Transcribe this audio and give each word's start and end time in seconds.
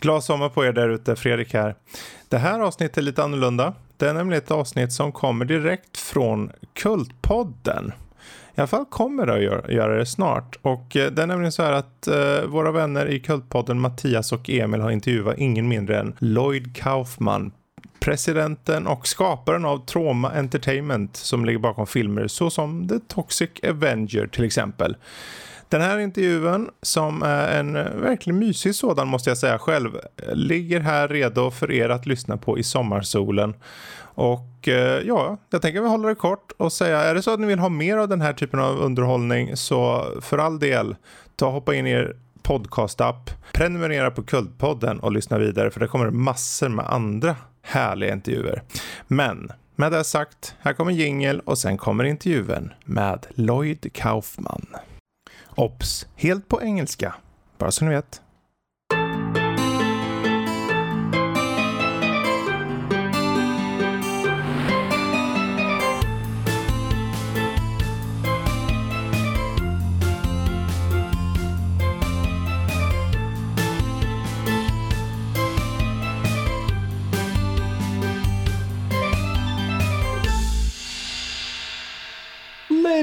Glad 0.00 0.24
sommar 0.24 0.48
på 0.48 0.64
er 0.64 0.72
där 0.72 0.88
ute, 0.88 1.16
Fredrik 1.16 1.54
här. 1.54 1.74
Det 2.28 2.38
här 2.38 2.60
avsnittet 2.60 2.98
är 2.98 3.02
lite 3.02 3.22
annorlunda. 3.22 3.74
Det 3.96 4.08
är 4.08 4.14
nämligen 4.14 4.42
ett 4.42 4.50
avsnitt 4.50 4.92
som 4.92 5.12
kommer 5.12 5.44
direkt 5.44 5.98
från 5.98 6.50
Kultpodden. 6.72 7.92
I 8.54 8.60
alla 8.60 8.66
fall 8.66 8.84
kommer 8.84 9.26
det 9.26 9.34
att 9.34 9.72
göra 9.72 9.98
det 9.98 10.06
snart. 10.06 10.58
Och 10.62 10.96
eh, 10.96 11.10
det 11.10 11.22
är 11.22 11.26
nämligen 11.26 11.52
så 11.52 11.62
här 11.62 11.72
att 11.72 12.06
eh, 12.06 12.42
våra 12.46 12.72
vänner 12.72 13.06
i 13.06 13.20
Kultpodden 13.20 13.80
Mattias 13.80 14.32
och 14.32 14.50
Emil 14.50 14.80
har 14.80 14.90
intervjuat 14.90 15.38
ingen 15.38 15.68
mindre 15.68 16.00
än 16.00 16.14
Lloyd 16.18 16.76
Kaufman, 16.76 17.52
presidenten 18.00 18.86
och 18.86 19.06
skaparen 19.06 19.64
av 19.64 19.86
Trauma 19.86 20.30
Entertainment 20.30 21.16
som 21.16 21.44
ligger 21.44 21.58
bakom 21.58 21.86
filmer 21.86 22.26
såsom 22.26 22.88
The 22.88 22.98
Toxic 22.98 23.50
Avenger 23.62 24.26
till 24.26 24.44
exempel. 24.44 24.96
Den 25.70 25.80
här 25.80 25.98
intervjun, 25.98 26.70
som 26.82 27.22
är 27.22 27.58
en 27.60 27.76
eh, 27.76 27.84
verkligen 27.94 28.38
mysig 28.38 28.74
sådan 28.74 29.08
måste 29.08 29.30
jag 29.30 29.38
säga 29.38 29.58
själv, 29.58 29.96
eh, 29.96 30.34
ligger 30.34 30.80
här 30.80 31.08
redo 31.08 31.50
för 31.50 31.72
er 31.72 31.88
att 31.88 32.06
lyssna 32.06 32.36
på 32.36 32.58
i 32.58 32.62
sommarsolen. 32.62 33.54
Och 34.02 34.68
eh, 34.68 35.02
ja, 35.06 35.38
jag 35.50 35.62
tänker 35.62 35.80
vi 35.80 35.88
håller 35.88 36.08
det 36.08 36.14
kort 36.14 36.52
och 36.56 36.72
säga, 36.72 36.98
är 36.98 37.14
det 37.14 37.22
så 37.22 37.34
att 37.34 37.40
ni 37.40 37.46
vill 37.46 37.58
ha 37.58 37.68
mer 37.68 37.96
av 37.96 38.08
den 38.08 38.20
här 38.20 38.32
typen 38.32 38.60
av 38.60 38.78
underhållning 38.78 39.56
så 39.56 40.06
för 40.20 40.38
all 40.38 40.58
del, 40.58 40.96
ta 41.36 41.46
och 41.46 41.52
hoppa 41.52 41.74
in 41.74 41.86
i 41.86 41.90
er 41.90 42.16
podcastapp, 42.42 43.30
prenumerera 43.52 44.10
på 44.10 44.22
Kultpodden 44.22 45.00
och 45.00 45.12
lyssna 45.12 45.38
vidare 45.38 45.70
för 45.70 45.80
det 45.80 45.86
kommer 45.86 46.10
massor 46.10 46.68
med 46.68 46.86
andra 46.88 47.36
härliga 47.62 48.12
intervjuer. 48.12 48.62
Men 49.06 49.50
med 49.76 49.92
det 49.92 50.04
sagt, 50.04 50.54
här 50.60 50.72
kommer 50.72 50.92
jingel 50.92 51.40
och 51.40 51.58
sen 51.58 51.78
kommer 51.78 52.04
intervjun 52.04 52.72
med 52.84 53.26
Lloyd 53.34 53.92
Kaufman. 53.92 54.66
Ops, 55.54 56.06
helt 56.16 56.48
på 56.48 56.62
engelska. 56.62 57.14
Bara 57.58 57.70
så 57.70 57.84
ni 57.84 57.90
vet. 57.90 58.22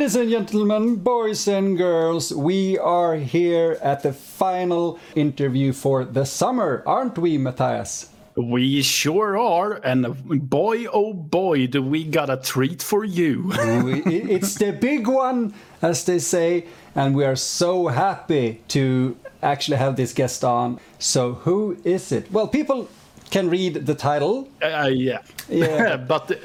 Ladies 0.08 0.22
and 0.22 0.30
gentlemen, 0.32 0.96
boys 0.96 1.50
and 1.50 1.78
girls, 1.78 2.34
we 2.34 2.78
are 2.78 3.16
here 3.16 3.78
at 3.82 4.04
the 4.04 4.14
final 4.14 4.98
interview 5.16 5.74
for 5.74 6.06
the 6.06 6.26
summer, 6.26 6.82
aren't 6.88 7.18
we, 7.18 7.38
Matthias? 7.38 8.10
We 8.38 8.84
sure 8.84 9.38
are, 9.38 9.74
and 9.74 10.50
boy, 10.50 10.86
oh 10.86 11.12
boy, 11.12 11.68
do 11.68 11.82
we 11.82 12.06
got 12.06 12.30
a 12.30 12.38
treat 12.38 12.82
for 12.82 13.04
you. 13.04 13.52
it's 13.52 14.56
the 14.56 14.72
big 14.72 15.08
one, 15.08 15.54
as 15.82 16.06
they 16.06 16.20
say, 16.20 16.68
and 16.96 17.14
we 17.14 17.26
are 17.26 17.36
so 17.36 17.88
happy 17.88 18.62
to 18.70 19.18
actually 19.44 19.76
have 19.76 19.98
this 19.98 20.14
guest 20.14 20.46
on. 20.46 20.80
So, 21.00 21.34
who 21.34 21.76
is 21.84 22.14
it? 22.14 22.32
Well, 22.32 22.48
people 22.48 22.88
can 23.30 23.50
read 23.50 23.86
the 23.86 23.96
title. 23.96 24.48
Uh, 24.64 24.90
yeah, 24.90 25.20
yeah, 25.50 25.98
but 26.08 26.40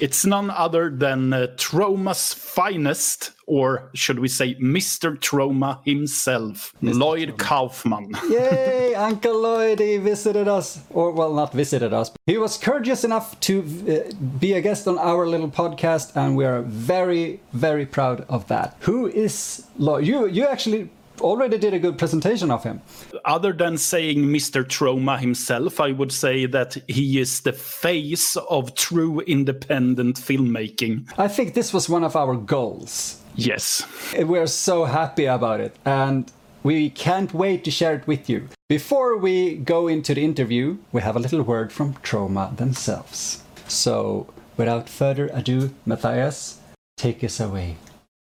it's 0.00 0.24
none 0.24 0.50
other 0.50 0.90
than 0.90 1.32
uh, 1.32 1.46
Troma's 1.56 2.32
finest, 2.34 3.32
or 3.46 3.90
should 3.94 4.18
we 4.18 4.28
say 4.28 4.54
Mr. 4.56 5.16
Troma 5.18 5.80
himself, 5.84 6.74
Mr. 6.82 6.98
Lloyd 6.98 7.28
Troma. 7.30 7.38
Kaufman. 7.38 8.12
Yay, 8.30 8.94
Uncle 8.94 9.40
Lloyd, 9.40 9.80
he 9.80 9.96
visited 9.96 10.48
us. 10.48 10.80
Or, 10.90 11.12
well, 11.12 11.34
not 11.34 11.52
visited 11.52 11.92
us. 11.92 12.10
He 12.26 12.38
was 12.38 12.56
courteous 12.56 13.04
enough 13.04 13.38
to 13.40 13.60
uh, 13.60 14.14
be 14.38 14.52
a 14.52 14.60
guest 14.60 14.86
on 14.86 14.98
our 14.98 15.26
little 15.26 15.50
podcast, 15.50 16.16
and 16.16 16.36
we 16.36 16.44
are 16.44 16.62
very, 16.62 17.40
very 17.52 17.86
proud 17.86 18.24
of 18.28 18.46
that. 18.48 18.76
Who 18.80 19.06
is 19.06 19.64
Lloyd? 19.78 20.06
You, 20.06 20.26
you 20.26 20.46
actually 20.46 20.90
already 21.20 21.58
did 21.58 21.74
a 21.74 21.78
good 21.78 21.98
presentation 21.98 22.50
of 22.50 22.64
him. 22.64 22.80
Other 23.24 23.52
than 23.52 23.78
saying 23.78 24.18
Mr. 24.18 24.64
Troma 24.64 25.18
himself, 25.18 25.80
I 25.80 25.92
would 25.92 26.12
say 26.12 26.46
that 26.46 26.76
he 26.88 27.20
is 27.20 27.40
the 27.40 27.52
face 27.52 28.36
of 28.36 28.74
true 28.74 29.20
independent 29.20 30.16
filmmaking. 30.16 31.12
I 31.18 31.28
think 31.28 31.54
this 31.54 31.72
was 31.72 31.88
one 31.88 32.04
of 32.04 32.16
our 32.16 32.36
goals. 32.36 33.20
Yes. 33.34 33.86
We're 34.16 34.46
so 34.46 34.84
happy 34.84 35.26
about 35.26 35.60
it. 35.60 35.76
And 35.84 36.30
we 36.62 36.90
can't 36.90 37.32
wait 37.32 37.64
to 37.64 37.70
share 37.70 37.94
it 37.94 38.06
with 38.06 38.28
you. 38.28 38.48
Before 38.68 39.16
we 39.16 39.56
go 39.56 39.88
into 39.88 40.14
the 40.14 40.24
interview, 40.24 40.78
we 40.92 41.00
have 41.02 41.16
a 41.16 41.20
little 41.20 41.42
word 41.42 41.72
from 41.72 41.94
Troma 41.94 42.56
themselves. 42.56 43.42
So, 43.68 44.26
without 44.56 44.88
further 44.88 45.30
ado, 45.32 45.74
Matthias, 45.86 46.60
take 46.96 47.22
us 47.22 47.38
away. 47.40 47.76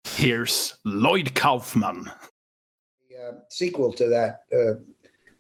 Here's 0.05 0.77
Lloyd 0.85 1.33
Kaufman 1.35 2.11
uh, 3.27 3.33
sequel 3.49 3.93
to 3.93 4.07
that 4.07 4.43
uh, 4.53 4.79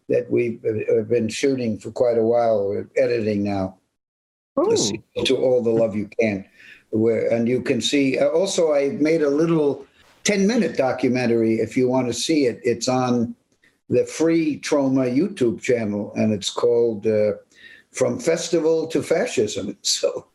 that 0.09 0.29
we've 0.29 0.63
uh, 0.65 1.01
been 1.03 1.29
shooting 1.29 1.77
for 1.77 1.91
quite 1.91 2.17
a 2.17 2.23
while. 2.23 2.67
We're 2.67 2.89
editing 2.95 3.43
now. 3.43 3.77
To 5.25 5.37
all 5.37 5.61
the 5.61 5.69
love 5.69 5.95
you 5.95 6.09
can, 6.19 6.43
where 6.89 7.31
and 7.31 7.47
you 7.47 7.61
can 7.61 7.79
see. 7.79 8.17
Uh, 8.17 8.29
also, 8.29 8.73
I 8.73 8.89
made 8.89 9.21
a 9.21 9.29
little 9.29 9.85
ten-minute 10.23 10.75
documentary. 10.75 11.55
If 11.55 11.77
you 11.77 11.87
want 11.87 12.07
to 12.07 12.13
see 12.13 12.47
it, 12.47 12.59
it's 12.63 12.87
on 12.87 13.35
the 13.89 14.05
free 14.05 14.59
Troma 14.59 15.15
YouTube 15.15 15.61
channel, 15.61 16.11
and 16.15 16.33
it's 16.33 16.49
called 16.49 17.05
uh, 17.05 17.33
"From 17.91 18.19
Festival 18.19 18.87
to 18.87 19.03
Fascism." 19.03 19.77
So, 19.83 20.25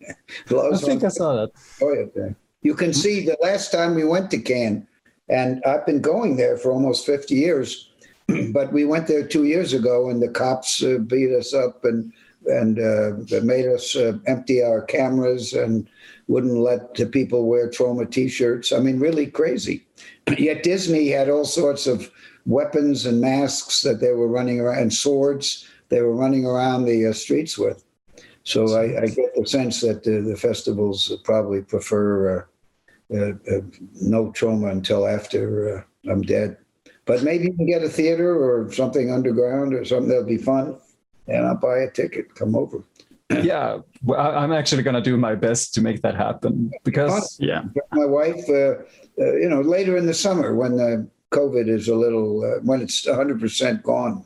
I 0.50 0.76
think 0.76 1.02
I 1.02 1.08
saw 1.08 1.34
that. 1.34 1.50
Oh, 1.82 2.08
yeah. 2.16 2.28
You 2.62 2.74
can 2.74 2.92
see 2.92 3.26
the 3.26 3.36
last 3.42 3.72
time 3.72 3.96
we 3.96 4.04
went 4.04 4.30
to 4.30 4.38
Cannes 4.38 4.86
and 5.28 5.62
I've 5.64 5.86
been 5.86 6.00
going 6.00 6.36
there 6.36 6.56
for 6.56 6.72
almost 6.72 7.06
50 7.06 7.34
years. 7.34 7.90
but 8.52 8.72
we 8.72 8.84
went 8.84 9.06
there 9.06 9.26
two 9.26 9.44
years 9.44 9.72
ago, 9.72 10.08
and 10.08 10.22
the 10.22 10.28
cops 10.28 10.82
uh, 10.82 10.98
beat 10.98 11.30
us 11.30 11.54
up 11.54 11.84
and 11.84 12.12
and 12.46 12.80
uh, 12.80 13.40
made 13.44 13.66
us 13.66 13.94
uh, 13.94 14.18
empty 14.26 14.64
our 14.64 14.82
cameras 14.82 15.52
and 15.52 15.88
wouldn't 16.26 16.56
let 16.58 16.94
the 16.94 17.06
people 17.06 17.46
wear 17.46 17.70
Troma 17.70 18.10
T-shirts. 18.10 18.72
I 18.72 18.80
mean, 18.80 18.98
really 18.98 19.26
crazy. 19.26 19.86
Yet 20.38 20.64
Disney 20.64 21.08
had 21.08 21.28
all 21.28 21.44
sorts 21.44 21.86
of 21.86 22.10
weapons 22.44 23.06
and 23.06 23.20
masks 23.20 23.82
that 23.82 24.00
they 24.00 24.10
were 24.10 24.26
running 24.26 24.58
around 24.58 24.82
and 24.82 24.92
swords 24.92 25.68
they 25.88 26.00
were 26.00 26.16
running 26.16 26.46
around 26.46 26.84
the 26.84 27.06
uh, 27.06 27.12
streets 27.12 27.58
with. 27.58 27.84
So 28.44 28.74
I, 28.74 29.02
I, 29.02 29.06
get 29.06 29.34
the 29.36 29.46
sense 29.46 29.82
that 29.82 30.02
the 30.02 30.36
festivals 30.36 31.12
probably 31.22 31.60
prefer 31.60 32.38
uh, 32.38 32.44
no 33.12 34.32
Troma 34.32 34.70
until 34.70 35.06
after 35.06 35.78
uh, 35.78 36.10
I'm 36.10 36.22
dead. 36.22 36.56
But 37.04 37.22
maybe 37.22 37.44
you 37.44 37.54
can 37.54 37.66
get 37.66 37.82
a 37.82 37.88
theater 37.88 38.32
or 38.32 38.70
something 38.72 39.10
underground 39.10 39.74
or 39.74 39.84
something 39.84 40.08
that'll 40.08 40.24
be 40.24 40.38
fun, 40.38 40.78
and 41.26 41.46
I'll 41.46 41.56
buy 41.56 41.78
a 41.78 41.90
ticket. 41.90 42.34
Come 42.34 42.54
over. 42.54 42.84
yeah, 43.42 43.78
well, 44.04 44.20
I'm 44.20 44.52
actually 44.52 44.82
going 44.82 44.94
to 44.94 45.00
do 45.00 45.16
my 45.16 45.34
best 45.34 45.74
to 45.74 45.80
make 45.80 46.02
that 46.02 46.14
happen 46.14 46.70
because 46.84 47.36
yeah, 47.40 47.64
my 47.92 48.04
wife, 48.04 48.48
uh, 48.48 48.74
uh, 49.20 49.34
you 49.34 49.48
know, 49.48 49.62
later 49.62 49.96
in 49.96 50.06
the 50.06 50.14
summer 50.14 50.54
when 50.54 50.76
the 50.76 51.08
COVID 51.32 51.68
is 51.68 51.88
a 51.88 51.94
little 51.94 52.44
uh, 52.44 52.60
when 52.62 52.80
it's 52.80 53.06
100 53.06 53.40
percent 53.40 53.82
gone. 53.82 54.24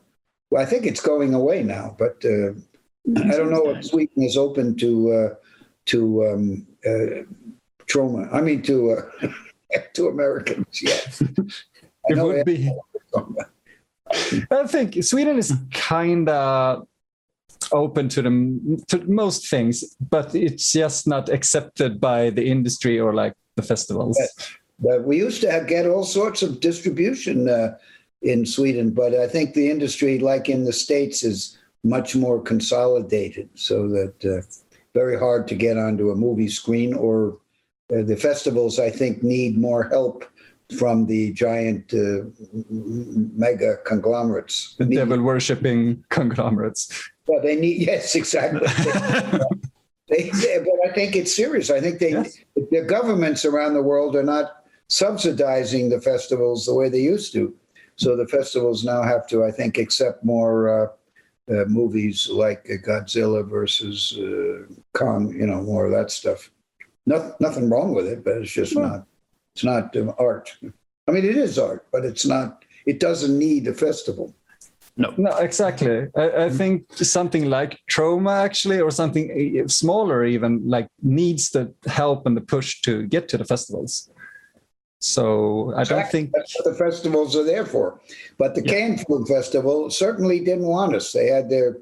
Well, 0.51 0.63
I 0.63 0.67
think 0.67 0.87
it's 0.87 1.01
going 1.01 1.35
away 1.35 1.63
now, 1.63 1.97
but 1.99 2.25
I 2.25 3.37
don't 3.37 3.51
know 3.51 3.71
if 3.71 3.85
Sweden 3.85 4.23
is 4.23 4.37
open 4.37 4.77
to 4.77 5.37
to 5.87 6.27
um, 6.27 6.67
Troma. 7.89 8.33
I 8.33 8.41
mean, 8.41 8.63
to 8.63 8.93
uh, 8.93 9.29
to 9.95 10.09
Americans, 10.09 10.83
yes. 10.83 11.23
it 12.09 12.19
would 12.19 12.45
be. 12.45 12.71
I 14.51 14.67
think 14.67 15.03
Sweden 15.03 15.39
is 15.39 15.53
kind 15.73 16.29
of 16.29 16.87
open 17.73 18.09
to 18.11 18.23
the 18.23 18.85
to 18.89 19.05
most 19.07 19.49
things, 19.49 19.97
but 20.11 20.35
it's 20.35 20.73
just 20.73 21.07
not 21.07 21.29
accepted 21.29 22.01
by 22.01 22.31
the 22.31 22.47
industry 22.49 22.99
or 22.99 23.15
like 23.15 23.35
the 23.57 23.63
festivals. 23.63 24.19
But 24.79 25.05
we 25.05 25.17
used 25.17 25.41
to 25.41 25.51
have, 25.51 25.67
get 25.67 25.87
all 25.87 26.05
sorts 26.05 26.43
of 26.43 26.61
distribution 26.61 27.49
uh, 27.49 27.77
in 28.23 28.45
Sweden, 28.45 28.91
but 28.91 29.15
I 29.15 29.27
think 29.27 29.55
the 29.55 29.71
industry, 29.71 30.19
like 30.19 30.49
in 30.49 30.65
the 30.65 30.73
states, 30.73 31.23
is 31.23 31.57
much 31.83 32.15
more 32.15 32.41
consolidated, 32.41 33.49
so 33.55 33.89
that 33.89 34.25
uh, 34.25 34.43
very 34.95 35.19
hard 35.19 35.49
to 35.49 35.55
get 35.55 35.79
onto 35.79 36.11
a 36.11 36.17
movie 36.17 36.49
screen 36.49 36.93
or 36.93 37.39
uh, 37.95 38.03
the 38.03 38.17
festivals, 38.17 38.79
I 38.79 38.91
think, 38.91 39.23
need 39.23 39.59
more 39.59 39.85
help 39.85 40.25
from 40.77 41.07
the 41.07 41.33
giant 41.33 41.93
uh, 41.95 42.29
mega 42.71 43.77
conglomerates. 43.85 44.75
The 44.79 44.87
devil 44.87 45.23
worshipping 45.23 46.05
conglomerates. 46.09 47.11
Well, 47.29 47.43
they 47.43 47.57
need, 47.57 47.83
yes, 47.87 48.15
exactly. 48.15 48.61
they, 50.09 50.31
they, 50.31 50.59
but 50.59 50.91
I 50.91 50.93
think 50.93 51.15
it's 51.15 51.35
serious. 51.35 51.71
I 51.71 51.81
think 51.81 52.01
they, 52.01 52.11
yes. 52.11 52.39
the 52.71 52.83
governments 52.83 53.45
around 53.45 53.75
the 53.75 53.83
world 53.83 54.17
are 54.17 54.25
not 54.25 54.65
subsidizing 54.89 55.89
the 55.89 56.01
festivals 56.01 56.67
the 56.67 56.75
way 56.75 56.89
they 56.89 57.01
used 57.01 57.33
to. 57.35 57.55
So 57.97 58.17
the 58.17 58.27
festivals 58.27 58.85
now 58.85 59.03
have 59.03 59.27
to, 59.29 59.45
I 59.45 59.51
think, 59.51 59.79
accept 59.79 60.25
more 60.25 60.69
uh, 60.69 60.87
uh, 61.49 61.65
movies 61.67 62.29
like 62.29 62.65
Godzilla 62.65 63.49
versus 63.49 64.19
uh, 64.19 64.65
Kong, 64.93 65.33
you 65.33 65.47
know, 65.47 65.63
more 65.63 65.87
of 65.87 65.93
that 65.93 66.11
stuff. 66.11 66.51
Nothing, 67.07 67.33
nothing 67.41 67.71
wrong 67.71 67.95
with 67.95 68.07
it, 68.07 68.25
but 68.25 68.39
it's 68.39 68.51
just 68.51 68.77
not. 68.77 69.07
It's 69.55 69.65
not 69.65 69.97
um, 69.97 70.13
art. 70.19 70.57
I 71.09 71.13
mean, 71.13 71.25
it 71.25 71.37
is 71.37 71.59
art, 71.59 71.87
but 71.93 72.05
it's 72.05 72.27
not. 72.27 72.65
It 72.85 73.01
doesn't 73.01 73.39
need 73.39 73.67
a 73.69 73.75
festival. 73.75 74.35
No. 74.97 75.13
No, 75.17 75.37
exactly. 75.37 76.09
I, 76.17 76.45
I 76.47 76.51
think 76.51 76.93
something 76.95 77.51
like 77.51 77.79
Troma, 77.91 78.43
actually, 78.43 78.81
or 78.81 78.91
something 78.91 79.69
smaller, 79.69 80.25
even 80.25 80.69
like 80.69 80.89
needs 81.03 81.51
the 81.51 81.73
help 81.87 82.27
and 82.27 82.37
the 82.37 82.41
push 82.41 82.81
to 82.83 83.07
get 83.07 83.29
to 83.29 83.39
the 83.39 83.45
festivals. 83.45 84.11
So 84.99 85.75
I 85.77 85.85
don't 85.85 86.09
think 86.11 86.33
That's 86.35 86.57
what 86.59 86.65
the 86.65 86.79
festivals 86.79 87.37
are 87.37 87.45
there 87.45 87.67
for. 87.67 88.01
But 88.39 88.55
the 88.55 88.63
Yeah. 88.65 88.73
Cannes 88.73 89.05
Film 89.05 89.27
Festival 89.27 89.91
certainly 89.91 90.41
didn't 90.41 90.67
want 90.67 90.95
us. 90.95 91.13
They 91.13 91.27
had 91.29 91.51
their 91.51 91.79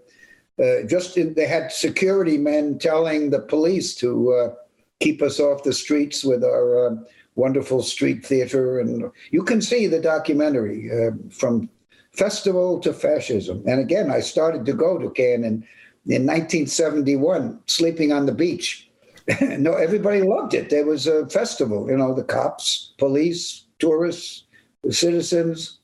uh, 0.62 0.82
just 0.86 1.16
in, 1.16 1.34
they 1.34 1.46
had 1.46 1.72
security 1.72 2.36
men 2.36 2.78
telling 2.78 3.30
the 3.30 3.40
police 3.40 3.94
to 3.96 4.32
uh, 4.32 4.54
keep 5.00 5.22
us 5.22 5.40
off 5.40 5.62
the 5.62 5.72
streets 5.72 6.24
with 6.24 6.44
our 6.44 6.86
uh, 6.86 6.96
wonderful 7.36 7.82
street 7.82 8.24
theater, 8.24 8.78
and 8.78 9.10
you 9.30 9.42
can 9.42 9.60
see 9.60 9.86
the 9.86 10.00
documentary 10.00 10.90
uh, 10.90 11.10
from 11.30 11.68
festival 12.12 12.78
to 12.80 12.92
fascism. 12.92 13.62
And 13.66 13.80
again, 13.80 14.10
I 14.10 14.20
started 14.20 14.64
to 14.66 14.72
go 14.72 14.98
to 14.98 15.10
Cannes 15.10 15.44
in, 15.44 15.66
in 16.06 16.26
1971, 16.26 17.60
sleeping 17.66 18.12
on 18.12 18.26
the 18.26 18.32
beach. 18.32 18.88
no, 19.40 19.72
everybody 19.72 20.22
loved 20.22 20.54
it. 20.54 20.70
There 20.70 20.86
was 20.86 21.06
a 21.06 21.26
festival, 21.28 21.88
you 21.88 21.96
know, 21.96 22.14
the 22.14 22.24
cops, 22.24 22.92
police, 22.98 23.64
tourists, 23.78 24.44
the 24.82 24.92
citizens. 24.92 25.78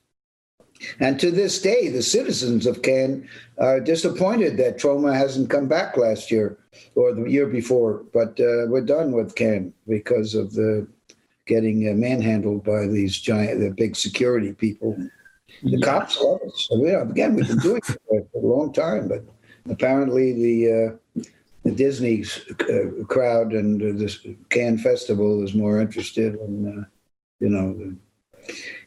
And 0.99 1.19
to 1.19 1.31
this 1.31 1.61
day, 1.61 1.89
the 1.89 2.01
citizens 2.01 2.65
of 2.65 2.81
Cannes 2.81 3.27
are 3.57 3.79
disappointed 3.79 4.57
that 4.57 4.77
Troma 4.77 5.15
hasn't 5.15 5.49
come 5.49 5.67
back 5.67 5.97
last 5.97 6.31
year 6.31 6.57
or 6.95 7.13
the 7.13 7.29
year 7.29 7.47
before. 7.47 8.03
But 8.13 8.39
uh, 8.39 8.67
we're 8.67 8.85
done 8.85 9.11
with 9.11 9.35
Cannes 9.35 9.73
because 9.87 10.35
of 10.35 10.53
the 10.53 10.87
getting 11.45 11.89
uh, 11.89 11.93
manhandled 11.93 12.63
by 12.63 12.87
these 12.87 13.19
giant, 13.19 13.59
the 13.59 13.71
big 13.71 13.95
security 13.95 14.53
people. 14.53 14.97
The 15.63 15.81
cops 15.81 16.19
love 16.19 16.39
us. 16.47 16.67
So, 16.69 16.83
yeah, 16.85 17.01
again, 17.01 17.35
we've 17.35 17.47
been 17.47 17.57
doing 17.57 17.81
it 17.87 17.97
for 18.31 18.39
a 18.39 18.39
long 18.39 18.71
time, 18.73 19.07
but 19.07 19.23
apparently 19.69 20.33
the 20.33 20.97
uh, 21.19 21.21
the 21.63 21.71
Disney 21.71 22.23
uh, 22.61 23.03
crowd 23.05 23.53
and 23.53 23.81
uh, 23.81 23.99
this 23.99 24.25
Cannes 24.49 24.79
Festival 24.79 25.43
is 25.43 25.53
more 25.53 25.79
interested 25.79 26.35
in, 26.35 26.79
uh, 26.79 26.85
you 27.39 27.49
know, 27.49 27.73
the, 27.73 27.95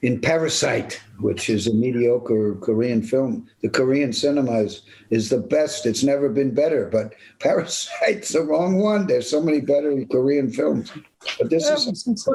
in 0.05 0.21
Parasite, 0.21 1.01
which 1.19 1.49
is 1.49 1.67
a 1.67 1.73
mediocre 1.73 2.57
Korean 2.61 3.03
film. 3.03 3.49
The 3.63 3.71
Korean 3.71 4.13
cinema 4.13 4.59
is, 4.59 4.83
is 5.09 5.31
the 5.31 5.39
best. 5.39 5.87
It's 5.87 6.03
never 6.03 6.29
been 6.29 6.53
better, 6.55 6.91
but 6.93 7.15
Parasite's 7.41 8.29
the 8.35 8.43
wrong 8.43 8.79
one. 8.79 9.07
There's 9.07 9.29
so 9.31 9.41
many 9.41 9.61
better 9.63 10.05
Korean 10.11 10.53
films. 10.53 10.93
But 11.39 11.49
this 11.49 11.65
Yeah, 11.67 11.91
is, 11.91 12.29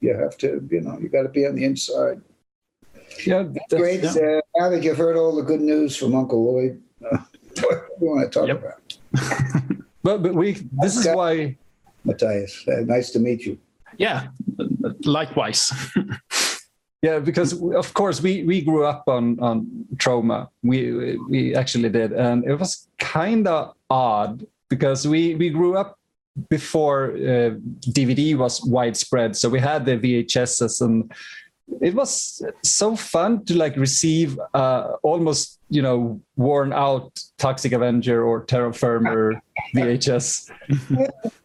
you 0.00 0.14
have 0.16 0.36
to, 0.38 0.66
you 0.68 0.80
know, 0.80 0.98
you 1.00 1.08
got 1.08 1.22
to 1.22 1.28
be 1.28 1.46
on 1.46 1.54
the 1.54 1.64
inside. 1.64 2.20
yeah, 3.24 3.44
that's- 3.44 3.70
Great. 3.70 4.04
Uh, 4.04 4.40
now 4.58 4.68
that 4.70 4.82
you've 4.82 4.98
heard 4.98 5.16
all 5.16 5.36
the 5.36 5.42
good 5.42 5.60
news 5.60 5.96
from 5.96 6.16
Uncle 6.16 6.42
Lloyd, 6.44 6.82
uh, 7.08 7.18
what 7.60 7.86
do 8.00 8.04
you 8.04 8.10
want 8.10 8.32
to 8.32 8.36
talk 8.36 8.48
Yep. 8.48 8.58
about? 8.58 9.78
but 10.02 10.22
but 10.24 10.34
we 10.34 10.54
this 10.82 10.96
is 10.96 11.06
why 11.06 11.56
Matthias, 12.04 12.66
uh, 12.66 12.80
nice 12.80 13.10
to 13.10 13.20
meet 13.20 13.46
you. 13.46 13.58
Yeah, 13.96 14.26
likewise. 15.04 15.70
Yeah 17.02 17.18
because 17.18 17.60
of 17.60 17.92
course 17.94 18.22
we 18.22 18.44
we 18.44 18.60
grew 18.62 18.84
up 18.84 19.04
on 19.08 19.38
on 19.40 19.66
Troma. 19.96 20.48
We 20.62 21.18
we 21.28 21.54
actually 21.54 21.90
did. 21.90 22.12
And 22.12 22.44
it 22.44 22.54
was 22.54 22.88
kind 22.98 23.46
of 23.48 23.74
odd 23.90 24.46
because 24.68 25.06
we 25.06 25.34
we 25.34 25.50
grew 25.50 25.76
up 25.76 25.98
before 26.48 27.12
uh, 27.12 27.50
dvd 27.90 28.36
was 28.36 28.62
widespread. 28.64 29.36
So 29.36 29.48
we 29.48 29.60
had 29.60 29.84
the 29.84 29.98
vhs's 29.98 30.80
and 30.80 31.12
it 31.80 31.94
was 31.94 32.42
so 32.62 32.96
fun 32.96 33.44
to 33.46 33.56
like 33.56 33.76
receive 33.76 34.38
uh, 34.54 34.92
almost 35.02 35.58
you 35.70 35.82
know 35.82 36.20
worn 36.36 36.72
out 36.72 37.20
toxic 37.38 37.72
avenger 37.72 38.22
or 38.22 38.44
Terror 38.44 38.72
Firmer 38.72 39.42
vhs 39.74 40.50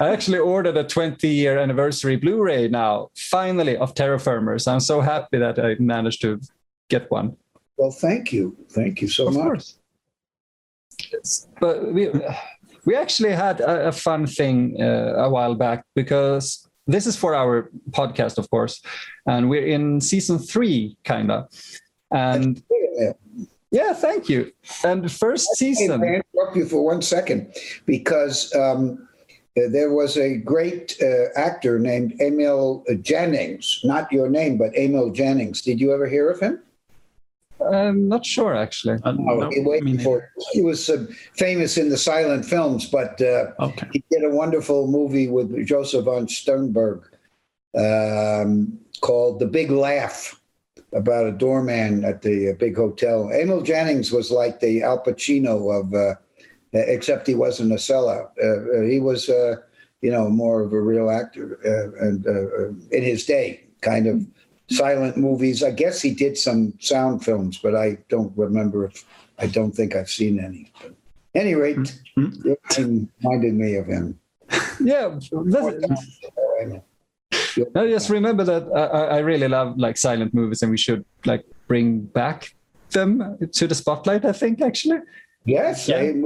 I 0.00 0.10
actually 0.10 0.38
ordered 0.38 0.76
a 0.76 0.84
20 0.84 1.28
year 1.28 1.58
anniversary 1.58 2.16
Blu 2.16 2.42
ray 2.42 2.68
now, 2.68 3.10
finally, 3.16 3.76
of 3.76 3.94
Terraformers. 3.94 4.70
I'm 4.70 4.80
so 4.80 5.00
happy 5.00 5.38
that 5.38 5.58
I 5.58 5.76
managed 5.78 6.20
to 6.22 6.40
get 6.88 7.10
one. 7.10 7.36
Well, 7.76 7.90
thank 7.90 8.32
you. 8.32 8.56
Thank 8.70 9.00
you 9.02 9.08
so 9.08 9.28
Of 9.28 9.34
much. 9.34 9.42
course. 9.44 9.78
Yes, 11.12 11.48
But 11.60 11.92
we, 11.92 12.10
we 12.84 12.94
actually 12.94 13.32
had 13.32 13.60
a, 13.60 13.88
a 13.88 13.92
fun 13.92 14.26
thing 14.26 14.76
uh, 14.80 15.14
a 15.16 15.28
while 15.30 15.54
back 15.54 15.84
because 15.96 16.68
this 16.86 17.06
is 17.06 17.16
for 17.16 17.34
our 17.34 17.70
podcast, 17.90 18.38
of 18.38 18.48
course, 18.50 18.82
and 19.26 19.48
we're 19.48 19.66
in 19.66 20.00
season 20.00 20.38
three, 20.38 20.96
kind 21.04 21.30
of. 21.30 21.48
And 22.12 22.62
Yeah. 23.72 23.94
thank 23.94 24.28
you. 24.28 24.52
And 24.84 25.02
the 25.02 25.08
first 25.08 25.48
season. 25.56 26.02
I 26.04 26.20
interrupt 26.20 26.56
you 26.56 26.66
for 26.66 26.84
one 26.84 27.02
second? 27.02 27.54
Because 27.86 28.54
um, 28.54 29.08
there 29.56 29.92
was 29.92 30.16
a 30.16 30.36
great 30.38 30.96
uh, 31.02 31.26
actor 31.36 31.78
named 31.78 32.14
Emil 32.20 32.84
Jannings, 33.02 33.80
not 33.84 34.10
your 34.10 34.28
name, 34.28 34.56
but 34.56 34.74
Emil 34.76 35.10
Jannings. 35.10 35.60
Did 35.62 35.80
you 35.80 35.92
ever 35.92 36.06
hear 36.06 36.30
of 36.30 36.40
him? 36.40 36.60
I'm 37.70 38.08
not 38.08 38.26
sure, 38.26 38.56
actually. 38.56 38.94
Uh, 39.04 39.14
Oh, 39.28 39.36
no, 39.38 39.50
he, 39.50 39.60
waited 39.60 39.84
me 39.84 39.98
for- 40.02 40.30
he 40.52 40.62
was 40.62 40.88
uh, 40.90 41.06
famous 41.36 41.76
in 41.76 41.90
the 41.90 41.98
silent 41.98 42.44
films, 42.44 42.86
but 42.86 43.20
uh, 43.20 43.52
Okay. 43.60 43.88
he 43.92 44.04
did 44.10 44.24
a 44.24 44.30
wonderful 44.30 44.88
movie 44.88 45.28
with 45.28 45.64
Joseph 45.66 46.06
von 46.06 46.26
Sternberg 46.26 47.02
um, 47.78 48.78
called 49.00 49.38
The 49.38 49.46
Big 49.46 49.70
Laugh 49.70 50.40
about 50.92 51.26
a 51.26 51.32
doorman 51.32 52.04
at 52.04 52.20
the 52.22 52.50
uh, 52.50 52.54
big 52.54 52.76
hotel. 52.76 53.30
Emil 53.32 53.62
Jannings 53.62 54.10
was 54.12 54.30
like 54.30 54.60
the 54.60 54.82
Al 54.82 55.02
Pacino 55.02 55.78
of, 55.80 55.94
uh, 55.94 56.14
except 56.72 57.26
he 57.26 57.34
wasn't 57.34 57.72
a 57.72 57.76
sellout. 57.76 58.30
Uh, 58.42 58.78
uh, 58.78 58.82
he 58.82 58.98
was, 59.00 59.28
uh, 59.28 59.56
you 60.00 60.10
know, 60.10 60.28
more 60.28 60.62
of 60.62 60.72
a 60.72 60.80
real 60.80 61.10
actor 61.10 61.58
uh, 61.64 62.06
and 62.06 62.26
uh, 62.26 62.30
uh, 62.30 62.68
in 62.96 63.02
his 63.02 63.24
day, 63.24 63.60
kind 63.82 64.06
of 64.06 64.26
silent 64.70 65.16
movies. 65.16 65.62
I 65.62 65.70
guess 65.70 66.00
he 66.00 66.14
did 66.14 66.36
some 66.38 66.72
sound 66.80 67.24
films, 67.24 67.58
but 67.58 67.74
I 67.76 67.98
don't 68.08 68.32
remember 68.36 68.86
if 68.86 69.04
I 69.38 69.46
don't 69.46 69.72
think 69.72 69.94
I've 69.94 70.10
seen 70.10 70.40
any. 70.40 70.72
But 70.80 70.94
any 71.34 71.54
rate, 71.54 72.00
Mhm. 72.16 72.44
your 72.44 72.56
reminded 72.78 73.54
me 73.54 73.76
of 73.76 73.86
him. 73.86 74.18
Yeah, 74.80 75.18
I 77.74 77.86
just 77.88 78.10
remember 78.10 78.44
that 78.44 78.64
I, 78.74 78.80
I 78.84 79.02
I 79.16 79.18
really 79.18 79.48
love 79.48 79.76
like 79.78 79.96
silent 79.96 80.34
movies, 80.34 80.62
and 80.62 80.70
we 80.70 80.76
should 80.78 81.04
like 81.24 81.44
bring 81.68 82.00
back 82.00 82.54
them 82.90 83.38
to 83.52 83.66
the 83.66 83.74
spotlight. 83.74 84.24
I 84.24 84.32
think 84.32 84.60
actually. 84.60 85.00
Yes, 85.44 85.88
Yeah. 85.88 85.96
I- 85.98 86.22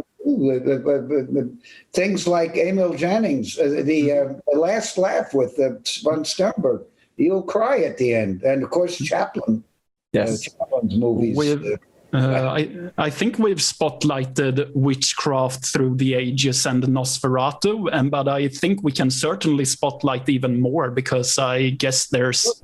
things 1.93 2.27
like 2.27 2.57
Emil 2.57 2.95
Jannings, 2.95 3.59
uh, 3.59 3.83
the, 3.85 4.13
uh, 4.13 4.59
last 4.59 4.99
laugh 4.99 5.35
with 5.35 5.59
uh, 5.59 5.71
von 6.03 6.25
Sternberg. 6.25 6.83
You'll 7.17 7.43
cry 7.43 7.81
at 7.81 7.97
the 7.99 8.15
end, 8.15 8.43
and 8.43 8.63
of 8.63 8.71
course 8.71 8.97
Chaplin, 8.99 9.63
uh, 9.65 9.69
Yes. 10.13 10.43
Chaplin's 10.43 10.97
movies. 10.97 11.37
With- 11.37 11.65
uh, 11.65 11.77
Uh, 12.15 12.49
I, 12.59 13.07
I 13.07 13.11
think 13.11 13.39
we've 13.39 13.59
spotlighted 13.59 14.71
witchcraft 14.75 15.67
through 15.67 15.97
the 15.97 16.15
ages 16.15 16.65
and 16.65 16.83
Nosferatu, 16.85 17.91
and 17.93 18.11
but 18.11 18.29
I 18.29 18.49
think 18.49 18.83
we 18.83 18.93
can 18.93 19.11
certainly 19.11 19.65
spotlight 19.65 20.29
even 20.29 20.61
more 20.61 20.91
because 20.91 21.37
I 21.37 21.71
guess 21.71 22.07
there's 22.07 22.63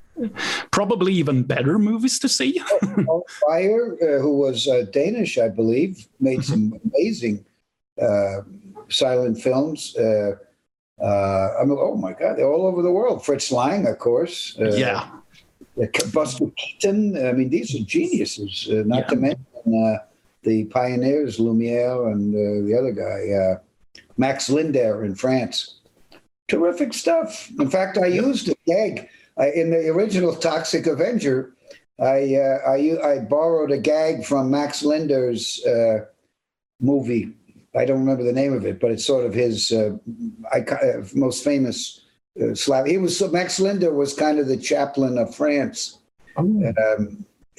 probably 0.71 1.13
even 1.15 1.43
better 1.43 1.79
movies 1.79 2.19
to 2.21 2.29
see. 2.29 2.63
Paul 3.05 3.27
Fire, 3.47 3.97
uh, 4.01 4.23
who 4.23 4.39
was 4.39 4.69
uh, 4.69 4.87
Danish, 4.93 5.37
I 5.39 5.49
believe, 5.49 6.07
made 6.21 6.45
some 6.45 6.81
amazing 6.87 7.45
silent 8.89 9.41
films. 9.41 9.97
Uh, 9.97 10.37
uh, 11.03 11.57
I 11.61 11.65
mean, 11.65 11.79
oh 11.81 11.97
my 11.97 12.13
God, 12.13 12.37
they're 12.37 12.51
all 12.53 12.67
over 12.67 12.83
the 12.83 12.93
world. 12.93 13.25
Fritz 13.25 13.51
Lang, 13.51 13.87
of 13.87 13.99
course. 13.99 14.57
Uh, 14.61 14.75
yeah, 14.75 15.11
uh, 15.81 15.87
Buster 16.13 16.47
Keaton. 16.57 17.17
I 17.27 17.33
mean, 17.33 17.51
these 17.51 17.75
are 17.75 17.85
geniuses. 17.85 18.69
Uh, 18.71 18.83
not 18.87 19.01
Yeah. 19.01 19.07
to 19.07 19.17
mention 19.17 19.47
uh, 19.67 19.99
the 20.43 20.65
pioneers, 20.67 21.39
Lumiere 21.41 22.09
and 22.09 22.35
uh, 22.35 22.67
the 22.67 22.77
other 22.79 22.93
guy, 22.93 23.33
uh, 23.33 23.59
Max 24.17 24.49
Linder 24.51 25.05
in 25.05 25.15
France. 25.15 25.81
Terrific 26.49 26.93
stuff. 26.93 27.51
In 27.59 27.71
fact, 27.71 27.97
I 27.99 28.07
used 28.07 28.49
a 28.49 28.55
gag 28.67 29.09
I, 29.39 29.51
in 29.51 29.71
the 29.71 29.89
original 29.89 30.35
Toxic 30.37 30.87
Avenger. 30.87 31.55
I, 31.99 32.35
uh, 32.37 32.59
I 32.69 32.99
I 33.15 33.19
borrowed 33.21 33.71
a 33.71 33.79
gag 33.79 34.25
from 34.25 34.51
Max 34.51 34.83
Linder's 34.83 35.65
uh, 35.65 36.05
movie. 36.81 37.33
I 37.75 37.85
don't 37.85 38.01
remember 38.01 38.23
the 38.23 38.33
name 38.33 38.53
of 38.53 38.67
it, 38.67 38.81
but 38.81 38.91
it's 38.91 39.05
sort 39.05 39.25
of 39.25 39.33
his 39.33 39.73
uh, 39.73 39.97
icon, 40.53 40.79
uh, 40.83 41.07
most 41.15 41.43
famous 41.43 42.03
uh, 42.41 42.55
Slav. 42.55 42.87
He 42.87 42.99
was 42.99 43.23
Max 43.33 43.59
Linder 43.59 43.93
was 43.95 44.15
kind 44.15 44.39
of 44.39 44.47
the 44.47 44.57
Chaplin 44.57 45.17
of 45.19 45.35
France, 45.35 45.99
um, 46.37 46.65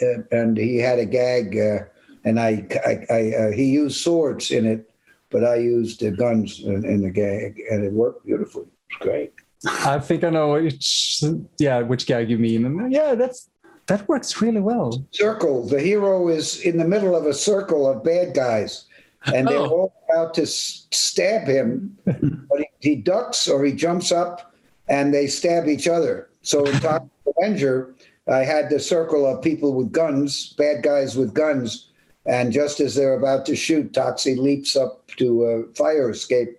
uh, 0.01 0.05
and 0.31 0.57
he 0.57 0.77
had 0.77 0.99
a 0.99 1.05
gag 1.05 1.57
uh, 1.57 1.85
and 2.25 2.39
I, 2.39 2.65
I, 2.85 3.05
I 3.09 3.35
uh, 3.35 3.51
he 3.51 3.65
used 3.65 4.01
swords 4.01 4.51
in 4.51 4.65
it, 4.65 4.89
but 5.29 5.43
I 5.43 5.55
used 5.55 6.03
uh, 6.03 6.11
guns 6.11 6.61
in, 6.63 6.85
in 6.85 7.01
the 7.01 7.09
gag, 7.09 7.61
and 7.69 7.83
it 7.83 7.91
worked 7.91 8.25
beautifully. 8.25 8.67
It's 8.89 8.99
great. 8.99 9.33
I 9.65 9.99
think 9.99 10.23
I 10.23 10.29
know 10.29 10.53
which 10.53 11.23
yeah 11.57 11.81
which 11.81 12.05
gag 12.05 12.29
you 12.29 12.37
mean, 12.37 12.65
and 12.65 12.91
yeah, 12.91 13.15
that's 13.15 13.49
that 13.87 14.07
works 14.07 14.41
really 14.41 14.61
well. 14.61 15.05
Circle. 15.11 15.67
The 15.67 15.81
hero 15.81 16.29
is 16.29 16.61
in 16.61 16.77
the 16.77 16.87
middle 16.87 17.15
of 17.15 17.25
a 17.25 17.33
circle 17.33 17.89
of 17.89 18.03
bad 18.03 18.33
guys, 18.33 18.85
and 19.33 19.47
they're 19.47 19.57
Oh. 19.57 19.69
all 19.69 19.93
about 20.09 20.33
to 20.35 20.43
s- 20.43 20.87
stab 20.91 21.47
him, 21.47 21.97
but 22.05 22.59
he, 22.59 22.67
he 22.79 22.95
ducks 22.95 23.47
or 23.47 23.63
he 23.63 23.71
jumps 23.73 24.11
up, 24.11 24.53
and 24.87 25.13
they 25.13 25.27
stab 25.27 25.67
each 25.67 25.87
other. 25.87 26.29
So 26.41 26.65
in 26.65 26.79
Toxic 26.79 27.09
Avenger, 27.37 27.95
I 28.27 28.39
had 28.39 28.69
the 28.69 28.79
circle 28.79 29.25
of 29.25 29.41
people 29.41 29.73
with 29.73 29.91
guns, 29.91 30.53
bad 30.57 30.83
guys 30.83 31.15
with 31.15 31.33
guns, 31.33 31.89
and 32.25 32.51
just 32.53 32.79
as 32.79 32.95
they're 32.95 33.15
about 33.17 33.45
to 33.47 33.55
shoot, 33.55 33.91
Toxie 33.93 34.37
leaps 34.37 34.75
up 34.75 35.07
to 35.17 35.43
a 35.45 35.73
fire 35.73 36.09
escape, 36.09 36.57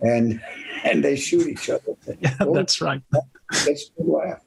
and 0.00 0.40
and 0.84 1.02
they 1.04 1.16
shoot 1.16 1.46
each 1.48 1.68
other. 1.70 1.96
Yeah, 2.20 2.34
that's 2.52 2.80
right. 2.80 3.02
A 3.12 3.20
good 3.64 3.78
laugh. 3.98 4.40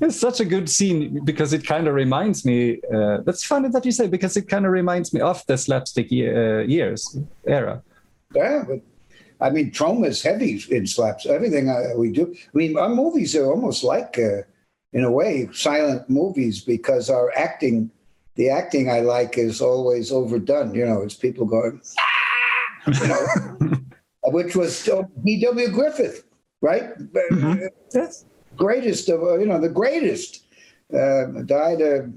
It's 0.00 0.16
such 0.20 0.40
a 0.40 0.44
good 0.44 0.68
scene 0.68 1.24
because 1.24 1.52
it 1.52 1.66
kind 1.66 1.86
of 1.88 1.94
reminds 1.94 2.44
me. 2.44 2.80
Uh, 2.92 3.18
that's 3.24 3.44
funny 3.44 3.68
that 3.70 3.84
you 3.84 3.92
say 3.92 4.06
because 4.08 4.36
it 4.36 4.48
kind 4.48 4.66
of 4.66 4.72
reminds 4.72 5.12
me 5.14 5.20
of 5.20 5.44
the 5.46 5.56
slapstick 5.56 6.10
ye- 6.10 6.28
uh, 6.28 6.60
years 6.60 7.18
era. 7.46 7.82
Yeah, 8.34 8.64
but 8.66 8.80
I 9.40 9.50
mean, 9.50 9.70
Troma 9.70 10.06
is 10.06 10.22
heavy 10.22 10.62
in 10.70 10.86
slaps. 10.86 11.26
Everything 11.26 11.68
uh, 11.68 11.92
we 11.96 12.10
do. 12.10 12.34
I 12.34 12.56
mean, 12.56 12.76
our 12.76 12.88
movies 12.88 13.34
are 13.36 13.46
almost 13.46 13.84
like, 13.84 14.18
uh, 14.18 14.42
in 14.92 15.04
a 15.04 15.10
way, 15.10 15.48
silent 15.52 16.08
movies 16.08 16.60
because 16.60 17.10
our 17.10 17.32
acting, 17.36 17.90
the 18.36 18.50
acting 18.50 18.90
I 18.90 19.00
like 19.00 19.38
is 19.38 19.60
always 19.60 20.10
overdone. 20.12 20.74
You 20.74 20.86
know, 20.86 21.02
it's 21.02 21.14
people 21.14 21.46
going, 21.46 21.80
"Ah!" 21.98 22.92
you 23.02 23.08
know, 23.08 23.24
which 24.32 24.54
was 24.56 24.84
D.W. 25.24 25.68
Griffith, 25.70 26.24
right? 26.60 26.96
Mhm. 27.30 27.68
Yes. 27.94 28.24
Greatest 28.56 29.08
of, 29.08 29.22
uh, 29.22 29.38
you 29.38 29.46
know, 29.46 29.60
the 29.60 29.68
greatest. 29.68 30.40
Uh, 30.92 31.42
died 31.46 31.80
a 31.80 32.08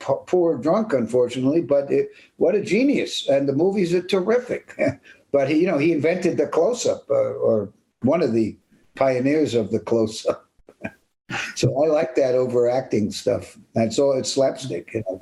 poor 0.00 0.56
drunk, 0.56 0.92
unfortunately, 0.92 1.60
but 1.60 1.92
it, 1.92 2.10
what 2.36 2.54
a 2.54 2.62
genius! 2.62 3.28
And 3.28 3.46
the 3.46 3.52
movies 3.52 3.94
are 3.94 4.02
terrific. 4.02 4.74
but 5.32 5.48
he, 5.48 5.60
you 5.60 5.66
know, 5.66 5.78
he 5.78 5.92
invented 5.92 6.38
the 6.38 6.46
close-up, 6.46 7.04
uh, 7.10 7.14
or 7.14 7.72
one 8.00 8.22
of 8.22 8.32
the 8.32 8.56
pioneers 8.96 9.54
of 9.54 9.70
the 9.70 9.78
close-up. 9.78 10.48
so 11.54 11.84
I 11.84 11.88
like 11.88 12.14
that 12.14 12.34
overacting 12.34 13.10
stuff. 13.10 13.58
That's 13.74 13.98
all. 13.98 14.18
It's 14.18 14.32
slapstick. 14.32 14.94
You 14.94 15.04
know? 15.08 15.20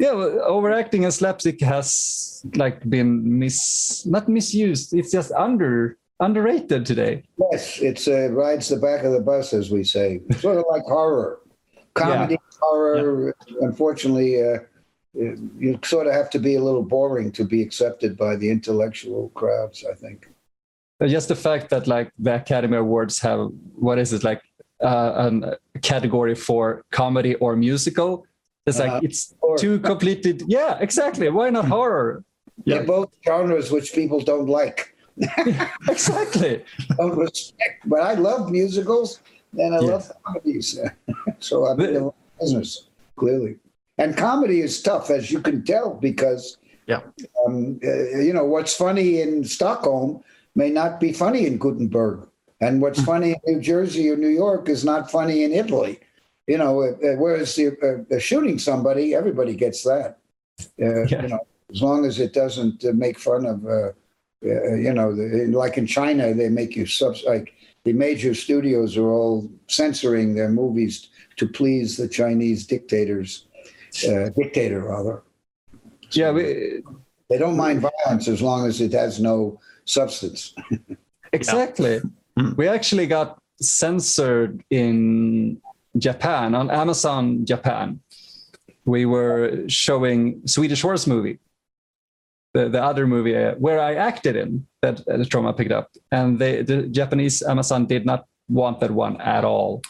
Yeah, 0.00 0.12
well, 0.12 0.40
overacting 0.40 1.04
and 1.04 1.12
slapstick 1.12 1.60
has 1.60 2.42
like 2.56 2.88
been 2.88 3.38
mis 3.38 4.06
not 4.06 4.30
misused. 4.30 4.94
It's 4.94 5.12
just 5.12 5.30
under 5.32 5.98
underrated 6.20 6.86
today. 6.86 7.22
Yes, 7.50 7.78
it's 7.80 8.06
uh, 8.06 8.28
rides 8.30 8.68
the 8.68 8.76
back 8.76 9.04
of 9.04 9.12
the 9.12 9.20
bus, 9.20 9.52
as 9.52 9.70
we 9.70 9.82
say. 9.84 10.20
Sort 10.38 10.58
of 10.58 10.64
like 10.70 10.82
horror, 10.84 11.40
comedy, 11.94 12.38
horror. 12.60 13.34
Unfortunately, 13.60 14.42
uh, 14.42 14.58
you 15.14 15.78
sort 15.84 16.06
of 16.06 16.12
have 16.12 16.30
to 16.30 16.38
be 16.38 16.54
a 16.54 16.62
little 16.62 16.82
boring 16.84 17.32
to 17.32 17.44
be 17.44 17.62
accepted 17.62 18.16
by 18.16 18.36
the 18.36 18.48
intellectual 18.50 19.30
crowds. 19.34 19.84
I 19.90 19.94
think. 19.94 20.28
Just 21.06 21.28
the 21.28 21.36
fact 21.36 21.70
that 21.70 21.86
like 21.86 22.12
the 22.18 22.34
Academy 22.36 22.76
Awards 22.76 23.18
have 23.20 23.50
what 23.74 23.98
is 23.98 24.12
it 24.12 24.22
like 24.22 24.42
uh, 24.84 25.30
a 25.74 25.78
category 25.80 26.34
for 26.34 26.84
comedy 26.90 27.34
or 27.36 27.56
musical? 27.56 28.26
It's 28.66 28.78
like 28.78 28.92
Uh, 28.92 29.00
it's 29.02 29.34
or- 29.40 29.56
two 29.56 29.80
completely 29.80 30.38
yeah 30.46 30.76
exactly. 30.78 31.28
Why 31.30 31.48
not 31.50 31.64
horror? 31.64 32.22
They're 32.66 32.84
both 32.84 33.08
genres 33.26 33.70
which 33.72 33.94
people 33.94 34.20
don't 34.20 34.46
like, 34.46 34.94
Exactly. 35.88 36.64
don't 36.98 37.16
respect. 37.16 37.82
But 37.86 38.00
I 38.02 38.14
love 38.14 38.50
musicals 38.50 39.20
and 39.58 39.74
I 39.74 39.80
Yes. 39.80 39.88
love 39.90 40.12
comedies. 40.24 40.78
so 41.38 41.66
I'm 41.66 41.80
in 41.80 41.94
the 41.94 42.12
business, 42.40 42.88
clearly. 43.16 43.56
And 43.98 44.16
comedy 44.16 44.60
is 44.60 44.80
tough, 44.82 45.10
as 45.10 45.30
you 45.30 45.40
can 45.40 45.62
tell, 45.64 45.94
because 45.94 46.56
Yeah. 46.86 47.00
um, 47.44 47.78
uh, 47.84 48.18
you 48.26 48.32
know 48.32 48.44
what's 48.44 48.74
funny 48.74 49.20
in 49.20 49.44
Stockholm 49.44 50.22
may 50.54 50.70
not 50.70 50.98
be 51.00 51.12
funny 51.12 51.46
in 51.46 51.58
Gothenburg, 51.58 52.26
and 52.60 52.80
what's 52.82 53.02
funny 53.02 53.30
in 53.32 53.40
New 53.46 53.60
Jersey 53.60 54.10
or 54.10 54.16
New 54.16 54.34
York 54.44 54.68
is 54.68 54.84
not 54.84 55.10
funny 55.10 55.44
in 55.44 55.52
Italy. 55.52 56.00
You 56.46 56.58
know, 56.58 56.82
uh, 56.82 56.86
uh, 57.06 57.16
whereas 57.22 57.54
the, 57.54 57.66
uh, 58.10 58.18
shooting 58.18 58.58
somebody, 58.58 59.14
everybody 59.14 59.54
gets 59.54 59.84
that. 59.84 60.18
Uh, 60.82 61.04
Yeah. 61.06 61.22
You 61.22 61.28
know, 61.28 61.40
as 61.72 61.80
long 61.82 62.04
as 62.04 62.18
it 62.18 62.32
doesn't 62.32 62.84
uh, 62.84 62.92
make 62.92 63.18
fun 63.18 63.46
of, 63.46 63.64
uh, 63.66 63.92
uh, 64.44 64.74
you 64.74 64.92
know, 64.92 65.14
the, 65.14 65.46
like 65.48 65.76
in 65.76 65.86
China, 65.86 66.32
they 66.32 66.48
make 66.48 66.76
you 66.76 66.86
subs 66.86 67.24
like 67.26 67.52
the 67.84 67.92
major 67.92 68.34
studios 68.34 68.96
are 68.96 69.10
all 69.10 69.50
censoring 69.68 70.34
their 70.34 70.50
movies 70.50 71.08
to 71.36 71.46
please 71.48 71.96
the 71.96 72.08
Chinese 72.08 72.66
dictators, 72.66 73.46
uh, 74.08 74.28
dictator 74.30 74.80
rather. 74.84 75.22
Yeah, 76.12 76.32
we, 76.32 76.82
They 77.28 77.38
don't 77.38 77.56
mind 77.56 77.80
violence 77.80 78.28
as 78.28 78.42
long 78.42 78.66
as 78.66 78.80
it 78.80 78.92
has 78.92 79.20
no 79.20 79.60
substance. 79.84 80.54
exactly. 81.32 82.00
We 82.56 82.68
actually 82.68 83.06
got 83.06 83.38
censored 83.60 84.62
in 84.70 85.60
Japan 85.98 86.54
on 86.54 86.70
Amazon 86.70 87.44
Japan. 87.44 88.00
We 88.84 89.06
were 89.06 89.68
showing 89.68 90.46
Swedish 90.46 90.82
Horse 90.82 91.06
Movie, 91.06 91.38
the, 92.54 92.68
the 92.68 92.82
other 92.82 93.06
movie 93.06 93.36
uh, 93.36 93.54
where 93.54 93.80
I 93.80 93.94
acted 93.94 94.36
in 94.36 94.66
that 94.82 95.00
uh, 95.08 95.16
the 95.16 95.24
Troma 95.24 95.56
picked 95.56 95.72
up, 95.72 95.90
and 96.10 96.38
they, 96.38 96.62
the 96.62 96.82
Japanese 96.82 97.42
Amazon 97.42 97.86
did 97.86 98.04
not 98.04 98.26
want 98.48 98.80
that 98.80 98.90
one 98.90 99.20
at 99.20 99.44
all. 99.44 99.82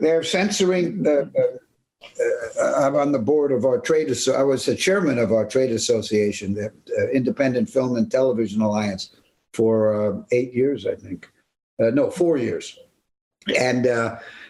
They're 0.00 0.22
censoring 0.22 1.02
the. 1.02 1.30
Uh, 2.60 2.72
I'm 2.76 2.96
on 2.96 3.12
the 3.12 3.18
board 3.18 3.50
of 3.52 3.64
our 3.64 3.80
trade. 3.80 4.10
asso- 4.10 4.34
I 4.34 4.42
was 4.42 4.64
the 4.64 4.76
chairman 4.76 5.18
of 5.18 5.32
our 5.32 5.44
trade 5.46 5.72
association, 5.72 6.54
the 6.54 6.66
uh, 6.66 7.08
Independent 7.12 7.68
Film 7.68 7.96
and 7.96 8.10
Television 8.10 8.60
Alliance, 8.60 9.10
for 9.52 9.76
uh, 9.94 10.22
eight 10.30 10.54
years, 10.54 10.86
I 10.86 10.94
think. 10.94 11.28
Uh, 11.82 11.90
no, 11.90 12.10
four 12.10 12.36
years. 12.36 12.78
And 13.58 13.84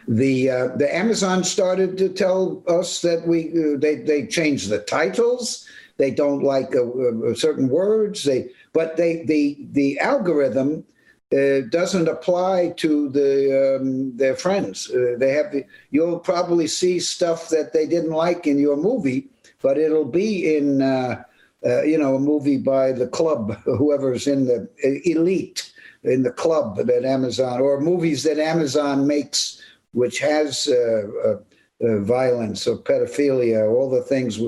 the 0.09 0.49
the 0.79 0.97
Amazon 0.97 1.45
started 1.45 1.99
to 1.99 2.09
tell 2.09 2.63
us 2.69 3.03
that 3.03 3.27
we 3.27 3.49
they 3.77 3.97
they 3.97 4.27
changed 4.27 4.69
the 4.71 4.79
titles. 4.79 5.66
They 5.99 6.11
don't 6.11 6.43
like 6.43 6.75
uh, 6.77 6.87
uh, 6.87 7.35
certain 7.35 7.69
words. 7.69 8.25
They 8.25 8.51
but 8.73 8.97
they 8.97 9.25
the 9.25 9.57
the 9.73 9.99
algorithm 9.99 10.85
uh, 11.33 11.61
doesn't 11.71 12.09
apply 12.09 12.73
to 12.77 13.09
the 13.09 13.79
um, 13.81 14.17
their 14.17 14.37
friends. 14.37 14.91
Uh, 14.91 15.17
they 15.19 15.33
have 15.33 15.55
you'll 15.91 16.19
probably 16.19 16.67
see 16.67 17.01
stuff 17.01 17.49
that 17.49 17.73
they 17.73 17.87
didn't 17.87 18.13
like 18.13 18.47
in 18.47 18.59
your 18.59 18.77
movie, 18.77 19.29
but 19.63 19.79
it'll 19.79 20.05
be 20.11 20.57
in 20.57 20.83
uh, 20.83 21.23
uh, 21.65 21.83
you 21.83 21.99
know 21.99 22.17
a 22.17 22.21
movie 22.21 22.59
by 22.59 22.93
the 22.93 23.09
club, 23.09 23.57
whoever's 23.65 24.27
in 24.27 24.47
the 24.47 24.69
elite 25.05 25.73
in 26.05 26.23
the 26.23 26.31
club 26.31 26.77
that 26.77 27.05
Amazon 27.05 27.61
or 27.61 27.81
movies 27.81 28.23
that 28.23 28.39
Amazon 28.39 29.07
makes, 29.07 29.61
which 29.93 30.21
has 30.21 30.69
violence 31.81 32.67
or 32.67 32.77
pedophilia, 32.77 33.69
all 33.69 33.91
the 33.91 34.03
things 34.03 34.39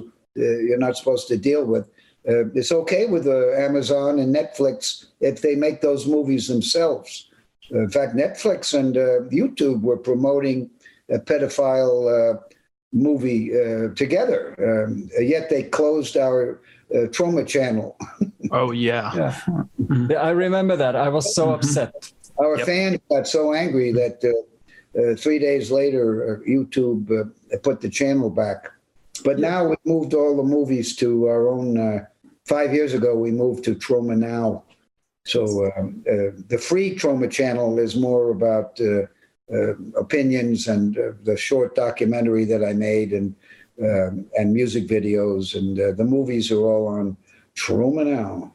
you're 0.66 0.78
not 0.78 0.96
supposed 0.96 1.28
to 1.28 1.36
deal 1.36 1.64
with. 1.64 1.84
Uh, 2.28 2.46
it's 2.54 2.72
okay 2.72 3.06
with 3.06 3.26
uh, 3.26 3.52
Amazon 3.68 4.18
and 4.18 4.34
Netflix 4.34 5.06
if 5.20 5.40
they 5.42 5.54
make 5.54 5.80
those 5.80 6.06
movies 6.06 6.46
themselves. 6.48 7.30
in 7.70 7.90
fact, 7.90 8.14
Netflix 8.16 8.60
and 8.78 8.96
uh, 8.96 9.20
YouTube 9.38 9.80
were 9.82 9.96
promoting 9.96 10.70
a 11.10 11.18
pedophile 11.18 11.96
uh, 12.16 12.38
movie 12.92 13.50
uh, 13.52 13.88
together, 13.94 14.40
um, 14.68 15.08
yet 15.20 15.48
they 15.50 15.62
closed 15.62 16.16
our 16.16 16.60
uh, 16.94 17.08
Troma 17.14 17.46
channel. 17.46 17.96
Oh 18.50 18.70
yeah. 18.72 19.12
Yeah. 19.14 20.18
I 20.28 20.30
remember 20.30 20.74
that. 20.76 20.96
I 20.96 21.08
was 21.10 21.34
so 21.34 21.50
upset. 21.52 21.92
Our 22.38 22.56
Yep. 22.56 22.66
fans 22.66 22.98
got 23.10 23.26
so 23.28 23.52
angry 23.52 23.92
that 23.92 24.16
uh, 24.24 24.30
uh, 24.98 25.14
three 25.16 25.38
days 25.38 25.70
later, 25.70 26.06
uh, 26.40 26.48
YouTube 26.48 27.10
uh, 27.10 27.58
put 27.62 27.80
the 27.82 27.90
channel 27.90 28.30
back. 28.30 28.70
But 29.20 29.38
now 29.38 29.68
we 29.68 29.76
moved 29.84 30.14
all 30.14 30.36
the 30.36 30.42
movies 30.42 30.96
to 30.96 31.26
our 31.26 31.48
own. 31.48 31.78
Uh, 31.78 32.06
five 32.46 32.72
years 32.72 32.94
ago, 32.94 33.14
we 33.14 33.30
moved 33.30 33.64
to 33.64 33.74
Troma 33.74 34.16
Now. 34.16 34.64
So 35.26 35.70
um, 35.76 36.04
uh, 36.10 36.32
the 36.48 36.58
free 36.58 36.96
Troma 36.96 37.30
channel 37.30 37.78
is 37.78 37.94
more 37.96 38.30
about 38.30 38.80
uh, 38.80 39.02
uh, 39.52 39.74
opinions 39.96 40.68
and 40.68 40.96
uh, 40.98 41.12
the 41.22 41.36
short 41.36 41.74
documentary 41.74 42.44
that 42.46 42.64
I 42.64 42.72
made 42.72 43.12
and 43.12 43.34
um, 43.80 44.26
and 44.36 44.52
music 44.52 44.88
videos 44.88 45.54
and 45.54 45.78
uh, 45.78 45.92
the 45.92 46.04
movies 46.04 46.50
are 46.50 46.60
all 46.60 46.88
on 46.88 47.16
Troma 47.54 48.04
Now. 48.06 48.52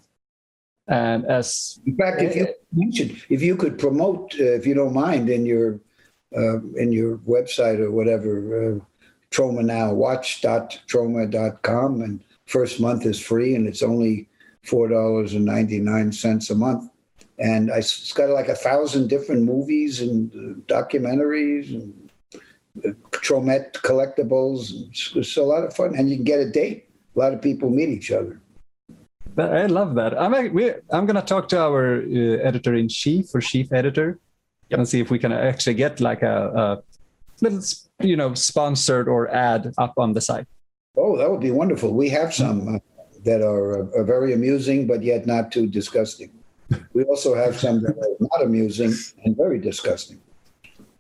And 0.88 1.25
as 1.25 1.79
In 1.86 1.96
fact, 1.96 2.22
if 2.22 2.36
you 2.36 2.48
mentioned, 2.74 3.22
if 3.29 3.41
you 3.41 3.55
could 3.55 3.79
promote, 3.79 4.36
uh, 4.38 4.43
if 4.43 4.67
you 4.67 4.74
don't 4.74 4.93
mind, 4.93 5.29
in 5.29 5.46
your 5.46 5.79
uh, 6.36 6.60
in 6.75 6.91
your 6.91 7.17
website 7.20 7.79
or 7.79 7.91
whatever, 7.91 8.75
uh, 8.75 8.79
Troma 9.33 9.65
Now, 9.65 9.91
watch.troma.com, 9.93 12.01
and 12.01 12.23
first 12.45 12.79
month 12.79 13.05
is 13.05 13.19
free, 13.19 13.55
and 13.55 13.67
it's 13.67 13.81
only 13.81 14.29
four 14.63 14.87
dollars 14.87 15.33
and 15.33 15.43
ninety 15.43 15.79
nine 15.79 16.11
cents 16.11 16.51
a 16.51 16.55
month. 16.55 16.91
And 17.39 17.71
I, 17.71 17.77
it's 17.77 18.13
got 18.13 18.29
like 18.29 18.49
a 18.49 18.55
thousand 18.55 19.07
different 19.09 19.43
movies 19.43 20.01
and 20.01 20.31
uh, 20.31 20.53
documentaries 20.71 21.73
and 21.73 22.11
uh, 22.85 22.89
Tromet 23.09 23.73
collectibles. 23.73 24.71
It's, 24.89 25.11
it's 25.15 25.37
a 25.37 25.43
lot 25.43 25.63
of 25.63 25.75
fun, 25.75 25.95
and 25.97 26.09
you 26.09 26.17
can 26.17 26.25
get 26.25 26.39
a 26.39 26.49
date. 26.49 26.87
A 27.15 27.19
lot 27.19 27.33
of 27.33 27.41
people 27.41 27.69
meet 27.69 27.89
each 27.89 28.11
other. 28.11 28.39
I 29.37 29.65
love 29.65 29.95
that. 29.95 30.19
I'm 30.19 30.33
I'm 30.91 31.05
gonna 31.07 31.23
talk 31.23 31.47
to 31.49 31.59
our 31.59 32.03
uh, 32.03 32.37
editor 32.49 32.75
in 32.75 32.87
chief 32.87 33.33
or 33.33 33.41
chief 33.41 33.73
editor 33.73 34.19
and 34.69 34.87
see 34.87 34.99
if 34.99 35.09
we 35.09 35.17
can 35.19 35.31
actually 35.31 35.73
get 35.73 35.99
like 35.99 36.21
a, 36.21 36.51
a 36.63 36.83
little 37.41 37.57
s- 37.59 37.82
you 38.01 38.15
know 38.15 38.33
sponsored 38.33 39.07
or 39.07 39.29
ad 39.29 39.73
up 39.77 39.93
on 39.97 40.13
the 40.13 40.21
site. 40.21 40.47
Oh, 40.97 41.17
that 41.17 41.29
would 41.29 41.41
be 41.41 41.51
wonderful. 41.51 41.93
We 41.93 42.09
have 42.09 42.33
some 42.33 42.75
uh, 42.75 42.79
that 43.25 43.41
are, 43.41 43.83
uh, 43.83 44.00
are 44.00 44.03
very 44.03 44.33
amusing, 44.33 44.85
but 44.85 45.01
yet 45.01 45.25
not 45.25 45.51
too 45.51 45.67
disgusting. 45.67 46.31
We 46.93 47.03
also 47.03 47.35
have 47.35 47.59
some 47.59 47.81
that 47.83 47.97
are 47.97 48.17
not 48.19 48.43
amusing 48.43 48.93
and 49.23 49.35
very 49.35 49.59
disgusting. 49.59 50.21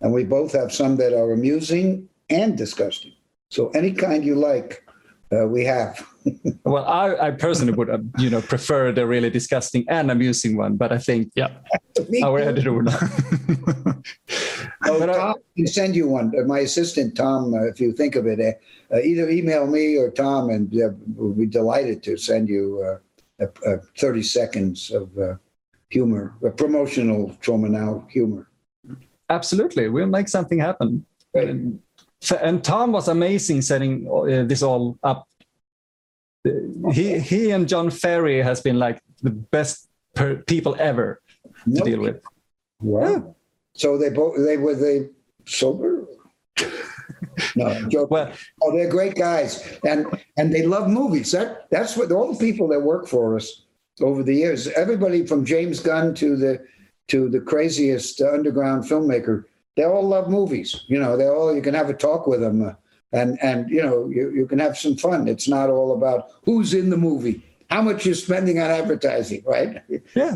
And 0.01 0.11
we 0.13 0.23
both 0.23 0.51
have 0.53 0.73
some 0.73 0.97
that 0.97 1.13
are 1.13 1.31
amusing 1.31 2.09
and 2.29 2.57
disgusting. 2.57 3.13
So 3.49 3.69
any 3.69 3.91
kind 3.91 4.25
you 4.25 4.35
like, 4.35 4.83
uh, 5.31 5.47
we 5.47 5.63
have. 5.65 6.05
Well, 6.65 6.85
I, 6.85 7.27
I 7.27 7.31
personally 7.31 7.73
would 7.73 7.89
uh, 7.89 7.99
you 8.17 8.29
know 8.29 8.41
prefer 8.41 8.91
the 8.91 9.05
really 9.05 9.29
disgusting 9.29 9.85
and 9.89 10.09
amusing 10.11 10.57
one, 10.57 10.77
but 10.77 10.91
I 10.91 10.97
think 10.97 11.31
Yeah. 11.35 11.49
Me 12.09 12.21
our 12.23 12.39
editor 12.39 12.73
would 12.73 12.85
not. 12.85 13.01
Oh, 14.85 14.99
But 14.99 15.09
I- 15.09 15.13
Tom 15.13 15.35
can 15.55 15.67
send 15.67 15.95
you 15.95 16.07
one. 16.09 16.31
Uh, 16.37 16.43
My 16.45 16.59
assistant, 16.59 17.15
Tom, 17.15 17.53
uh, 17.53 17.63
if 17.67 17.79
you 17.79 17.93
think 17.93 18.15
of 18.15 18.25
it, 18.27 18.39
uh, 18.39 18.95
uh, 18.95 18.99
either 18.99 19.29
email 19.29 19.65
me 19.67 19.97
or 19.97 20.11
Tom, 20.11 20.49
and 20.49 20.73
uh, 20.75 20.89
we'll 21.15 21.31
be 21.33 21.45
delighted 21.45 22.03
to 22.03 22.17
send 22.17 22.49
you 22.49 22.99
uh, 23.39 23.43
uh, 23.43 23.69
uh, 23.69 23.77
30 23.97 24.23
seconds 24.23 24.91
of 24.91 25.09
uh, 25.17 25.35
humor, 25.89 26.33
uh, 26.45 26.49
promotional 26.49 27.31
Troma 27.41 27.69
Now 27.69 28.05
humor. 28.09 28.47
Absolutely, 29.29 29.87
we'll 29.89 30.07
make 30.07 30.27
something 30.27 30.59
happen. 30.59 31.05
Right. 31.33 31.49
And, 31.49 31.79
and 32.41 32.63
Tom 32.63 32.91
was 32.91 33.07
amazing 33.07 33.61
setting 33.61 34.07
uh, 34.09 34.43
this 34.43 34.61
all 34.63 34.97
up. 35.03 35.27
He 36.91 37.19
he 37.19 37.51
and 37.51 37.67
John 37.67 37.89
Ferry 37.89 38.41
has 38.41 38.61
been 38.61 38.77
like 38.77 39.01
the 39.21 39.31
best 39.31 39.87
per- 40.15 40.37
people 40.43 40.75
ever 40.79 41.21
to 41.43 41.51
No, 41.65 41.85
deal 41.85 42.01
with. 42.01 42.21
Wow. 42.81 43.35
So 43.75 43.97
they 43.97 44.09
both 44.09 44.35
they 44.37 44.57
were 44.57 44.75
they 44.75 45.09
sober? 45.45 46.05
No, 47.55 47.73
joking. 47.89 48.07
Well, 48.09 48.31
oh, 48.61 48.75
they're 48.75 48.89
great 48.89 49.15
guys, 49.15 49.79
and 49.85 50.05
and 50.37 50.53
they 50.53 50.65
love 50.65 50.87
movies. 50.87 51.31
That 51.31 51.67
that's 51.71 51.97
what 51.97 52.11
all 52.11 52.31
the 52.33 52.39
people 52.39 52.67
that 52.67 52.79
work 52.79 53.07
for 53.07 53.35
us 53.35 53.65
over 54.01 54.21
the 54.23 54.35
years. 54.35 54.67
Everybody 54.67 55.25
from 55.25 55.45
James 55.45 55.79
Gunn 55.79 56.13
to 56.15 56.35
the 56.35 56.63
to 57.07 57.29
the 57.29 57.39
craziest 57.39 58.21
underground 58.21 58.83
filmmaker. 58.83 59.45
They 59.75 59.83
all 59.83 60.07
love 60.07 60.29
movies. 60.29 60.83
You 60.87 60.99
know, 60.99 61.17
they 61.17 61.27
all 61.27 61.55
you 61.55 61.61
can 61.61 61.73
have 61.73 61.89
a 61.89 61.93
talk 61.93 62.27
with 62.27 62.41
them, 62.41 62.61
uh, 62.67 62.73
and 63.13 63.41
and 63.41 63.69
you 63.69 63.81
know 63.81 64.09
you 64.09 64.31
you 64.31 64.45
can 64.45 64.59
have 64.59 64.77
some 64.77 64.97
fun. 64.97 65.27
It's 65.27 65.47
not 65.47 65.69
all 65.69 65.93
about 65.93 66.29
who's 66.43 66.73
in 66.73 66.89
the 66.89 66.97
movie, 66.97 67.41
how 67.69 67.81
much 67.81 68.05
you're 68.05 68.15
spending 68.15 68.59
on 68.59 68.69
advertising, 68.69 69.43
right? 69.45 69.81
yeah. 70.15 70.35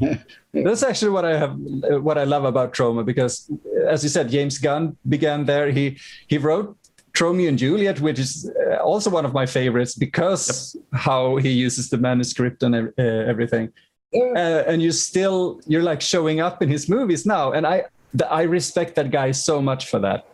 That's 0.52 0.82
actually 0.82 1.10
what 1.10 1.24
I 1.24 1.36
have, 1.36 1.56
what 2.02 2.18
I 2.18 2.24
love 2.24 2.44
about 2.44 2.72
Troma 2.72 3.04
because 3.04 3.50
as 3.88 4.02
you 4.02 4.08
said, 4.08 4.30
James 4.30 4.58
Gunn 4.58 4.96
began 5.08 5.44
there. 5.44 5.70
He 5.70 5.98
he 6.28 6.38
wrote 6.38 6.76
Tromeo 7.12 7.48
and 7.48 7.58
Juliet, 7.58 8.00
which 8.00 8.18
is 8.18 8.50
uh, 8.70 8.76
also 8.76 9.10
one 9.10 9.24
of 9.24 9.32
my 9.32 9.46
favorites 9.46 9.94
because 9.94 10.76
how 10.92 11.36
he 11.36 11.50
uses 11.50 11.90
the 11.90 11.98
manuscript 11.98 12.62
and 12.62 12.74
uh, 12.74 13.02
everything. 13.02 13.72
Yeah. 14.12 14.32
Uh, 14.36 14.70
and 14.70 14.80
you 14.80 14.92
still 14.92 15.60
you're 15.66 15.82
like 15.82 16.00
showing 16.00 16.40
up 16.40 16.62
in 16.62 16.68
his 16.68 16.88
movies 16.88 17.26
now, 17.26 17.52
and 17.52 17.66
I 17.66 17.84
the, 18.14 18.30
I 18.30 18.42
respect 18.42 18.94
that 18.96 19.10
guy 19.10 19.32
so 19.32 19.60
much 19.60 19.86
for 19.90 19.98
that. 20.00 20.26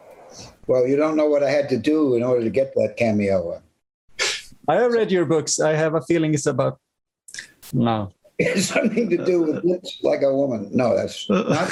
Well, 0.66 0.86
you 0.86 0.96
don't 0.96 1.16
know 1.16 1.26
what 1.26 1.42
I 1.42 1.50
had 1.50 1.68
to 1.70 1.78
do 1.78 2.14
in 2.14 2.22
order 2.22 2.42
to 2.42 2.50
get 2.50 2.74
that 2.74 2.96
cameo. 2.96 3.60
I 4.66 4.74
have 4.76 4.92
read 4.92 5.12
your 5.12 5.26
books. 5.26 5.60
I 5.60 5.72
have 5.74 5.94
a 5.94 6.00
feeling 6.02 6.34
it's 6.34 6.46
about 6.46 6.78
no. 7.72 8.12
It's 8.38 8.66
something 8.66 9.08
to 9.10 9.24
do 9.24 9.42
with 9.42 9.62
lips 9.62 10.00
like 10.02 10.22
a 10.22 10.34
woman. 10.34 10.68
No, 10.72 10.96
that's 10.96 11.30
not. 11.30 11.70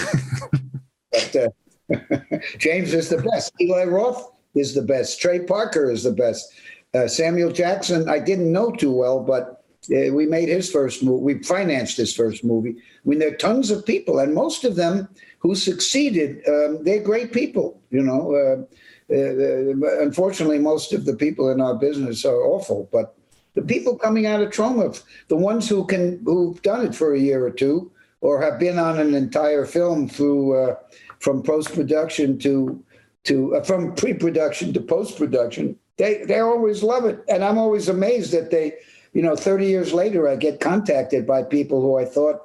but 1.10 1.36
uh, 1.36 1.48
James 2.58 2.94
is 2.94 3.08
the 3.08 3.18
best. 3.18 3.52
Eli 3.60 3.84
Roth 3.84 4.30
is 4.54 4.72
the 4.72 4.82
best. 4.82 5.20
Trey 5.20 5.40
Parker 5.40 5.90
is 5.90 6.04
the 6.04 6.12
best. 6.12 6.52
Uh, 6.94 7.08
Samuel 7.08 7.50
Jackson, 7.50 8.08
I 8.08 8.20
didn't 8.20 8.52
know 8.52 8.70
too 8.70 8.92
well, 8.92 9.18
but 9.18 9.61
we 9.88 10.26
made 10.26 10.48
his 10.48 10.70
first 10.70 11.02
movie. 11.02 11.22
We 11.34 11.42
financed 11.42 11.96
his 11.96 12.14
first 12.14 12.44
movie. 12.44 12.76
I 12.78 13.08
mean, 13.08 13.18
there 13.18 13.32
are 13.32 13.36
tons 13.36 13.70
of 13.70 13.84
people, 13.84 14.18
and 14.18 14.34
most 14.34 14.64
of 14.64 14.76
them 14.76 15.08
who 15.38 15.54
succeeded, 15.54 16.42
um, 16.48 16.84
they're 16.84 17.02
great 17.02 17.32
people. 17.32 17.80
You 17.90 18.02
know, 18.02 18.34
uh, 18.34 19.14
uh, 19.14 20.02
unfortunately, 20.02 20.58
most 20.58 20.92
of 20.92 21.04
the 21.04 21.16
people 21.16 21.50
in 21.50 21.60
our 21.60 21.74
business 21.74 22.24
are 22.24 22.44
awful, 22.44 22.88
but 22.92 23.16
the 23.54 23.62
people 23.62 23.98
coming 23.98 24.26
out 24.26 24.40
of 24.40 24.50
Troma, 24.50 25.02
the 25.28 25.36
ones 25.36 25.68
who 25.68 25.84
can 25.86 26.22
who've 26.24 26.62
done 26.62 26.86
it 26.86 26.94
for 26.94 27.12
a 27.12 27.18
year 27.18 27.44
or 27.44 27.50
two, 27.50 27.90
or 28.20 28.40
have 28.40 28.58
been 28.58 28.78
on 28.78 28.98
an 28.98 29.14
entire 29.14 29.66
film 29.66 30.08
through 30.08 30.56
uh, 30.58 30.76
from 31.18 31.42
post 31.42 31.74
production 31.74 32.38
to 32.38 32.82
to 33.24 33.56
uh, 33.56 33.62
from 33.62 33.94
pre 33.94 34.14
production 34.14 34.72
to 34.72 34.80
post 34.80 35.18
production, 35.18 35.76
they 35.96 36.24
they 36.24 36.40
always 36.40 36.82
love 36.82 37.04
it, 37.04 37.22
and 37.28 37.44
I'm 37.44 37.58
always 37.58 37.88
amazed 37.88 38.32
that 38.32 38.50
they, 38.50 38.74
you 39.12 39.22
know, 39.22 39.36
30 39.36 39.66
years 39.66 39.92
later, 39.92 40.28
I 40.28 40.36
get 40.36 40.60
contacted 40.60 41.26
by 41.26 41.42
people 41.42 41.80
who 41.80 41.98
I 41.98 42.04
thought 42.04 42.40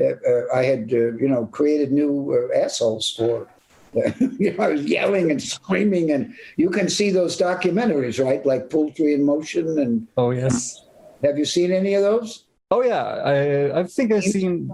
uh, 0.00 0.04
uh, 0.28 0.42
I 0.54 0.64
had, 0.64 0.92
uh, 0.92 1.16
you 1.16 1.28
know, 1.28 1.46
created 1.46 1.92
new 1.92 2.50
uh, 2.52 2.58
assholes 2.58 3.12
for. 3.12 3.48
you 4.38 4.52
know, 4.52 4.62
I 4.62 4.68
was 4.68 4.84
yelling 4.84 5.30
and 5.30 5.42
screaming, 5.42 6.10
and 6.10 6.34
you 6.56 6.68
can 6.68 6.86
see 6.90 7.10
those 7.10 7.38
documentaries, 7.38 8.22
right? 8.22 8.44
Like 8.44 8.68
Poultry 8.68 9.14
in 9.14 9.24
Motion, 9.24 9.78
and 9.78 10.06
Oh 10.18 10.32
yes. 10.32 10.84
have 11.24 11.38
you 11.38 11.46
seen 11.46 11.72
any 11.72 11.94
of 11.94 12.02
those? 12.02 12.44
Oh 12.70 12.82
yeah. 12.82 13.04
I 13.04 13.80
I 13.80 13.84
think 13.84 14.12
I've 14.12 14.24
seen 14.24 14.70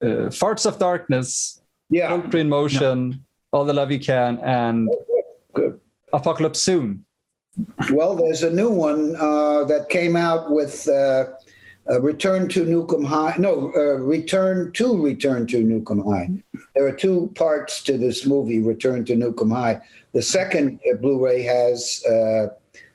uh, 0.00 0.30
Farts 0.30 0.66
of 0.66 0.78
Darkness, 0.78 1.60
Yeah, 1.88 2.12
Ultra 2.12 2.40
in 2.40 2.48
Motion, 2.48 3.24
All 3.50 3.64
the 3.64 3.74
Love 3.74 3.90
You 3.90 3.98
Can, 3.98 4.38
and 4.38 4.88
good. 5.52 5.80
Apocalypse 6.12 6.60
Soon. 6.60 7.04
Well, 7.90 8.14
there's 8.14 8.42
a 8.42 8.50
new 8.50 8.70
one 8.70 9.16
uh, 9.16 9.64
that 9.64 9.88
came 9.88 10.16
out 10.16 10.50
with 10.50 10.88
uh, 10.88 11.26
Return 12.00 12.48
to 12.50 12.64
Nuke 12.64 12.94
'Em 12.94 13.04
High. 13.04 13.34
No, 13.38 13.72
uh, 13.74 13.98
Return 13.98 14.72
to 14.72 15.02
Return 15.02 15.46
to 15.48 15.64
Nuke 15.64 15.90
'Em 15.90 16.04
High. 16.04 16.30
There 16.74 16.86
are 16.86 16.92
two 16.92 17.32
parts 17.34 17.82
to 17.84 17.98
this 17.98 18.26
movie, 18.26 18.60
Return 18.60 19.04
to 19.06 19.14
Nuke 19.14 19.42
'Em 19.42 19.50
High. 19.50 19.80
The 20.12 20.22
second 20.22 20.80
uh, 20.90 20.96
Blu-ray 20.96 21.42
has 21.42 22.04
uh, 22.04 22.48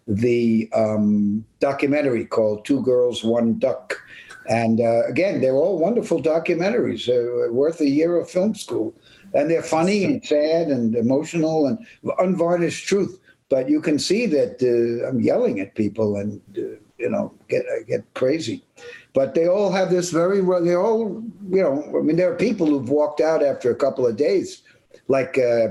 the 0.08 0.70
um, 0.74 1.44
documentary 1.60 2.26
called 2.26 2.64
Two 2.66 2.82
Girls, 2.84 3.24
One 3.24 3.60
Duck. 3.60 4.02
And 4.48 4.80
uh, 4.80 5.08
again, 5.08 5.42
they're 5.42 5.56
all 5.56 5.80
wonderful 5.80 6.22
documentaries, 6.22 7.08
worth 7.52 7.82
a 7.82 7.90
year 7.90 8.18
of 8.18 8.30
film 8.30 8.54
school. 8.54 8.94
And 9.34 9.50
they're 9.50 9.64
funny 9.64 10.06
and 10.06 10.24
sad 10.24 10.68
and 10.68 10.96
emotional 10.96 11.66
and 11.66 11.84
unvarnished 12.20 12.88
truth. 12.88 13.20
But 13.56 13.70
you 13.70 13.80
can 13.80 14.00
see 14.00 14.26
that 14.26 14.60
uh, 14.62 15.08
I'm 15.08 15.22
yelling 15.22 15.62
at 15.62 15.76
people 15.76 16.18
and, 16.18 16.42
uh, 16.58 16.76
you 16.98 17.10
know, 17.10 17.34
get 17.48 17.64
I 17.74 17.84
get 17.84 18.04
crazy. 18.14 18.66
But 19.14 19.34
they 19.34 19.48
all 19.48 19.72
have 19.72 19.90
this 19.90 20.12
very, 20.12 20.42
they 20.62 20.76
all, 20.76 21.24
you 21.50 21.64
know, 21.64 21.82
I 21.98 22.02
mean, 22.02 22.18
there 22.18 22.30
are 22.30 22.36
people 22.36 22.68
who've 22.68 22.90
walked 22.90 23.22
out 23.22 23.42
after 23.42 23.72
a 23.72 23.82
couple 23.84 24.06
of 24.06 24.18
days. 24.18 24.62
Like, 25.08 25.38
uh, 25.38 25.68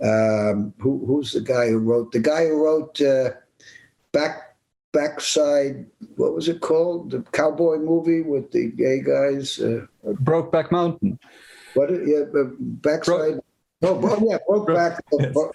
um, 0.00 0.74
who, 0.78 1.04
who's 1.08 1.32
the 1.32 1.40
guy 1.40 1.70
who 1.70 1.78
wrote, 1.78 2.12
the 2.12 2.20
guy 2.20 2.46
who 2.46 2.64
wrote 2.64 3.00
uh, 3.00 3.30
Back 4.12 4.54
Backside, 4.92 5.86
what 6.14 6.36
was 6.36 6.46
it 6.46 6.60
called? 6.60 7.10
The 7.10 7.22
cowboy 7.32 7.78
movie 7.78 8.22
with 8.22 8.52
the 8.52 8.70
gay 8.70 9.00
guys. 9.00 9.58
Uh, 9.58 9.86
Brokeback 10.22 10.70
Mountain. 10.70 11.18
what? 11.74 11.90
Yeah, 11.90 12.26
uh, 12.32 12.54
backside. 12.60 13.40
Oh, 13.82 14.00
bro, 14.00 14.16
yeah, 14.28 14.38
broke 14.46 14.66
back, 14.68 15.00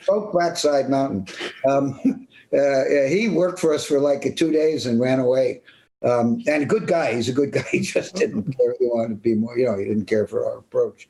broke 0.06 0.38
backside 0.38 0.90
mountain. 0.90 1.28
Um, 1.68 2.00
uh, 2.54 2.84
he 3.08 3.30
worked 3.30 3.60
for 3.60 3.74
us 3.74 3.86
for 3.86 4.00
like 4.00 4.36
two 4.36 4.52
days 4.52 4.86
and 4.86 5.00
ran 5.00 5.20
away. 5.20 5.62
Um, 6.02 6.42
and 6.48 6.64
a 6.64 6.66
good 6.66 6.88
guy. 6.88 7.16
He's 7.16 7.30
a 7.30 7.34
good 7.34 7.52
guy. 7.54 7.66
He 7.72 7.80
just 7.80 8.16
didn't 8.16 8.56
care. 8.58 8.76
He 8.80 8.86
wanted 8.88 9.10
to 9.10 9.16
be 9.16 9.36
more. 9.36 9.58
You 9.58 9.66
know, 9.66 9.78
he 9.78 9.86
didn't 9.86 10.06
care 10.06 10.28
for 10.28 10.46
our 10.46 10.60
approach. 10.60 11.08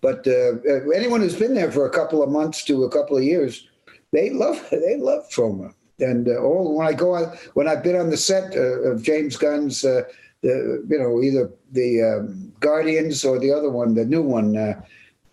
But 0.00 0.26
uh, 0.26 0.56
uh, 0.68 0.90
anyone 0.90 1.20
who's 1.20 1.36
been 1.36 1.54
there 1.54 1.72
for 1.72 1.86
a 1.86 1.90
couple 1.90 2.22
of 2.22 2.30
months 2.30 2.64
to 2.64 2.84
a 2.84 2.90
couple 2.90 3.16
of 3.16 3.24
years, 3.24 3.66
they 4.12 4.30
love 4.30 4.66
they 4.70 4.96
love 4.96 5.28
Troma. 5.30 5.72
And 5.98 6.28
uh, 6.28 6.36
all 6.36 6.76
when 6.76 6.86
I 6.86 6.92
go 6.92 7.14
on, 7.14 7.36
when 7.54 7.68
I've 7.68 7.82
been 7.82 7.96
on 7.96 8.10
the 8.10 8.16
set 8.16 8.54
uh, 8.54 8.90
of 8.90 9.02
James 9.02 9.36
Gunn's, 9.36 9.84
uh, 9.84 10.02
the 10.42 10.84
you 10.88 10.98
know 10.98 11.22
either 11.22 11.50
the 11.72 12.02
um, 12.02 12.52
Guardians 12.60 13.24
or 13.24 13.38
the 13.38 13.52
other 13.52 13.70
one, 13.70 13.94
the 13.94 14.04
new 14.04 14.22
one, 14.22 14.54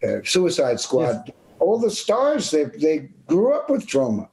uh, 0.05 0.23
Suicide 0.23 0.79
Squad. 0.79 1.31
All 1.59 1.79
the 1.79 1.91
stars 1.91 2.51
they 2.51 2.65
they 2.65 3.09
grew 3.27 3.53
up 3.53 3.69
with 3.69 3.87
Troma. 3.87 4.29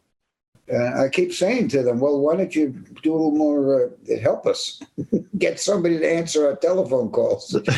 Uh, 0.73 1.05
I 1.05 1.09
keep 1.09 1.33
saying 1.33 1.69
to 1.69 1.83
them, 1.83 1.99
well, 1.99 2.21
why 2.21 2.37
don't 2.37 2.55
you 2.55 2.69
do 3.03 3.13
a 3.13 3.17
little 3.17 3.33
more, 3.33 3.87
uh, 3.87 4.21
help 4.21 4.47
us, 4.47 4.81
get 5.39 5.59
somebody 5.59 5.99
to 5.99 6.09
answer 6.09 6.47
our 6.47 6.57
telephone 6.57 7.11
calls. 7.11 7.59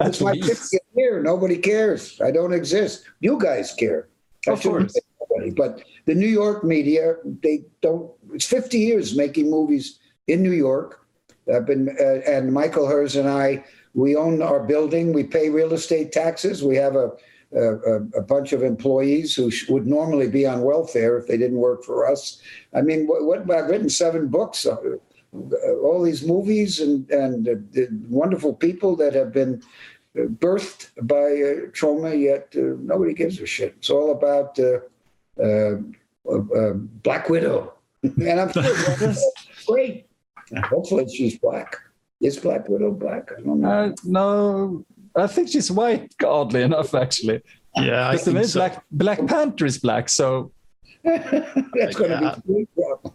It's 0.00 0.20
my 0.20 0.32
50th 0.32 0.78
year. 0.96 1.22
Nobody 1.22 1.56
cares. 1.58 2.20
I 2.20 2.30
don't 2.30 2.52
exist. 2.52 3.04
You 3.20 3.38
guys 3.38 3.72
care. 3.74 4.08
I 4.48 4.52
Of 4.52 4.62
course. 4.62 4.96
nobody, 5.20 5.50
but 5.50 5.82
the 6.06 6.14
New 6.14 6.28
York 6.28 6.64
media, 6.64 7.16
they 7.42 7.64
don't. 7.80 8.10
It's 8.32 8.46
50 8.46 8.78
years 8.78 9.16
making 9.16 9.50
movies 9.50 9.98
in 10.26 10.42
New 10.42 10.52
York. 10.52 11.06
I've 11.52 11.66
been, 11.66 11.94
uh, 12.00 12.28
and 12.28 12.52
Michael 12.52 12.86
Herz 12.86 13.16
and 13.16 13.28
I, 13.28 13.64
we 13.94 14.16
own 14.16 14.42
our 14.42 14.60
building. 14.60 15.12
We 15.12 15.24
pay 15.24 15.50
real 15.50 15.72
estate 15.72 16.12
taxes. 16.12 16.62
We 16.62 16.76
have 16.76 16.96
a 16.96 17.12
a, 17.54 17.96
a 18.16 18.22
bunch 18.22 18.52
of 18.52 18.62
employees 18.62 19.34
who 19.34 19.50
sh- 19.50 19.68
would 19.68 19.86
normally 19.86 20.28
be 20.28 20.46
on 20.46 20.62
welfare 20.62 21.18
if 21.18 21.26
they 21.26 21.36
didn't 21.36 21.58
work 21.58 21.84
for 21.84 22.10
us. 22.10 22.40
I 22.74 22.82
mean, 22.82 23.06
what, 23.06 23.24
what 23.24 23.50
I've 23.50 23.68
written 23.68 23.88
seven 23.88 24.28
books, 24.28 24.66
uh, 24.66 24.76
all 25.82 26.02
these 26.02 26.26
movies, 26.26 26.80
and 26.80 27.10
and 27.10 27.48
uh, 27.48 27.54
the 27.72 27.88
wonderful 28.08 28.54
people 28.54 28.96
that 28.96 29.14
have 29.14 29.32
been 29.32 29.62
uh, 30.18 30.24
birthed 30.24 30.90
by 31.02 31.16
uh, 31.16 31.70
Troma, 31.72 32.18
yet 32.18 32.48
uh, 32.56 32.76
nobody 32.80 33.14
gives 33.14 33.40
a 33.40 33.46
shit. 33.46 33.74
It's 33.78 33.90
all 33.90 34.12
about 34.12 34.58
uh, 34.58 34.80
uh, 35.42 35.76
uh, 36.28 36.38
uh, 36.54 36.72
Black 36.74 37.28
Widow, 37.28 37.74
and 38.02 38.40
I'm 38.40 38.52
sure 38.52 39.14
great. 39.66 40.06
Hopefully, 40.64 41.08
she's 41.08 41.38
black. 41.38 41.76
Is 42.22 42.38
Black 42.38 42.68
Widow 42.68 42.92
black? 42.92 43.30
I 43.36 43.40
don't 43.42 43.60
know. 43.60 43.68
Uh, 43.70 43.92
no, 44.04 44.84
I 45.16 45.26
think 45.26 45.48
she's 45.48 45.70
white. 45.70 46.14
Oddly 46.24 46.62
enough, 46.62 46.94
actually, 46.94 47.42
Yeah, 47.76 48.08
I 48.08 48.12
because 48.12 48.24
think 48.32 48.44
so. 48.46 48.58
Black 48.60 48.84
Black 48.90 49.26
Panther 49.26 49.66
is 49.66 49.78
black. 49.78 50.08
So 50.08 50.52
That's 51.04 51.96
going 51.96 52.10
to 52.10 52.20
Yeah. 52.22 52.36
be 52.46 52.62
a 52.62 52.66
problem. 52.80 53.12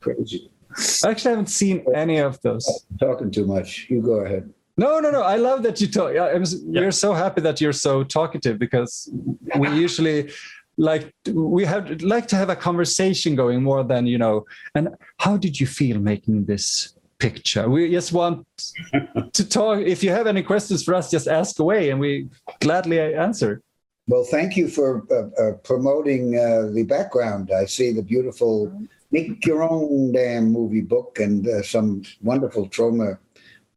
Crazy. 0.00 0.50
I 1.04 1.10
actually 1.10 1.30
haven't 1.30 1.48
seen 1.48 1.84
any 1.94 2.18
of 2.18 2.40
those. 2.42 2.66
Talking 3.00 3.30
too 3.30 3.46
much. 3.46 3.86
You 3.88 4.02
go 4.02 4.20
ahead. 4.26 4.52
No, 4.76 4.98
no, 4.98 5.10
no. 5.10 5.22
I 5.22 5.36
love 5.36 5.62
that 5.62 5.80
you 5.80 5.86
talk. 5.86 6.12
Yeah, 6.14 6.24
I 6.24 6.34
was, 6.34 6.60
We're 6.66 6.90
so 6.90 7.12
happy 7.14 7.40
that 7.42 7.60
you're 7.60 7.72
so 7.72 8.02
talkative 8.02 8.58
because 8.58 9.08
we 9.56 9.68
usually 9.86 10.30
like 10.76 11.12
we 11.32 11.64
have 11.64 12.02
like 12.02 12.26
to 12.28 12.36
have 12.36 12.50
a 12.50 12.56
conversation 12.56 13.34
going 13.34 13.62
more 13.62 13.84
than 13.84 14.06
you 14.06 14.18
know. 14.18 14.44
And 14.74 14.88
how 15.18 15.36
did 15.36 15.58
you 15.60 15.66
feel 15.66 15.98
making 15.98 16.44
this 16.44 16.96
picture? 17.18 17.68
We 17.68 17.90
just 17.90 18.12
want 18.12 18.46
to 19.32 19.48
talk. 19.48 19.80
If 19.80 20.02
you 20.02 20.10
have 20.10 20.26
any 20.26 20.42
questions 20.42 20.82
for 20.84 20.94
us, 20.94 21.10
just 21.10 21.28
ask 21.28 21.58
away, 21.58 21.90
and 21.90 22.00
we 22.00 22.28
gladly 22.60 23.00
answer. 23.00 23.60
Well, 24.06 24.24
thank 24.24 24.56
you 24.56 24.68
for 24.68 25.06
uh, 25.10 25.42
uh, 25.42 25.52
promoting 25.62 26.38
uh, 26.38 26.70
the 26.72 26.82
background. 26.82 27.50
I 27.50 27.64
see 27.64 27.90
the 27.92 28.02
beautiful 28.02 28.70
make 29.10 29.46
your 29.46 29.62
own 29.62 30.12
damn 30.12 30.52
movie 30.52 30.80
book 30.80 31.20
and 31.20 31.46
uh, 31.46 31.62
some 31.62 32.02
wonderful 32.20 32.68
Troma. 32.68 33.18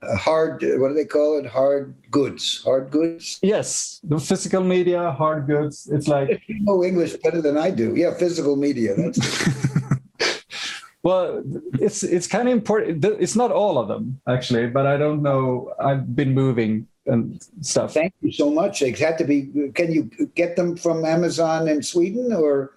Uh, 0.01 0.15
hard, 0.15 0.61
what 0.77 0.89
do 0.89 0.93
they 0.93 1.05
call 1.05 1.39
it? 1.39 1.45
Hard 1.45 1.95
goods. 2.11 2.61
Hard 2.63 2.91
goods. 2.91 3.39
Yes, 3.41 3.99
the 4.03 4.19
physical 4.19 4.63
media, 4.63 5.11
hard 5.11 5.47
goods. 5.47 5.87
It's 5.91 6.07
like 6.07 6.41
You 6.47 6.59
know 6.61 6.83
English 6.83 7.15
better 7.23 7.41
than 7.41 7.57
I 7.57 7.71
do. 7.71 7.95
Yeah, 7.95 8.13
physical 8.13 8.55
media. 8.55 8.93
That's 8.95 9.17
well, 11.03 11.41
it's 11.79 12.03
it's 12.03 12.27
kind 12.27 12.47
of 12.47 12.53
important. 12.53 13.03
It's 13.05 13.35
not 13.35 13.51
all 13.51 13.79
of 13.79 13.87
them 13.87 14.21
actually, 14.27 14.67
but 14.67 14.85
I 14.85 14.97
don't 14.97 15.23
know. 15.23 15.73
I've 15.79 16.15
been 16.15 16.33
moving 16.33 16.87
and 17.07 17.41
stuff. 17.61 17.93
Thank 17.93 18.13
you 18.21 18.31
so 18.31 18.51
much. 18.51 18.83
It 18.83 18.99
had 18.99 19.17
to 19.17 19.23
be. 19.23 19.49
Can 19.73 19.91
you 19.91 20.11
get 20.35 20.55
them 20.55 20.77
from 20.77 21.05
Amazon 21.05 21.67
in 21.67 21.81
Sweden, 21.81 22.33
or 22.33 22.73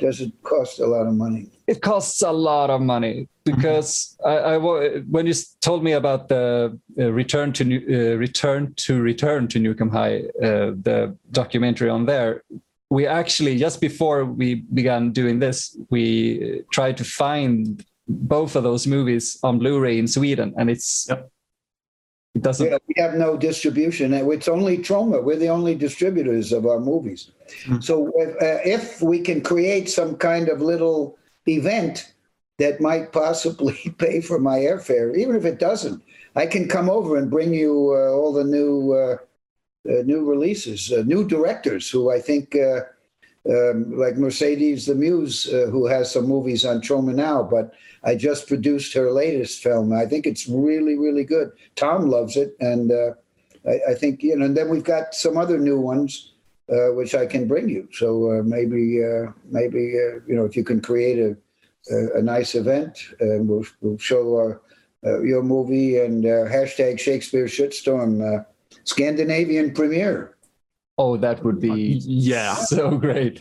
does 0.00 0.20
it 0.20 0.32
cost 0.42 0.80
a 0.80 0.86
lot 0.86 1.06
of 1.06 1.14
money? 1.14 1.53
It 1.66 1.80
costs 1.80 2.22
a 2.22 2.30
lot 2.30 2.68
of 2.70 2.80
money 2.80 3.28
because 3.44 4.16
I, 4.24 4.36
I 4.36 4.58
when 4.58 5.26
you 5.26 5.34
told 5.60 5.82
me 5.82 5.92
about 5.92 6.28
the 6.28 6.78
uh, 6.98 7.12
return 7.12 7.52
to 7.54 7.64
New, 7.64 7.80
uh, 7.88 8.16
return 8.16 8.74
to 8.74 9.00
return 9.00 9.48
to 9.48 9.58
Nuke 9.58 9.80
'Em 9.80 9.90
High, 9.90 10.24
uh, 10.42 10.72
the 10.82 11.16
documentary 11.30 11.88
on 11.88 12.04
there, 12.04 12.42
we 12.90 13.06
actually 13.06 13.56
just 13.56 13.80
before 13.80 14.24
we 14.24 14.56
began 14.74 15.10
doing 15.10 15.38
this, 15.38 15.76
we 15.90 16.62
tried 16.70 16.96
to 16.98 17.04
find 17.04 17.84
both 18.06 18.56
of 18.56 18.62
those 18.62 18.86
movies 18.86 19.38
on 19.42 19.58
Blu-ray 19.58 19.98
in 19.98 20.06
Sweden, 20.06 20.52
and 20.58 20.68
it's 20.68 21.08
it 22.34 22.42
doesn't. 22.42 22.68
Yeah, 22.68 22.78
we 22.88 22.94
have 22.98 23.14
no 23.14 23.36
distribution. 23.36 24.12
It's 24.12 24.48
only 24.48 24.78
Troma. 24.78 25.22
We're 25.22 25.36
the 25.36 25.48
only 25.48 25.74
distributors 25.74 26.52
of 26.52 26.66
our 26.66 26.80
movies. 26.80 27.30
So 27.80 28.12
if, 28.16 28.30
uh, 28.42 28.60
if 28.64 29.00
we 29.00 29.20
can 29.20 29.40
create 29.40 29.88
some 29.88 30.16
kind 30.16 30.48
of 30.48 30.60
little 30.60 31.16
event 31.46 32.14
that 32.58 32.80
might 32.80 33.12
possibly 33.12 33.94
pay 33.98 34.20
for 34.20 34.38
my 34.38 34.58
airfare, 34.58 35.16
even 35.16 35.36
if 35.36 35.44
it 35.44 35.58
doesn't, 35.58 36.02
I 36.36 36.46
can 36.46 36.68
come 36.68 36.90
over 36.90 37.16
and 37.16 37.30
bring 37.30 37.54
you 37.54 37.94
uh, 37.94 38.12
all 38.12 38.32
the 38.32 38.44
new 38.44 38.92
uh, 38.92 39.16
uh, 39.86 40.02
new 40.02 40.24
releases, 40.24 40.90
uh, 40.92 41.02
new 41.04 41.26
directors 41.26 41.90
who 41.90 42.10
I 42.10 42.20
think. 42.20 42.56
Uh, 42.56 42.80
um, 43.46 43.98
like 43.98 44.16
Mercedes 44.16 44.86
the 44.86 44.94
Muse, 44.94 45.52
uh, 45.52 45.66
who 45.70 45.86
has 45.86 46.10
some 46.10 46.26
movies 46.26 46.64
on 46.64 46.80
Troma 46.80 47.14
now, 47.14 47.42
but 47.42 47.74
I 48.02 48.14
just 48.14 48.48
produced 48.48 48.94
her 48.94 49.12
latest 49.12 49.62
film. 49.62 49.92
I 49.92 50.06
think 50.06 50.26
it's 50.26 50.48
really, 50.48 50.96
really 50.96 51.24
good. 51.24 51.50
Tom 51.76 52.08
loves 52.08 52.38
it, 52.38 52.56
and 52.60 52.90
I, 53.68 53.90
I 53.90 53.94
think 53.96 54.22
you 54.22 54.34
know. 54.34 54.46
And 54.46 54.56
then 54.56 54.70
we've 54.70 54.82
got 54.82 55.14
some 55.14 55.36
other 55.36 55.58
new 55.58 55.78
ones 55.78 56.32
uh, 56.72 56.92
which 56.94 57.14
I 57.14 57.26
can 57.26 57.46
bring 57.46 57.68
you. 57.68 57.88
So 57.92 58.30
uh, 58.30 58.42
maybe, 58.42 59.02
uh, 59.04 59.32
maybe 59.50 59.94
uh, 59.98 60.20
you 60.26 60.34
know, 60.36 60.44
if 60.44 60.56
you 60.56 60.64
can 60.64 60.80
create 60.80 61.18
a 61.18 61.36
a, 61.90 62.18
a 62.18 62.22
nice 62.22 62.54
event, 62.54 62.98
and 63.20 63.46
we'll 63.48 63.66
we'll 63.82 63.98
show 63.98 64.36
our, 64.36 64.62
uh, 65.04 65.20
your 65.22 65.42
movie 65.42 65.98
and 65.98 66.24
uh, 66.24 66.48
hashtag 66.48 66.98
Shakespeare 66.98 67.44
Shitstorm 67.46 68.12
uh, 68.22 68.44
Scandinavian 68.84 69.74
premiere. 69.74 70.36
Oh, 70.96 71.16
that 71.18 71.44
would 71.44 71.60
be 71.60 72.00
Yeah. 72.06 72.54
so 72.54 72.96
great. 72.96 73.38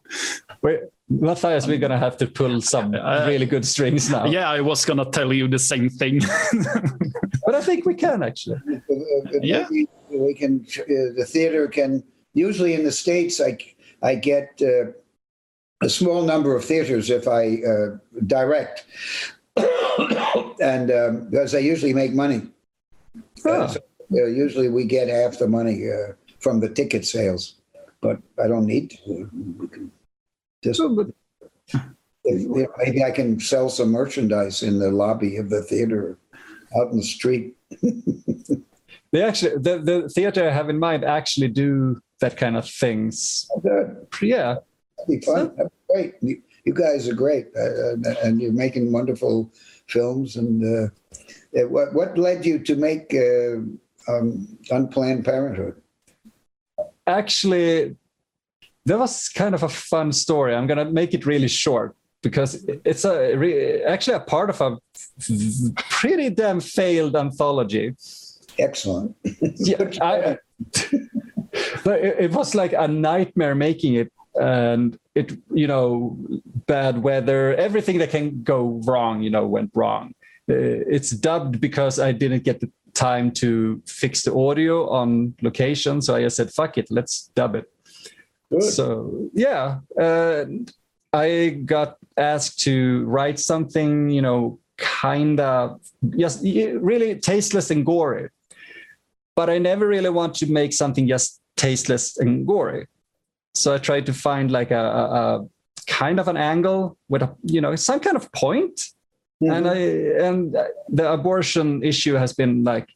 Wait, 0.62 0.80
Matthias, 1.08 1.66
we're 1.68 1.78
gonna 1.78 1.98
have 1.98 2.16
to 2.16 2.26
pull 2.26 2.60
some 2.60 2.94
Uh, 2.94 3.24
really 3.28 3.46
good 3.46 3.64
strings 3.64 4.10
now. 4.10 4.26
Yeah, 4.26 4.50
I 4.50 4.60
was 4.62 4.84
gonna 4.84 5.08
tell 5.10 5.32
you 5.32 5.46
the 5.48 5.58
same 5.58 5.88
thing. 5.88 6.20
But 7.46 7.54
I 7.54 7.60
think 7.62 7.86
we 7.86 7.94
can 7.94 8.22
actually. 8.24 8.58
Uh, 8.90 8.94
uh, 8.94 9.38
Yeah. 9.42 9.68
we 10.10 10.34
can. 10.34 10.66
Uh, 10.80 11.14
the 11.18 11.24
theater 11.24 11.68
can. 11.68 12.02
Usually 12.36 12.74
in 12.74 12.84
the 12.84 12.92
states, 12.92 13.40
I 13.40 13.56
I 14.02 14.14
get 14.14 14.60
uh, 14.60 14.92
a 15.82 15.88
small 15.88 16.22
number 16.22 16.54
of 16.54 16.64
theaters 16.64 17.08
if 17.08 17.26
I 17.26 17.62
uh, 17.66 17.96
direct, 18.26 18.84
and 20.60 20.90
um, 20.90 21.28
because 21.30 21.54
I 21.54 21.60
usually 21.60 21.94
make 21.94 22.12
money. 22.12 22.42
Ah. 23.46 23.66
so, 23.66 23.80
usually 24.10 24.68
we 24.68 24.84
get 24.84 25.08
half 25.08 25.38
the 25.38 25.48
money 25.48 25.90
uh, 25.90 26.12
from 26.40 26.60
the 26.60 26.68
ticket 26.68 27.06
sales, 27.06 27.56
but 28.02 28.18
I 28.42 28.48
don't 28.48 28.66
need 28.66 28.90
to. 28.90 29.30
We 29.58 29.68
can 29.68 29.90
just 30.62 30.78
So, 30.78 30.94
but 30.94 31.08
if, 32.24 32.42
you 32.42 32.48
know, 32.48 32.68
maybe 32.78 33.02
I 33.02 33.12
can 33.12 33.40
sell 33.40 33.70
some 33.70 33.90
merchandise 33.90 34.62
in 34.62 34.78
the 34.78 34.90
lobby 34.90 35.38
of 35.38 35.48
the 35.48 35.62
theater, 35.62 36.18
out 36.78 36.90
in 36.90 36.98
the 36.98 37.02
street. 37.02 37.56
they 39.12 39.22
actually 39.22 39.56
the, 39.56 39.78
the 39.78 40.08
theater 40.10 40.46
I 40.48 40.52
have 40.52 40.68
in 40.68 40.78
mind 40.78 41.02
actually 41.02 41.48
do 41.48 42.00
that 42.20 42.36
kind 42.36 42.56
of 42.56 42.68
things. 42.68 43.48
Good. 43.62 44.06
Yeah. 44.22 44.56
That'd 44.98 45.20
be 45.20 45.26
fun. 45.26 45.54
That'd 45.56 45.72
be 45.72 45.94
great. 45.94 46.14
You, 46.20 46.42
you 46.64 46.74
guys 46.74 47.08
are 47.08 47.14
great, 47.14 47.46
uh, 47.56 47.94
and 48.24 48.40
you're 48.40 48.52
making 48.52 48.90
wonderful 48.90 49.52
films. 49.86 50.36
And 50.36 50.64
uh, 50.64 50.88
uh, 51.58 51.68
what 51.68 51.94
what 51.94 52.18
led 52.18 52.44
you 52.44 52.58
to 52.58 52.76
make 52.76 53.14
uh, 53.14 53.58
um, 54.12 54.58
Unplanned 54.70 55.24
Parenthood? 55.24 55.80
Actually, 57.06 57.96
that 58.84 58.98
was 58.98 59.28
kind 59.28 59.54
of 59.54 59.62
a 59.62 59.68
fun 59.68 60.12
story. 60.12 60.54
I'm 60.54 60.66
gonna 60.66 60.90
make 60.90 61.14
it 61.14 61.24
really 61.24 61.48
short 61.48 61.96
because 62.22 62.64
it's 62.84 63.04
a 63.04 63.36
re- 63.36 63.84
actually 63.84 64.16
a 64.16 64.20
part 64.20 64.50
of 64.50 64.60
a 64.60 64.78
pretty 65.90 66.30
damn 66.30 66.60
failed 66.60 67.14
anthology. 67.14 67.94
Excellent. 68.58 69.14
yeah, 69.56 69.90
I, 70.00 70.38
but 71.84 72.00
it, 72.00 72.16
it 72.18 72.30
was 72.32 72.54
like 72.54 72.72
a 72.72 72.88
nightmare 72.88 73.54
making 73.54 73.94
it, 73.94 74.12
and 74.34 74.98
it 75.14 75.32
you 75.52 75.66
know 75.66 76.16
bad 76.66 77.02
weather, 77.02 77.54
everything 77.54 77.98
that 77.98 78.10
can 78.10 78.42
go 78.42 78.80
wrong, 78.84 79.22
you 79.22 79.30
know, 79.30 79.46
went 79.46 79.70
wrong. 79.74 80.14
Uh, 80.48 80.54
it's 80.94 81.10
dubbed 81.10 81.60
because 81.60 81.98
I 81.98 82.12
didn't 82.12 82.44
get 82.44 82.60
the 82.60 82.70
time 82.94 83.30
to 83.30 83.82
fix 83.86 84.22
the 84.22 84.34
audio 84.34 84.88
on 84.88 85.34
location, 85.42 86.00
so 86.02 86.14
I 86.14 86.22
just 86.22 86.36
said, 86.36 86.50
"Fuck 86.52 86.78
it, 86.78 86.90
let's 86.90 87.30
dub 87.34 87.54
it." 87.54 87.70
Good. 88.50 88.62
So 88.62 89.30
yeah, 89.34 89.80
uh, 90.00 90.44
I 91.12 91.60
got 91.64 91.96
asked 92.16 92.60
to 92.60 93.04
write 93.04 93.38
something, 93.38 94.08
you 94.08 94.22
know, 94.22 94.58
kind 94.76 95.40
of 95.40 95.80
just 96.16 96.42
really 96.42 97.16
tasteless 97.16 97.70
and 97.70 97.84
gory 97.84 98.28
but 99.36 99.50
I 99.50 99.58
never 99.58 99.86
really 99.86 100.08
want 100.08 100.34
to 100.36 100.50
make 100.50 100.72
something 100.72 101.06
just 101.06 101.40
tasteless 101.56 102.18
and 102.18 102.46
gory. 102.46 102.86
So 103.54 103.74
I 103.74 103.78
tried 103.78 104.06
to 104.06 104.12
find 104.12 104.50
like 104.50 104.70
a, 104.70 104.80
a, 104.80 105.04
a 105.16 105.48
kind 105.86 106.20
of 106.20 106.28
an 106.28 106.36
angle 106.36 106.96
with 107.08 107.22
a 107.22 107.34
you 107.42 107.60
know 107.60 107.74
some 107.76 108.00
kind 108.00 108.16
of 108.16 108.30
point. 108.32 108.80
And 109.40 109.68
I 109.68 109.76
and 110.26 110.56
the 110.88 111.12
abortion 111.12 111.82
issue 111.82 112.14
has 112.14 112.32
been 112.32 112.64
like 112.64 112.88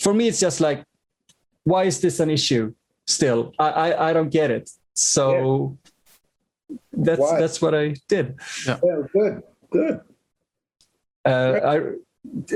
for 0.00 0.12
me 0.12 0.26
it's 0.26 0.40
just 0.40 0.60
like 0.60 0.82
why 1.62 1.84
is 1.84 2.00
this 2.00 2.18
an 2.18 2.28
issue 2.28 2.74
still? 3.06 3.52
I 3.58 3.68
I, 3.68 4.10
I 4.10 4.12
don't 4.12 4.30
get 4.30 4.50
it. 4.50 4.70
So 4.94 5.76
that's 6.92 7.20
Why? 7.20 7.40
that's 7.40 7.60
what 7.60 7.74
I 7.74 7.94
did. 8.08 8.38
Yeah, 8.66 8.78
good, 9.12 9.42
good. 9.70 10.00
Uh, 11.24 11.60
I 11.64 11.80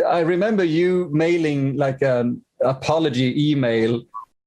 I 0.07 0.21
remember 0.21 0.65
you 0.65 1.09
mailing 1.13 1.77
like 1.77 2.03
an 2.03 2.43
apology 2.61 3.51
email 3.51 4.03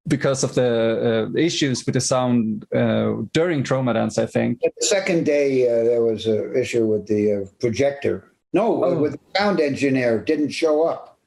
because 0.07 0.43
of 0.43 0.53
the 0.55 1.29
uh, 1.33 1.37
issues 1.37 1.85
with 1.85 1.93
the 1.93 2.01
sound 2.01 2.65
uh, 2.73 3.13
during 3.33 3.63
TromaDance. 3.63 4.17
I 4.17 4.25
think. 4.25 4.59
The 4.61 4.85
second 4.85 5.25
day, 5.25 5.67
uh, 5.69 5.83
there 5.83 6.01
was 6.03 6.25
an 6.25 6.55
issue 6.55 6.85
with 6.85 7.07
the 7.07 7.33
uh, 7.33 7.45
projector. 7.59 8.25
No, 8.53 8.83
Oh. 8.83 8.97
with 8.99 9.13
the 9.13 9.19
sound 9.39 9.59
engineer 9.61 10.19
didn't 10.19 10.49
show 10.49 10.83
up. 10.87 11.17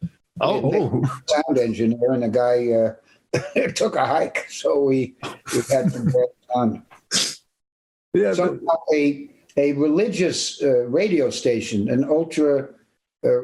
Oh, 0.41 1.03
Sound 1.29 1.59
engineer 1.59 2.13
and 2.13 2.23
the 2.25 2.29
guy 2.29 2.73
uh, 2.73 3.69
took 3.75 3.95
a 3.97 4.05
hike, 4.05 4.47
so 4.51 4.83
we 4.83 5.15
we 5.53 5.61
had 5.71 5.93
to 5.93 6.01
get 6.05 6.35
on. 6.55 6.83
Yeah, 8.13 8.35
but- 8.37 8.59
a 8.93 9.31
a 9.57 9.73
religious 9.75 10.61
uh, 10.63 10.87
radio 10.89 11.31
station, 11.31 11.89
an 11.89 12.03
ultra 12.05 12.69
uh, 13.25 13.41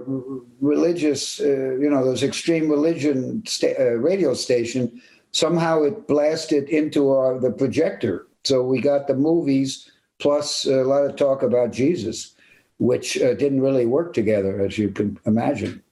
religious, 0.61 1.41
uh, 1.41 1.47
you 1.81 1.89
know, 1.89 2.05
those 2.05 2.25
extreme 2.25 2.69
religion 2.69 3.43
sta- 3.47 3.77
uh, 3.79 3.93
radio 4.11 4.35
station. 4.35 5.01
Somehow 5.33 5.83
it 5.83 6.07
blasted 6.09 6.69
into 6.69 7.11
our, 7.11 7.39
the 7.39 7.51
projector, 7.53 8.27
so 8.45 8.63
we 8.63 8.81
got 8.81 9.07
the 9.07 9.15
movies 9.15 9.91
plus 10.19 10.67
a 10.67 10.83
lot 10.85 11.05
of 11.05 11.17
talk 11.17 11.43
about 11.43 11.73
Jesus, 11.73 12.35
which 12.79 13.17
uh, 13.21 13.35
didn't 13.35 13.61
really 13.61 13.87
work 13.87 14.13
together, 14.13 14.61
as 14.61 14.77
you 14.77 14.91
can 14.91 15.19
imagine. 15.27 15.83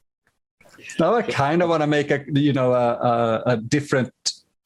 Now 0.99 1.15
I 1.15 1.23
kind 1.23 1.63
of 1.63 1.69
want 1.69 1.83
to 1.83 1.87
make 1.87 2.11
a 2.11 2.25
you 2.35 2.53
know 2.53 2.73
a, 2.73 2.95
a, 2.95 3.43
a 3.47 3.57
different 3.57 4.13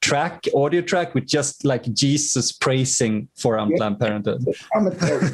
track, 0.01 0.47
audio 0.55 0.81
track 0.83 1.15
with 1.15 1.27
just 1.27 1.65
like 1.65 1.85
Jesus 1.93 2.53
praising 2.53 3.29
for 3.37 3.57
Unplanned 3.57 3.99
Parenthood. 4.01 4.45
Commentary. 4.73 5.29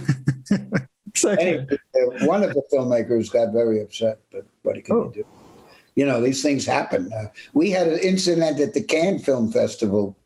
Exactly. 1.14 1.48
Anyway, 1.48 1.66
uh, 1.96 2.27
one 2.27 2.44
of 2.44 2.55
the 2.55 2.62
filmmakers 2.72 3.33
got 3.33 3.53
very 3.53 3.81
upset, 3.81 4.20
but 4.31 4.46
what 4.62 4.85
can 4.85 4.94
Oh. 4.94 5.05
you 5.07 5.24
do? 5.24 5.27
You 5.99 6.07
know, 6.07 6.21
these 6.21 6.45
things 6.45 6.65
happen. 6.65 7.13
Uh, 7.13 7.27
we 7.55 7.73
had 7.73 7.89
an 7.89 7.99
incident 7.99 8.61
at 8.61 8.73
the 8.73 8.85
Cannes 8.85 9.25
Film 9.25 9.51
Festival 9.51 10.17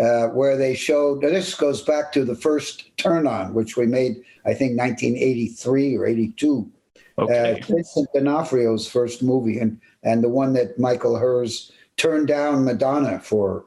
uh, 0.00 0.28
where 0.28 0.56
they 0.56 0.72
showed. 0.72 1.20
This 1.20 1.52
goes 1.52 1.82
back 1.82 2.12
to 2.12 2.24
the 2.24 2.36
first 2.36 2.96
Turn 2.96 3.26
On, 3.26 3.52
which 3.52 3.76
we 3.76 3.86
made, 3.86 4.22
I 4.46 4.54
think, 4.54 4.78
1983 4.78 5.96
or 5.96 6.06
82. 6.06 6.70
okay. 7.18 7.60
Uh, 7.60 7.66
Vincent 7.66 8.08
D'Onofrio's 8.14 8.86
first 8.86 9.20
movie, 9.20 9.58
and 9.58 9.80
and 10.04 10.22
the 10.22 10.28
one 10.28 10.52
that 10.52 10.78
Michael 10.78 11.16
Herz 11.16 11.72
turned 11.96 12.28
down 12.28 12.64
Madonna 12.64 13.18
for. 13.18 13.64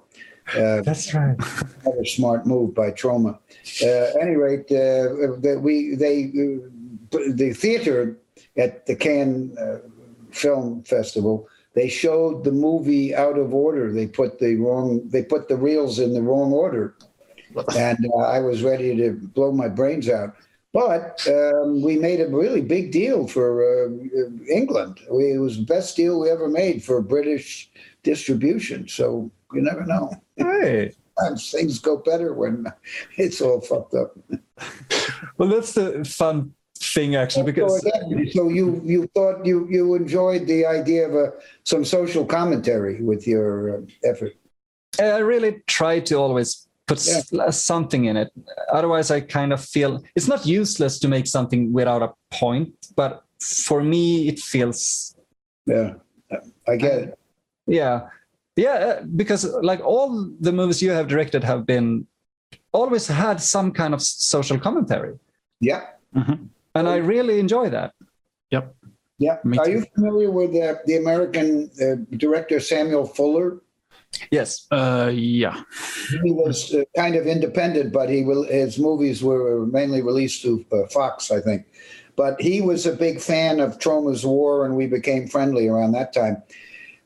Uh, 0.56 0.80
That's 0.82 1.14
right. 1.14 1.36
another 1.84 2.06
smart 2.06 2.48
move 2.48 2.74
by 2.74 2.92
Troma. 2.92 3.38
Uh, 3.84 4.18
any 4.22 4.38
rate, 4.38 4.72
uh, 4.72 5.36
that 5.42 5.60
we 5.62 5.96
they 5.96 6.28
uh, 6.28 7.34
the 7.34 7.52
theater 7.52 8.18
at 8.56 8.86
the 8.86 8.96
Cannes 8.96 9.58
uh, 9.58 9.80
Film 10.34 10.84
Festival 10.84 11.48
they 11.74 11.90
showed 11.90 12.44
the 12.44 12.52
movie 12.52 13.16
out 13.16 13.38
of 13.38 13.54
order. 13.54 13.92
They 13.92 14.08
put 14.08 14.40
the 14.40 14.56
wrong 14.56 15.02
they 15.10 15.24
put 15.24 15.48
the 15.48 15.58
reels 15.58 16.00
in 16.00 16.14
the 16.14 16.22
wrong 16.22 16.54
order, 16.54 16.96
and 17.76 17.98
uh, 18.14 18.18
I 18.18 18.40
was 18.40 18.64
ready 18.64 18.96
to 18.98 19.14
blow 19.14 19.52
my 19.52 19.68
brains 19.68 20.10
out. 20.10 20.36
But 20.72 21.28
um, 21.28 21.84
we 21.84 21.98
made 21.98 22.20
a 22.20 22.28
really 22.28 22.62
big 22.62 22.92
deal 22.92 23.28
for 23.28 23.64
uh, 23.64 23.90
England. 24.52 25.02
We, 25.10 25.34
it 25.34 25.38
was 25.38 25.58
the 25.58 25.66
best 25.66 25.96
deal 25.96 26.20
we 26.20 26.32
ever 26.32 26.48
made 26.48 26.84
for 26.84 27.00
British 27.00 27.70
distribution. 28.02 28.88
So 28.88 29.32
you 29.54 29.62
never 29.62 29.86
know 29.86 30.12
Hey. 30.36 30.94
sometimes 31.20 31.52
things 31.52 31.78
go 31.78 31.98
better 31.98 32.34
when 32.34 32.66
it's 33.18 33.40
all 33.40 33.62
fucked 33.62 33.94
up. 33.94 34.18
Well, 35.38 35.50
that's 35.50 35.74
the 35.74 36.04
fun 36.06 36.56
thing 36.94 37.16
actually 37.16 37.42
So, 37.44 37.46
because 37.46 37.84
again, 37.86 38.30
so 38.32 38.50
you 38.50 38.82
you 38.86 39.08
thought 39.16 39.46
you 39.46 39.68
you 39.70 39.96
enjoyed 39.96 40.48
the 40.48 40.66
idea 40.66 41.08
of 41.08 41.14
a 41.16 41.32
some 41.64 41.84
social 41.86 42.26
commentary 42.26 43.02
with 43.02 43.28
your 43.28 43.78
uh, 43.78 44.10
effort. 44.10 44.34
I 45.00 45.20
really 45.20 45.62
try 45.68 46.00
to 46.02 46.16
always 46.16 46.68
put 46.88 46.98
s- 47.00 47.32
something 47.66 48.06
in 48.06 48.18
it. 48.18 48.30
Otherwise, 48.72 49.10
I 49.12 49.22
kind 49.22 49.52
of 49.54 49.60
feel 49.64 50.04
it's 50.16 50.28
not 50.28 50.46
useless 50.46 51.00
to 51.00 51.08
make 51.08 51.26
something 51.28 51.74
without 51.74 52.02
a 52.04 52.12
point, 52.40 52.70
but 52.96 53.24
for 53.40 53.82
me, 53.84 54.28
it 54.28 54.40
feels 54.40 55.16
Yeah, 55.66 55.94
I 56.68 56.76
get 56.78 56.98
it. 57.04 57.10
yeah 57.68 58.00
yeah 58.56 58.78
uh, 58.88 59.04
because 59.16 59.46
like 59.64 59.82
all 59.86 60.10
the 60.46 60.52
movies 60.52 60.82
you 60.82 60.92
have 60.94 61.08
directed 61.08 61.44
have 61.44 61.64
been 61.66 62.06
always 62.72 63.08
had 63.08 63.42
some 63.42 63.72
kind 63.72 63.94
of 63.94 64.02
social 64.02 64.60
commentary 64.60 65.14
Yeah, 65.62 65.82
and 66.76 66.88
i 66.88 66.96
really 66.98 67.40
enjoy 67.40 67.70
that 67.70 67.94
Yep. 68.52 68.76
yeah. 69.18 69.38
Me 69.44 69.58
Are 69.58 69.66
too. 69.66 69.72
you 69.72 69.86
familiar 69.96 70.30
with 70.30 70.52
uh, 70.56 70.76
the 70.86 70.98
American 70.98 71.72
uh, 71.82 71.96
director 72.18 72.60
Samuel 72.60 73.06
Fuller? 73.08 73.62
yes 74.30 74.68
Uh, 74.70 75.10
yeah. 75.12 75.64
He 76.24 76.32
was 76.32 76.72
uh, 76.74 76.84
kind 76.96 77.16
of 77.16 77.26
independent, 77.26 77.92
but 77.92 78.10
he 78.10 78.24
will, 78.24 78.44
his 78.44 78.78
movies 78.78 79.24
were 79.24 79.66
mainly 79.66 80.02
released 80.04 80.44
to 80.44 80.64
uh, 80.72 80.86
Fox, 80.88 81.32
I 81.32 81.42
think. 81.42 81.66
But 82.16 82.40
he 82.40 82.62
was 82.62 82.86
a 82.86 82.94
big 82.94 83.20
fan 83.20 83.60
of 83.60 83.80
Troma's 83.80 84.24
War, 84.24 84.66
and 84.66 84.78
we 84.78 84.86
became 84.86 85.28
friendly 85.28 85.68
around 85.68 85.94
that 85.94 86.14
time. 86.14 86.44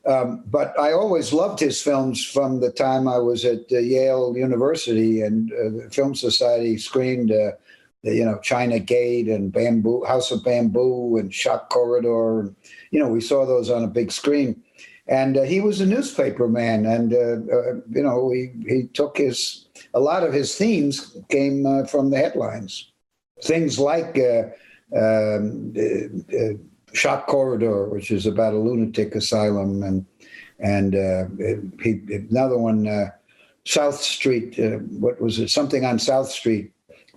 Um, 0.04 0.44
but 0.46 0.78
I 0.78 0.92
always 0.92 1.32
loved 1.32 1.60
his 1.60 1.80
films 1.80 2.22
from 2.24 2.60
the 2.60 2.70
time 2.70 3.08
I 3.08 3.18
was 3.18 3.44
at 3.46 3.60
uh, 3.72 3.78
Yale 3.78 4.34
University, 4.36 5.22
and 5.22 5.50
uh, 5.52 5.56
the 5.84 5.88
Film 5.90 6.14
Society 6.14 6.76
screened, 6.76 7.30
uh, 7.32 7.34
the, 7.34 7.56
you 8.02 8.24
know, 8.24 8.38
China 8.42 8.78
Gate 8.78 9.28
and 9.28 9.52
Bamboo 9.52 10.04
House 10.04 10.30
of 10.30 10.44
Bamboo 10.44 11.16
and 11.16 11.32
Shock 11.32 11.70
Corridor. 11.70 12.54
You 12.90 13.00
know, 13.00 13.08
we 13.08 13.20
saw 13.20 13.44
those 13.44 13.70
on 13.70 13.84
a 13.84 13.88
big 13.88 14.12
screen. 14.12 14.62
And 15.08 15.38
uh, 15.38 15.42
he 15.42 15.60
was 15.60 15.80
a 15.80 15.86
newspaper 15.86 16.48
man 16.48 16.84
and 16.84 17.14
uh, 17.14 17.54
uh, 17.54 17.74
you 17.88 18.02
know 18.02 18.30
he, 18.30 18.52
he 18.68 18.88
took 18.88 19.16
his 19.16 19.66
a 19.94 20.00
lot 20.00 20.22
of 20.22 20.34
his 20.34 20.54
themes 20.54 21.16
came 21.30 21.64
uh, 21.64 21.84
from 21.86 22.10
the 22.10 22.18
headlines. 22.18 22.92
Things 23.42 23.78
like 23.78 24.18
uh, 24.18 24.48
um, 24.94 25.72
uh, 25.78 26.58
shock 26.92 27.26
corridor 27.26 27.88
which 27.88 28.10
is 28.10 28.26
about 28.26 28.52
a 28.52 28.58
lunatic 28.58 29.14
asylum 29.14 29.82
and 29.82 30.04
and 30.60 30.92
he, 31.80 32.00
another 32.30 32.58
one 32.58 33.10
south 33.64 34.02
street 34.02 34.58
what 34.90 35.20
was 35.22 35.38
it? 35.38 35.48
Something 35.48 35.86
on 35.86 35.98
south 35.98 36.28
street 36.28 36.72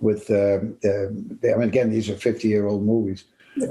with 0.08 0.30
uh, 0.30 0.58
uh, 0.90 1.06
I 1.52 1.56
mean, 1.58 1.68
again 1.74 1.90
these 1.90 2.08
are 2.10 2.16
50 2.16 2.48
year 2.48 2.66
old 2.66 2.82
movies 2.84 3.24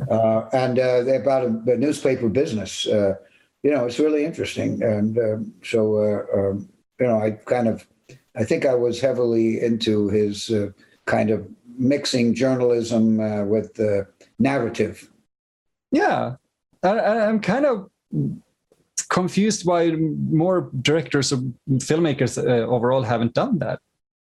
uh, 0.09 0.39
and 0.53 0.79
uh, 0.79 1.03
they're 1.03 1.21
about 1.21 1.43
a, 1.43 1.51
a 1.73 1.77
newspaper 1.77 2.29
business 2.29 2.87
uh, 2.87 3.13
you 3.63 3.69
know, 3.71 3.85
it's 3.85 3.99
really 3.99 4.25
interesting. 4.25 4.81
And 4.81 5.17
um, 5.19 5.53
so, 5.63 5.81
uh, 6.05 6.39
um, 6.39 6.67
you 6.99 7.05
know, 7.05 7.19
I 7.21 7.29
kind 7.45 7.67
of, 7.67 7.85
I 8.35 8.43
think 8.43 8.65
I 8.65 8.73
was 8.73 8.99
heavily 8.99 9.61
into 9.61 10.09
his 10.09 10.49
uh, 10.49 10.71
kind 11.05 11.29
of 11.29 11.47
mixing 11.77 12.33
journalism 12.33 13.19
uh, 13.19 13.43
with 13.53 13.79
uh, 13.79 14.05
narrative. 14.39 14.95
yeah 15.91 16.37
I, 16.83 16.89
I- 17.09 17.25
i'm 17.27 17.39
kind 17.39 17.65
of 17.65 17.75
confused 19.09 19.65
why 19.65 19.91
more 19.91 20.69
directors 20.81 21.31
or 21.33 21.37
filmmakers 21.89 22.37
uh, 22.37 22.65
overall 22.75 23.03
haven't 23.03 23.33
done 23.33 23.59
that 23.59 23.79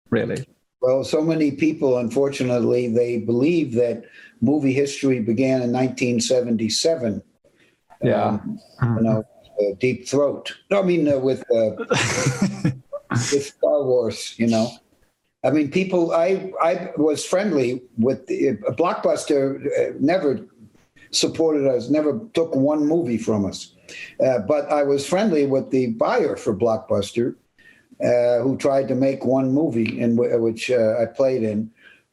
really 0.10 0.45
Well, 0.82 1.04
so 1.04 1.22
many 1.22 1.52
people, 1.52 1.98
unfortunately, 1.98 2.88
they 2.88 3.18
believe 3.18 3.74
that 3.74 4.06
movie 4.42 4.74
history 4.74 5.20
began 5.20 5.62
in 5.62 5.74
1977. 5.74 7.22
yeah 8.02 8.39
Um, 8.82 8.96
you 8.96 9.02
know, 9.02 9.24
uh, 9.60 9.76
Deep 9.80 10.08
Throat. 10.08 10.56
No, 10.72 10.80
I 10.80 10.86
mean, 10.86 11.08
uh, 11.08 11.20
with 11.20 11.44
uh, 11.52 11.72
with 13.12 13.46
Star 13.46 13.84
Wars, 13.84 14.36
you 14.38 14.48
know. 14.48 14.72
I 15.44 15.52
mean, 15.52 15.72
people. 15.72 16.13
I 16.13 16.52
I 16.62 16.92
was 16.98 17.26
friendly 17.26 17.82
with 17.98 18.28
the, 18.28 18.50
uh, 18.50 18.72
Blockbuster. 18.72 19.65
Uh, 19.65 19.94
never 20.00 20.46
supported 21.12 21.68
us. 21.68 21.89
Never 21.89 22.20
took 22.34 22.56
one 22.56 22.86
movie 22.86 23.18
from 23.18 23.46
us. 23.46 23.76
Uh, 24.24 24.39
but 24.39 24.72
I 24.72 24.84
was 24.84 25.06
friendly 25.06 25.46
with 25.46 25.72
the 25.72 25.88
buyer 25.94 26.36
for 26.36 26.56
Blockbuster, 26.56 27.36
uh, 28.04 28.40
who 28.40 28.56
tried 28.58 28.88
to 28.88 28.96
make 28.96 29.26
one 29.26 29.52
movie 29.52 30.00
in 30.00 30.16
w- 30.16 30.40
which 30.42 30.72
uh, 30.72 30.96
I 31.02 31.06
played 31.06 31.44
in 31.44 31.70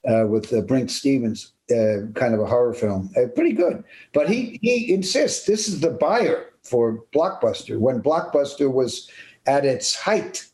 uh, 0.08 0.26
with 0.26 0.52
uh, 0.52 0.56
Brinke 0.62 0.90
Stevens, 0.90 1.52
uh, 1.70 2.10
kind 2.14 2.34
of 2.34 2.40
a 2.40 2.46
horror 2.46 2.74
film. 2.74 3.10
Pretty 3.36 3.52
good. 3.52 3.84
But 4.12 4.28
he 4.28 4.58
he 4.62 4.92
insists 4.92 5.46
this 5.46 5.68
is 5.68 5.80
the 5.80 5.90
buyer 5.90 6.46
for 6.62 7.04
Blockbuster 7.14 7.78
when 7.78 8.02
Blockbuster 8.02 8.72
was 8.72 9.08
at 9.46 9.64
its 9.64 9.94
height. 9.94 10.48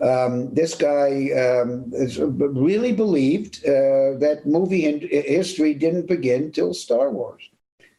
Um, 0.00 0.54
this 0.54 0.74
guy 0.74 1.32
um, 1.32 1.90
really 2.54 2.92
believed 2.92 3.62
that 3.64 4.42
movie 4.46 4.86
in, 4.86 5.00
history 5.00 5.74
didn't 5.74 6.06
begin 6.06 6.52
till 6.52 6.72
Star 6.72 7.10
Wars, 7.10 7.42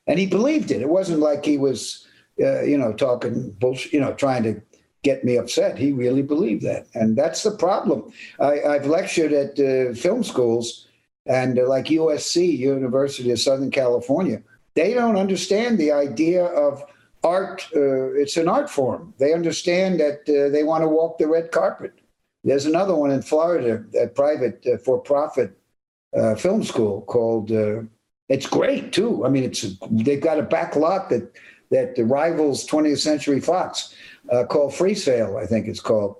and 0.07 0.17
he 0.17 0.25
believed 0.25 0.71
it. 0.71 0.81
It 0.81 0.89
wasn't 0.89 1.19
like 1.19 1.45
he 1.45 1.57
was, 1.59 2.07
you 2.37 2.77
know, 2.77 2.93
talking 2.93 3.51
bullshit, 3.59 3.93
you 3.93 3.99
know, 3.99 4.13
trying 4.13 4.43
to 4.43 4.61
get 5.03 5.23
me 5.23 5.37
upset. 5.37 5.77
He 5.77 5.91
really 5.91 6.21
believed 6.21 6.63
that, 6.63 6.87
and 6.93 7.15
that's 7.15 7.43
the 7.43 7.51
problem. 7.51 8.11
I, 8.39 8.55
have 8.73 8.85
lectured 8.85 9.33
at 9.33 9.59
uh, 9.59 9.93
film 9.93 10.23
schools, 10.23 10.87
and 11.25 11.57
uh, 11.57 11.67
like 11.67 11.85
USC, 11.85 12.57
University 12.57 13.31
of 13.31 13.39
Southern 13.39 13.71
California, 13.71 14.41
they 14.75 14.93
don't 14.93 15.17
understand 15.17 15.77
the 15.77 15.91
idea 15.91 16.45
of 16.45 16.83
art. 17.23 17.67
Uh, 17.75 18.13
it's 18.13 18.37
an 18.37 18.47
art 18.47 18.69
form. 18.69 19.13
They 19.19 19.33
understand 19.33 19.99
that 19.99 20.21
uh, 20.27 20.51
they 20.51 20.63
want 20.63 20.83
to 20.83 20.89
walk 20.89 21.17
the 21.17 21.27
red 21.27 21.51
carpet. 21.51 21.93
There's 22.43 22.65
another 22.65 22.95
one 22.95 23.11
in 23.11 23.21
Florida, 23.21 23.83
a 24.01 24.07
private 24.07 24.65
uh, 24.65 24.77
for-profit 24.77 25.57
uh, 26.15 26.35
film 26.35 26.63
school 26.63 27.01
called. 27.01 27.51
it's 28.29 28.47
great 28.47 28.93
too. 28.93 29.25
I 29.25 29.29
mean, 29.29 29.43
it's 29.43 29.65
they've 29.91 30.21
got 30.21 30.39
a 30.39 30.43
back 30.43 30.75
lot 30.75 31.09
that 31.09 31.31
that 31.71 31.93
rivals 31.99 32.65
20th 32.67 32.99
Century 32.99 33.39
Fox 33.39 33.93
uh, 34.31 34.45
called 34.45 34.73
Full 34.75 34.95
Sail, 34.95 35.37
I 35.37 35.45
think 35.45 35.67
it's 35.67 35.79
called. 35.79 36.15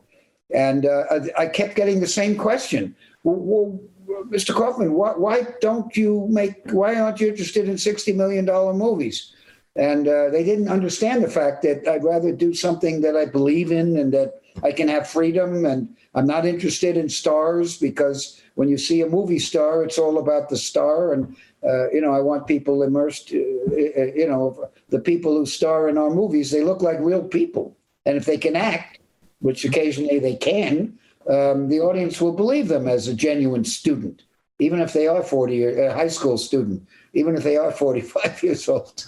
And 0.54 0.86
uh, 0.86 1.04
I, 1.12 1.43
I, 1.43 1.45
kept 1.48 1.76
getting 1.76 2.00
the 2.00 2.08
same 2.08 2.36
question. 2.36 2.95
Well, 3.24 3.36
well, 3.36 4.24
Mr. 4.26 4.54
Kaufman, 4.54 4.93
why, 4.93 5.12
why, 5.12 5.45
don't 5.62 5.95
you 5.95 6.28
make, 6.30 6.56
why 6.72 6.95
aren't 6.95 7.19
you 7.19 7.28
interested 7.28 7.69
in 7.69 7.76
$60 7.76 8.15
million 8.15 8.45
movies? 8.78 9.32
And 9.76 10.08
uh, 10.08 10.30
they 10.30 10.43
didn't 10.43 10.69
understand 10.69 11.24
the 11.24 11.30
fact 11.30 11.62
that 11.62 11.88
I'd 11.88 12.04
rather 12.04 12.32
do 12.32 12.54
something 12.54 13.02
that 13.02 13.15
I 13.15 13.26
believe 13.26 13.72
in 13.72 13.95
and 13.95 14.12
that 14.13 14.41
I 14.63 14.72
can 14.72 14.88
have 14.88 15.08
freedom. 15.08 15.65
And 15.65 15.95
I'm 16.15 16.26
not 16.26 16.45
interested 16.45 16.98
in 16.98 17.08
stars 17.10 17.78
because 17.78 18.41
when 18.56 18.67
you 18.67 18.78
see 18.78 19.02
a 19.02 19.08
movie 19.08 19.39
star, 19.39 19.84
it's 19.84 20.00
all 20.00 20.17
about 20.17 20.50
the 20.50 20.58
star. 20.58 21.13
And, 21.13 21.36
uh, 21.63 21.89
you 21.91 22.02
know, 22.02 22.12
I 22.12 22.19
want 22.19 22.48
people 22.48 22.82
immersed, 22.82 23.32
uh, 23.32 23.38
you 23.38 24.28
know, 24.28 24.69
the 24.89 25.00
people 25.00 25.38
who 25.38 25.45
star 25.45 25.88
in 25.88 25.98
our 25.98 26.10
movies, 26.10 26.52
they 26.52 26.63
look 26.63 26.82
like 26.82 26.98
real 27.00 27.24
people. 27.24 27.78
And 28.10 28.17
if 28.17 28.26
they 28.26 28.39
can 28.39 28.56
act, 28.56 28.98
which 29.39 29.63
occasionally 29.63 30.17
they 30.17 30.36
can, 30.36 30.98
um, 31.30 31.69
the 31.69 31.80
audience 31.80 32.19
will 32.19 32.34
believe 32.34 32.67
them 32.67 32.88
as 32.88 33.08
a 33.08 33.13
genuine 33.13 33.63
student, 33.63 34.24
even 34.58 34.80
if 34.82 34.93
they 34.93 35.06
are 35.06 35.22
40 35.22 35.65
or 35.65 35.84
a 35.84 35.93
high 35.93 36.08
school 36.08 36.36
student, 36.39 36.88
even 37.13 37.36
if 37.38 37.43
they 37.43 37.56
are 37.56 37.72
45 37.72 38.41
years 38.48 38.67
old. 38.67 39.06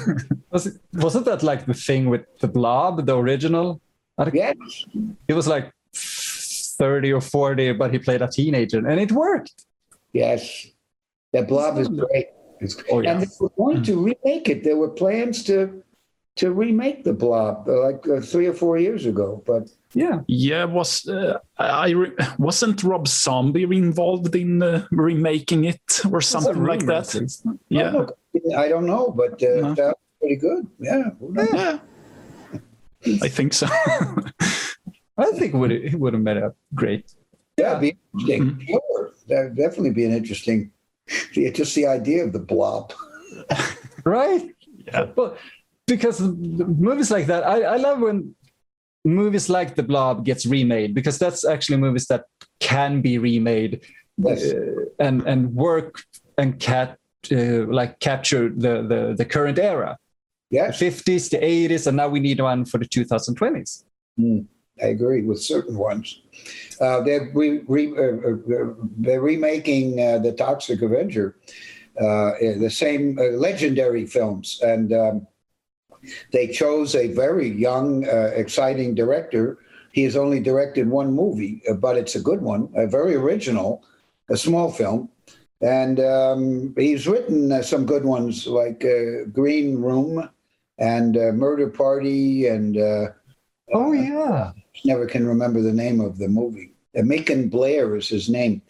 was 0.50 0.66
it, 0.68 0.80
wasn't 0.94 1.26
that 1.26 1.42
like 1.42 1.66
the 1.66 1.74
thing 1.74 2.08
with 2.08 2.24
the 2.40 2.48
blob, 2.48 3.04
the 3.04 3.18
original? 3.18 3.82
Yes. 4.32 4.56
He 5.26 5.34
was 5.34 5.46
like 5.46 5.70
30 5.92 7.12
or 7.12 7.20
40, 7.20 7.72
but 7.72 7.92
he 7.92 7.98
played 7.98 8.22
a 8.22 8.28
teenager 8.28 8.78
and 8.78 8.98
it 8.98 9.12
worked. 9.12 9.66
Yes. 10.14 10.68
That 11.34 11.48
blob 11.48 11.76
is 11.76 11.88
great. 11.88 12.28
It's, 12.62 12.76
Oh, 12.90 13.00
yeah. 13.00 13.12
And 13.12 13.20
they 13.20 13.26
were 13.38 13.50
going 13.58 13.82
to 13.82 13.94
remake 14.06 14.48
it. 14.48 14.64
There 14.64 14.78
were 14.78 14.88
plans 14.88 15.44
to 15.44 15.84
to 16.38 16.52
remake 16.52 17.02
the 17.02 17.12
Blob 17.12 17.66
like 17.68 18.06
uh, 18.08 18.20
three 18.20 18.46
or 18.46 18.54
four 18.54 18.78
years 18.78 19.06
ago. 19.06 19.42
But 19.44 19.70
yeah, 19.92 20.20
yeah, 20.26 20.64
was 20.64 21.06
uh, 21.08 21.38
I 21.58 21.90
re- 21.90 22.16
wasn't 22.38 22.82
Rob 22.84 23.08
Zombie 23.08 23.64
involved 23.64 24.34
in 24.34 24.62
uh, 24.62 24.86
remaking 24.90 25.64
it 25.64 26.00
or 26.10 26.20
something 26.20 26.64
like 26.64 26.86
that? 26.86 27.08
Yeah, 27.68 27.92
oh, 27.94 28.56
I 28.56 28.68
don't 28.68 28.86
know, 28.86 29.10
but 29.10 29.42
uh, 29.42 29.60
no. 29.60 29.74
that 29.74 29.96
pretty 30.20 30.36
good. 30.36 30.66
Yeah, 30.78 31.10
yeah, 31.52 31.78
I 33.22 33.28
think 33.28 33.52
so. 33.52 33.66
I 35.18 35.32
think 35.32 35.54
it 35.54 35.56
would 35.56 35.72
it 35.72 35.98
would 35.98 36.14
have 36.14 36.22
made 36.22 36.36
it 36.36 36.52
great. 36.74 37.12
Yeah, 37.56 37.70
it'd 37.70 37.80
be 37.80 37.96
interesting. 38.14 38.42
Mm-hmm. 38.44 38.66
Sure, 38.66 39.10
that'd 39.26 39.56
definitely 39.56 39.90
be 39.90 40.04
an 40.04 40.12
interesting. 40.12 40.70
Just 41.32 41.74
the 41.74 41.86
idea 41.86 42.22
of 42.22 42.32
the 42.32 42.38
blob, 42.38 42.92
right? 44.04 44.54
Yeah. 44.86 45.04
But 45.04 45.38
because 45.88 46.20
movies 46.20 47.10
like 47.10 47.26
that, 47.26 47.44
I, 47.44 47.62
I 47.62 47.76
love 47.76 48.00
when 48.00 48.34
movies 49.04 49.48
like 49.48 49.74
The 49.74 49.82
Blob 49.82 50.24
gets 50.24 50.46
remade 50.46 50.94
because 50.94 51.18
that's 51.18 51.44
actually 51.44 51.78
movies 51.78 52.06
that 52.06 52.24
can 52.60 53.00
be 53.00 53.18
remade 53.18 53.80
yes. 54.18 54.52
uh, 54.52 54.84
and 54.98 55.26
and 55.26 55.54
work 55.54 56.02
and 56.36 56.60
cat 56.60 56.98
uh, 57.32 57.66
like 57.66 58.00
capture 58.00 58.48
the, 58.48 58.82
the 58.82 59.14
the 59.16 59.24
current 59.24 59.58
era. 59.58 59.98
Yeah, 60.50 60.68
the 60.68 60.90
50s, 60.90 61.28
the 61.28 61.36
80s, 61.36 61.86
and 61.86 61.96
now 61.98 62.08
we 62.08 62.20
need 62.20 62.40
one 62.40 62.64
for 62.64 62.78
the 62.78 62.86
2020s. 62.86 63.84
Mm, 64.18 64.46
I 64.82 64.86
agree 64.86 65.22
with 65.22 65.42
certain 65.42 65.76
ones. 65.76 66.22
Uh, 66.80 67.02
they're, 67.02 67.30
re, 67.34 67.60
re, 67.66 67.92
uh, 67.92 68.30
uh, 68.30 68.74
they're 68.96 69.20
remaking 69.20 70.00
uh, 70.00 70.16
the 70.18 70.32
Toxic 70.32 70.80
Avenger, 70.80 71.36
the 71.96 72.70
same 72.72 73.16
legendary 73.16 74.06
films, 74.06 74.58
and 74.62 74.90
um, 74.94 75.26
they 76.32 76.48
chose 76.48 76.94
a 76.94 77.08
very 77.08 77.48
young, 77.48 78.06
uh, 78.08 78.30
exciting 78.34 78.94
director. 78.94 79.58
He 79.92 80.04
has 80.04 80.16
only 80.16 80.40
directed 80.40 80.88
one 80.88 81.12
movie, 81.12 81.62
uh, 81.68 81.74
but 81.74 81.96
it's 81.96 82.14
a 82.14 82.20
good 82.20 82.42
one, 82.42 82.68
a 82.76 82.86
very 82.86 83.14
original, 83.14 83.84
a 84.28 84.36
small 84.36 84.70
film. 84.70 85.08
And 85.60 85.98
um, 85.98 86.74
he's 86.76 87.08
written 87.08 87.50
uh, 87.50 87.62
some 87.62 87.84
good 87.84 88.04
ones 88.04 88.46
like 88.46 88.84
uh, 88.84 89.24
Green 89.32 89.80
Room 89.80 90.28
and 90.78 91.16
uh, 91.16 91.32
Murder 91.32 91.68
Party 91.68 92.46
and. 92.46 92.76
Uh, 92.76 93.06
oh, 93.74 93.92
yeah. 93.92 94.52
Never 94.84 95.06
can 95.06 95.26
remember 95.26 95.60
the 95.60 95.72
name 95.72 96.00
of 96.00 96.18
the 96.18 96.28
movie. 96.28 96.72
Macon 96.94 97.48
Blair 97.48 97.96
is 97.96 98.08
his 98.08 98.28
name 98.28 98.62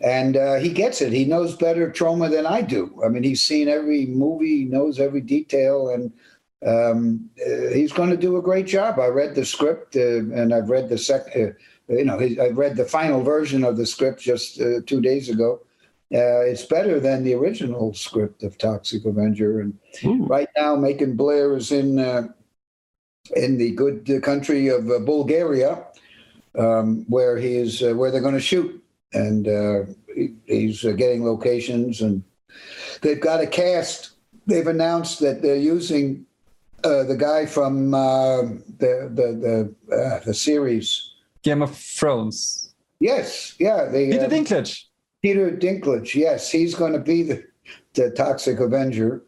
and 0.00 0.36
uh, 0.36 0.56
he 0.56 0.70
gets 0.70 1.00
it. 1.00 1.12
He 1.12 1.24
knows 1.24 1.56
better 1.56 1.90
Troma 1.90 2.30
than 2.30 2.46
I 2.46 2.62
do. 2.62 3.00
I 3.04 3.08
mean, 3.08 3.22
he's 3.22 3.42
seen 3.42 3.68
every 3.68 4.06
movie, 4.06 4.64
knows 4.64 4.98
every 5.00 5.20
detail, 5.20 5.88
and 5.88 6.12
um, 6.64 7.28
uh, 7.44 7.68
he's 7.74 7.92
going 7.92 8.10
to 8.10 8.16
do 8.16 8.36
a 8.36 8.42
great 8.42 8.66
job. 8.66 8.98
I 8.98 9.08
read 9.08 9.34
the 9.34 9.44
script, 9.44 9.96
uh, 9.96 10.00
and 10.00 10.54
I've 10.54 10.70
read 10.70 10.88
the 10.88 10.98
second. 10.98 11.56
Uh, 11.90 11.94
you 11.94 12.04
know, 12.04 12.18
I 12.18 12.48
read 12.48 12.76
the 12.76 12.86
final 12.86 13.22
version 13.22 13.64
of 13.64 13.76
the 13.76 13.84
script 13.84 14.20
just 14.20 14.60
uh, 14.60 14.80
two 14.86 15.02
days 15.02 15.28
ago. 15.28 15.60
Uh, 16.14 16.40
it's 16.40 16.64
better 16.64 17.00
than 17.00 17.22
the 17.22 17.34
original 17.34 17.92
script 17.92 18.42
of 18.42 18.56
Toxic 18.56 19.04
Avenger, 19.04 19.60
and 19.60 19.78
Ooh. 20.04 20.24
right 20.24 20.48
now, 20.56 20.76
Macon 20.76 21.16
Blair 21.16 21.56
is 21.56 21.72
in 21.72 21.98
uh, 21.98 22.28
in 23.36 23.58
the 23.58 23.72
good 23.72 24.22
country 24.22 24.68
of 24.68 24.86
Bulgaria, 25.04 25.84
um, 26.58 27.04
where 27.08 27.36
he 27.36 27.56
is 27.56 27.82
where 27.82 28.10
they're 28.10 28.20
going 28.20 28.34
to 28.34 28.40
shoot, 28.40 28.82
and 29.12 29.46
he, 30.14 30.34
he's 30.46 30.82
getting 30.82 31.24
locations, 31.24 32.00
and 32.00 32.22
they've 33.02 33.20
got 33.20 33.42
a 33.42 33.46
cast. 33.46 34.12
They've 34.46 34.66
announced 34.66 35.20
that 35.20 35.42
they're 35.42 35.56
using 35.56 36.26
uh, 36.84 37.04
the 37.04 37.16
guy 37.16 37.46
from 37.46 37.94
uh, 37.94 38.42
the 38.78 39.10
the 39.12 39.74
the, 39.88 39.96
uh, 39.96 40.20
the 40.24 40.34
series 40.34 41.14
Game 41.42 41.62
of 41.62 41.76
Thrones. 41.76 42.74
Yes, 43.00 43.54
yeah, 43.58 43.86
the, 43.86 44.10
Peter 44.10 44.24
uh, 44.24 44.28
Dinklage. 44.28 44.84
Peter 45.22 45.50
Dinklage. 45.50 46.14
Yes, 46.14 46.50
he's 46.50 46.74
going 46.74 46.92
to 46.92 46.98
be 46.98 47.22
the 47.22 47.44
the 47.94 48.10
Toxic 48.10 48.60
Avenger. 48.60 49.22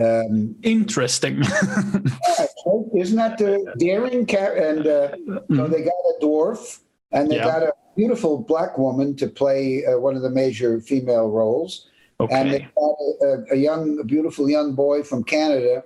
Um, 0.00 0.56
Interesting. 0.62 1.42
yeah, 1.42 2.46
isn't 2.94 3.16
that 3.16 3.36
the 3.38 3.74
daring 3.78 4.24
cat? 4.24 4.56
And 4.56 4.86
uh, 4.86 5.10
mm-hmm. 5.16 5.56
so 5.56 5.68
they 5.68 5.82
got 5.82 5.92
a 5.92 6.14
dwarf, 6.22 6.80
and 7.12 7.30
they 7.30 7.36
yeah. 7.36 7.44
got 7.44 7.62
a 7.62 7.72
beautiful 7.96 8.38
black 8.38 8.78
woman 8.78 9.14
to 9.16 9.26
play 9.26 9.84
uh, 9.84 9.98
one 9.98 10.16
of 10.16 10.22
the 10.22 10.30
major 10.30 10.80
female 10.80 11.28
roles. 11.28 11.88
Okay. 12.20 12.34
And 12.34 12.52
they 12.52 12.60
got 12.60 12.96
a, 13.22 13.44
a, 13.52 13.56
young, 13.56 13.98
a 13.98 14.04
beautiful 14.04 14.48
young 14.48 14.74
boy 14.74 15.02
from 15.02 15.24
Canada 15.24 15.82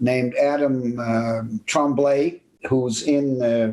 named 0.00 0.34
Adam 0.36 0.98
uh, 0.98 1.42
Tremblay, 1.66 2.40
who's 2.68 3.02
in, 3.02 3.42
uh, 3.42 3.72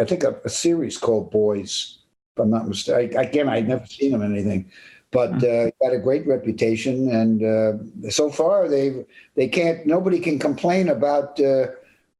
I 0.00 0.04
think, 0.04 0.24
a, 0.24 0.36
a, 0.44 0.48
series 0.48 0.98
called 0.98 1.30
Boys, 1.30 1.98
if 2.34 2.42
I'm 2.42 2.50
not 2.50 2.68
mistaken. 2.68 3.18
Again, 3.18 3.48
I'd 3.48 3.68
never 3.68 3.86
seen 3.86 4.12
him 4.12 4.22
in 4.22 4.32
anything, 4.32 4.70
but 5.10 5.30
hmm. 5.30 5.36
uh, 5.36 5.70
got 5.82 5.94
a 5.94 5.98
great 6.02 6.26
reputation. 6.26 7.10
And 7.10 7.42
uh, 7.42 8.10
so 8.10 8.30
far, 8.30 8.68
they 8.68 9.04
they 9.34 9.48
can't. 9.48 9.86
Nobody 9.86 10.20
can 10.20 10.38
complain 10.38 10.88
about 10.88 11.40
uh, 11.40 11.68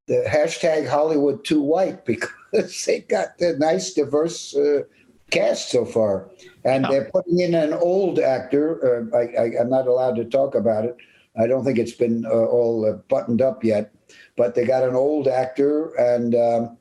the 0.06 0.24
hashtag 0.28 0.88
Hollywood 0.88 1.44
too 1.44 1.62
white 1.62 2.04
because 2.06 2.84
they 2.86 3.00
got 3.00 3.38
the 3.38 3.56
nice 3.58 3.94
diverse 3.94 4.54
uh, 4.56 4.82
cast 5.30 5.70
so 5.70 5.84
far, 5.84 6.30
and 6.64 6.84
they're 6.84 7.10
putting 7.10 7.40
in 7.40 7.54
an 7.54 7.72
old 7.72 8.18
actor. 8.18 9.10
Uh, 9.12 9.16
I, 9.16 9.22
I, 9.42 9.60
I'm 9.60 9.70
not 9.70 9.86
allowed 9.86 10.16
to 10.16 10.24
talk 10.24 10.54
about 10.54 10.84
it 10.84 10.96
I 11.36 11.46
don't 11.46 11.64
think 11.64 11.78
it's 11.78 11.92
been 11.92 12.26
uh, 12.26 12.30
all 12.30 12.84
uh, 12.84 12.94
buttoned 13.08 13.40
up 13.40 13.64
yet, 13.64 13.94
but 14.36 14.54
they 14.54 14.64
got 14.64 14.86
an 14.86 14.94
old 14.94 15.28
actor 15.28 15.94
and 15.94 16.34
um, 16.34 16.76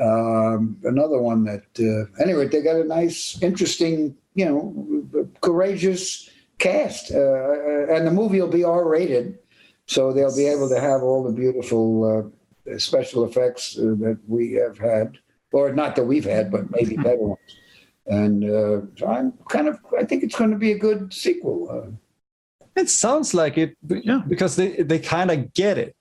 um, 0.00 0.78
another 0.84 1.18
one 1.18 1.44
that, 1.44 1.66
uh, 1.78 2.22
anyway, 2.22 2.48
they 2.48 2.62
got 2.62 2.76
a 2.76 2.84
nice, 2.84 3.40
interesting, 3.42 4.16
you 4.34 4.46
know, 4.46 5.30
courageous 5.40 6.30
cast. 6.58 7.12
Uh, 7.12 7.18
uh, 7.18 7.94
and 7.94 8.06
the 8.06 8.10
movie 8.10 8.40
will 8.40 8.48
be 8.48 8.64
R 8.64 8.88
rated, 8.88 9.38
so 9.86 10.12
they'll 10.12 10.34
be 10.34 10.46
able 10.46 10.68
to 10.70 10.80
have 10.80 11.02
all 11.02 11.22
the 11.22 11.32
beautiful 11.32 12.32
uh, 12.66 12.78
special 12.78 13.24
effects 13.24 13.74
that 13.74 14.18
we 14.26 14.52
have 14.52 14.78
had 14.78 15.18
or 15.52 15.72
not 15.72 15.94
that 15.94 16.04
we've 16.04 16.24
had, 16.24 16.50
but 16.50 16.70
maybe 16.70 16.96
better 16.96 17.18
ones. 17.18 17.38
And 18.06 18.44
I'm 19.06 19.32
kind 19.48 19.68
of, 19.68 19.78
I 19.96 20.04
think 20.04 20.24
it's 20.24 20.34
going 20.34 20.50
to 20.50 20.58
be 20.58 20.72
a 20.72 20.78
good 20.78 21.12
sequel. 21.12 21.96
It 22.76 22.90
sounds 22.90 23.34
like 23.34 23.56
it 23.58 23.76
Yeah. 23.88 24.22
because 24.28 24.56
they, 24.56 24.82
they 24.82 24.98
kind 24.98 25.30
of 25.30 25.52
get 25.54 25.78
it. 25.78 25.94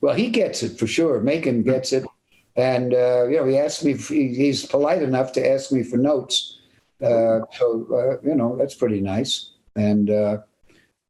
well, 0.00 0.14
he 0.14 0.30
gets 0.30 0.62
it 0.62 0.78
for 0.78 0.86
sure. 0.86 1.20
Macon 1.20 1.62
gets 1.62 1.92
it. 1.92 2.04
And, 2.56 2.94
uh, 2.94 3.26
you 3.28 3.36
know, 3.38 3.46
he 3.46 3.56
asked 3.58 3.84
me, 3.84 3.92
if 3.92 4.08
he, 4.08 4.34
he's 4.34 4.64
polite 4.66 5.02
enough 5.02 5.32
to 5.32 5.48
ask 5.48 5.70
me 5.72 5.82
for 5.82 5.96
notes. 5.96 6.58
Uh, 7.02 7.40
so, 7.56 7.86
uh, 7.92 8.28
you 8.28 8.34
know, 8.34 8.56
that's 8.56 8.74
pretty 8.74 9.00
nice. 9.00 9.50
And 9.76 10.10
uh, 10.10 10.38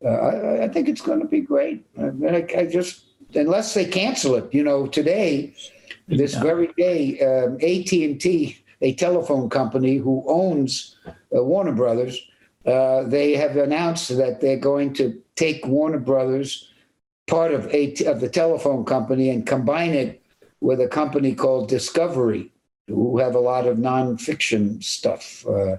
uh, 0.04 0.08
I, 0.08 0.64
I 0.64 0.68
think 0.68 0.88
it's 0.88 1.00
going 1.00 1.20
to 1.20 1.26
be 1.26 1.40
great. 1.40 1.84
And 1.96 2.26
I, 2.28 2.46
I 2.56 2.66
just, 2.66 3.04
unless 3.34 3.72
they 3.74 3.86
cancel 3.86 4.34
it, 4.36 4.52
you 4.52 4.62
know, 4.62 4.86
today, 4.86 5.54
this 6.06 6.34
Yeah. 6.34 6.42
very 6.42 6.68
day, 6.76 7.18
um, 7.20 7.54
AT&T, 7.56 8.56
a 8.82 8.94
telephone 8.94 9.48
company 9.50 9.96
who 9.96 10.24
owns 10.28 10.96
uh, 11.06 11.42
Warner 11.44 11.72
Brothers, 11.72 12.20
uh, 12.68 13.02
they 13.04 13.34
have 13.34 13.56
announced 13.56 14.14
that 14.16 14.40
they're 14.40 14.58
going 14.58 14.92
to 14.94 15.18
take 15.36 15.66
Warner 15.66 15.98
Brothers, 15.98 16.68
part 17.26 17.52
of 17.52 17.66
AT, 17.74 18.02
of 18.02 18.20
the 18.20 18.28
telephone 18.28 18.84
company, 18.84 19.30
and 19.30 19.46
combine 19.46 19.94
it 19.94 20.22
with 20.60 20.80
a 20.80 20.88
company 20.88 21.34
called 21.34 21.68
Discovery, 21.68 22.52
who 22.86 23.18
have 23.18 23.34
a 23.34 23.40
lot 23.40 23.66
of 23.66 23.78
nonfiction 23.78 24.84
stuff. 24.84 25.46
Uh, 25.46 25.76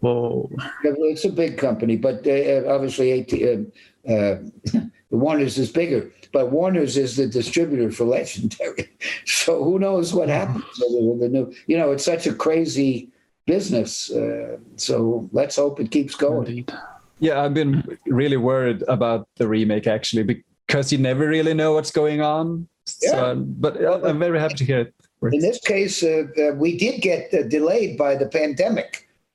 Whoa. 0.00 0.50
it's 0.84 1.24
a 1.24 1.32
big 1.32 1.56
company, 1.56 1.96
but 1.96 2.26
uh, 2.26 2.68
obviously 2.68 3.20
AT, 3.20 3.32
uh, 3.32 4.12
uh, 4.12 4.80
Warner's 5.10 5.56
is 5.56 5.70
bigger. 5.70 6.12
But 6.32 6.50
Warner's 6.52 6.98
is 6.98 7.16
the 7.16 7.26
distributor 7.26 7.90
for 7.90 8.04
Legendary, 8.18 8.90
so 9.24 9.64
who 9.64 9.78
knows 9.78 10.12
what 10.12 10.28
happens? 10.28 10.64
with 10.78 11.20
The 11.20 11.28
new, 11.30 11.54
you 11.66 11.78
know, 11.78 11.92
it's 11.92 12.04
such 12.04 12.26
a 12.26 12.34
crazy 12.34 13.10
business. 13.48 14.10
Uh, 14.10 14.58
so 14.76 15.28
let's 15.32 15.56
hope 15.56 15.80
it 15.80 15.90
keeps 15.90 16.14
going. 16.14 16.46
Indeed. 16.46 16.72
Yeah, 17.18 17.42
I've 17.42 17.54
been 17.54 17.72
really 18.06 18.36
worried 18.36 18.80
about 18.96 19.26
the 19.40 19.46
remake 19.48 19.86
actually 19.88 20.22
because 20.22 20.92
you 20.92 20.98
never 20.98 21.26
really 21.26 21.54
know 21.54 21.72
what's 21.72 21.90
going 21.90 22.20
on. 22.20 22.68
Yeah. 23.02 23.10
So, 23.10 23.34
but 23.64 23.72
I- 23.84 24.08
I'm 24.08 24.20
very 24.20 24.38
happy 24.38 24.54
to 24.62 24.64
hear 24.64 24.80
it. 24.84 24.94
In 25.36 25.40
this 25.40 25.58
case, 25.74 25.96
uh, 26.04 26.10
uh, 26.42 26.54
we 26.64 26.70
did 26.78 27.02
get 27.02 27.34
uh, 27.34 27.42
delayed 27.56 27.98
by 27.98 28.14
the 28.14 28.28
pandemic. 28.40 28.90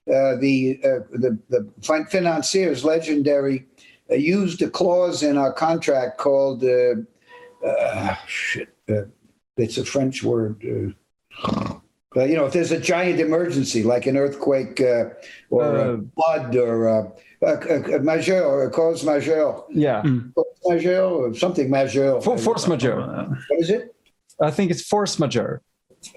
Uh, 0.07 0.35
the, 0.45 0.79
uh, 0.83 0.99
the 1.23 1.31
the 1.53 1.61
financiers, 1.81 2.83
legendary, 2.83 3.57
uh, 4.11 4.15
used 4.15 4.61
a 4.61 4.69
clause 4.79 5.23
in 5.29 5.37
our 5.37 5.53
contract 5.53 6.17
called 6.25 6.63
uh, 6.63 6.95
uh, 7.67 8.15
shit. 8.27 8.69
Uh, 8.89 9.05
it's 9.57 9.77
a 9.77 9.85
French 9.93 10.23
word. 10.23 10.55
Uh, 12.15 12.19
but 12.19 12.29
you 12.29 12.35
know, 12.35 12.45
if 12.45 12.53
there's 12.53 12.71
a 12.71 12.79
giant 12.79 13.19
emergency 13.19 13.83
like 13.83 14.05
an 14.05 14.17
earthquake 14.17 14.79
uh, 14.81 15.05
or 15.49 15.63
Uh, 15.63 15.93
a 15.93 16.01
flood 16.15 16.55
or 16.55 16.87
uh, 16.89 17.09
a, 17.41 17.47
a, 17.47 17.77
a 17.95 17.99
majeur 17.99 18.41
or 18.45 18.63
a 18.65 18.69
cause 18.69 19.03
majeure, 19.03 19.61
Yeah, 19.69 20.01
cause 20.35 20.45
majeure 20.65 21.03
or 21.03 21.33
something 21.35 21.69
majeure. 21.69 22.21
For, 22.21 22.37
force 22.37 22.67
majeure. 22.67 23.01
Uh, 23.01 23.25
What 23.49 23.59
is 23.59 23.69
it? 23.69 23.95
I 24.41 24.51
think 24.51 24.71
it's 24.71 24.81
force 24.87 25.19
majeure. 25.19 25.61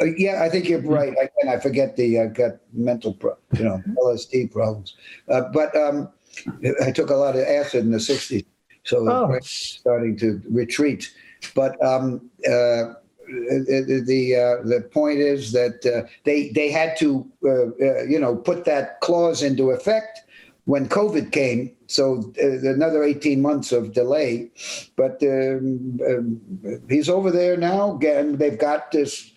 Uh, 0.01 0.07
yeah, 0.17 0.43
I 0.43 0.49
think 0.49 0.69
you're 0.69 0.81
right. 0.81 1.15
I, 1.23 1.29
and 1.41 1.51
I 1.51 1.59
forget 1.61 1.97
the 1.97 2.21
I've 2.21 2.35
got 2.35 2.53
mental, 2.73 3.13
pro, 3.15 3.37
you 3.57 3.65
know, 3.65 3.81
LSD 4.03 4.51
problems. 4.53 4.97
Uh, 5.29 5.43
but 5.53 5.75
um, 5.77 6.09
I 6.83 6.91
took 6.93 7.11
a 7.11 7.15
lot 7.15 7.37
of 7.37 7.43
acid 7.47 7.85
in 7.85 7.93
the 7.93 7.99
'60s, 7.99 8.45
so 8.85 8.97
Oh. 9.09 9.27
brain's 9.29 9.49
starting 9.81 10.17
to 10.19 10.43
retreat. 10.51 11.13
But 11.55 11.73
um, 11.85 12.31
uh, 12.51 12.95
the 13.27 14.03
the, 14.07 14.37
uh, 14.37 14.63
the 14.63 14.81
point 14.93 15.19
is 15.19 15.53
that 15.53 15.85
uh, 15.87 16.09
they 16.25 16.49
they 16.51 16.71
had 16.71 16.97
to 16.99 17.27
uh, 17.45 17.49
uh, 17.49 18.03
you 18.05 18.19
know 18.19 18.37
put 18.37 18.65
that 18.65 19.01
clause 19.01 19.43
into 19.43 19.71
effect 19.71 20.21
when 20.67 20.89
COVID 20.89 21.33
came. 21.33 21.73
So 21.87 22.33
uh, 22.43 22.69
another 22.69 23.03
18 23.03 23.41
months 23.41 23.73
of 23.73 23.93
delay. 23.93 24.51
But 24.97 25.23
um, 25.23 26.01
um, 26.07 26.41
he's 26.89 27.09
over 27.09 27.31
there 27.31 27.57
now. 27.57 27.97
Again, 27.97 28.37
they've 28.37 28.59
got 28.59 28.91
this. 28.91 29.33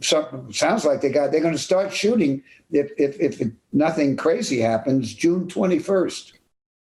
Some, 0.00 0.52
sounds 0.52 0.84
like 0.84 1.00
they 1.00 1.10
got. 1.10 1.32
They're 1.32 1.40
going 1.40 1.54
to 1.54 1.58
start 1.58 1.92
shooting 1.92 2.42
if 2.70 2.90
if, 2.98 3.18
if 3.20 3.48
nothing 3.72 4.16
crazy 4.16 4.60
happens. 4.60 5.14
June 5.14 5.46
21st. 5.46 6.32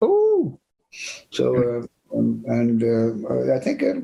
Oh, 0.01 0.59
So 1.31 1.55
uh, 1.55 2.17
um, 2.17 2.43
and 2.47 2.83
uh, 2.83 3.53
I 3.55 3.59
think 3.59 3.83
uh, 3.83 4.01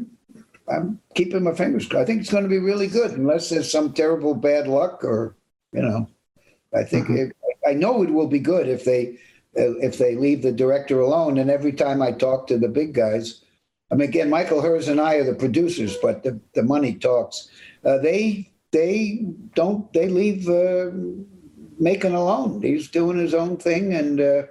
I'm 0.70 0.99
keeping 1.15 1.43
my 1.43 1.53
fingers. 1.53 1.88
crossed. 1.88 2.03
I 2.03 2.05
think 2.05 2.22
it's 2.22 2.32
going 2.32 2.43
to 2.43 2.49
be 2.49 2.59
really 2.59 2.88
good, 2.88 3.11
unless 3.11 3.49
there's 3.49 3.72
some 3.72 3.93
terrible 3.93 4.36
bad 4.36 4.68
luck 4.68 5.03
or 5.03 5.36
you 5.72 5.82
know. 5.82 6.09
I 6.74 6.84
think 6.84 7.09
it, 7.09 7.36
I 7.65 7.74
know 7.74 8.03
it 8.03 8.09
will 8.09 8.28
be 8.28 8.39
good 8.39 8.68
if 8.68 8.84
they 8.84 9.18
if 9.53 9.97
they 9.97 10.15
leave 10.15 10.41
the 10.41 10.51
director 10.51 10.99
alone. 10.99 11.38
And 11.38 11.49
every 11.49 11.72
time 11.72 12.01
I 12.01 12.11
talk 12.11 12.47
to 12.47 12.57
the 12.57 12.68
big 12.68 12.93
guys, 12.93 13.41
I 13.91 13.95
mean, 13.95 14.09
again, 14.09 14.30
Michael 14.30 14.61
Herz 14.61 14.88
and 14.88 14.99
I 14.99 15.15
are 15.15 15.24
the 15.24 15.34
producers, 15.34 15.97
but 16.01 16.24
the, 16.24 16.39
the 16.53 16.63
money 16.63 16.95
talks. 16.95 17.49
Uh, 17.86 17.97
they 17.97 18.51
they 18.72 19.26
don't 19.55 19.91
they 19.93 20.09
leave 20.09 20.49
uh, 20.49 20.91
Macon 21.80 22.13
alone. 22.13 22.61
He's 22.61 22.89
doing 22.89 23.18
his 23.18 23.34
own 23.34 23.57
thing, 23.57 23.93
and 23.93 24.20
uh, 24.20 24.43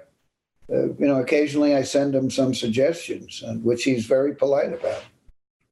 uh, 0.73 0.87
you 0.93 1.07
know, 1.07 1.21
occasionally 1.21 1.75
I 1.75 1.83
send 1.83 2.15
him 2.15 2.29
some 2.31 2.53
suggestions, 2.53 3.43
and 3.45 3.63
which 3.63 3.83
he's 3.83 4.05
very 4.05 4.33
polite 4.35 4.73
about. 4.73 5.03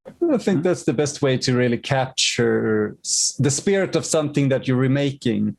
I 0.07 0.37
think 0.37 0.63
that's 0.63 0.83
the 0.83 0.93
best 0.93 1.21
way 1.21 1.37
to 1.39 1.55
really 1.55 1.77
capture 1.77 2.95
the 3.39 3.49
spirit 3.51 3.95
of 3.95 4.05
something 4.05 4.49
that 4.49 4.67
you're 4.67 4.77
remaking. 4.77 5.55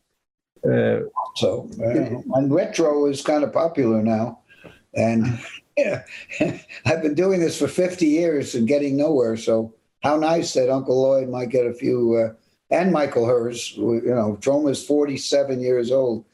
Uh, 0.65 1.01
So, 1.37 1.69
uh, 1.81 2.39
and 2.39 2.53
retro 2.53 3.07
is 3.07 3.23
kind 3.23 3.45
of 3.45 3.53
popular 3.53 4.03
now, 4.03 4.41
and 4.95 5.39
yeah, 5.77 6.03
I've 6.87 7.03
been 7.03 7.15
doing 7.15 7.41
this 7.41 7.59
for 7.59 7.69
50 7.69 8.07
years 8.07 8.55
and 8.55 8.67
getting 8.67 8.97
nowhere. 8.97 9.37
So, 9.37 9.75
how 10.03 10.17
nice 10.17 10.55
that 10.55 10.71
Uncle 10.71 11.03
Lloyd 11.03 11.29
might 11.29 11.51
get 11.51 11.67
a 11.67 11.75
few, 11.75 12.15
uh, 12.15 12.33
and 12.71 12.93
Michael 12.93 13.27
Herz. 13.27 13.77
You 13.77 14.03
know, 14.05 14.39
Troma 14.41 14.71
is 14.71 14.85
47 14.85 15.61
years 15.61 15.91
old, 15.91 16.25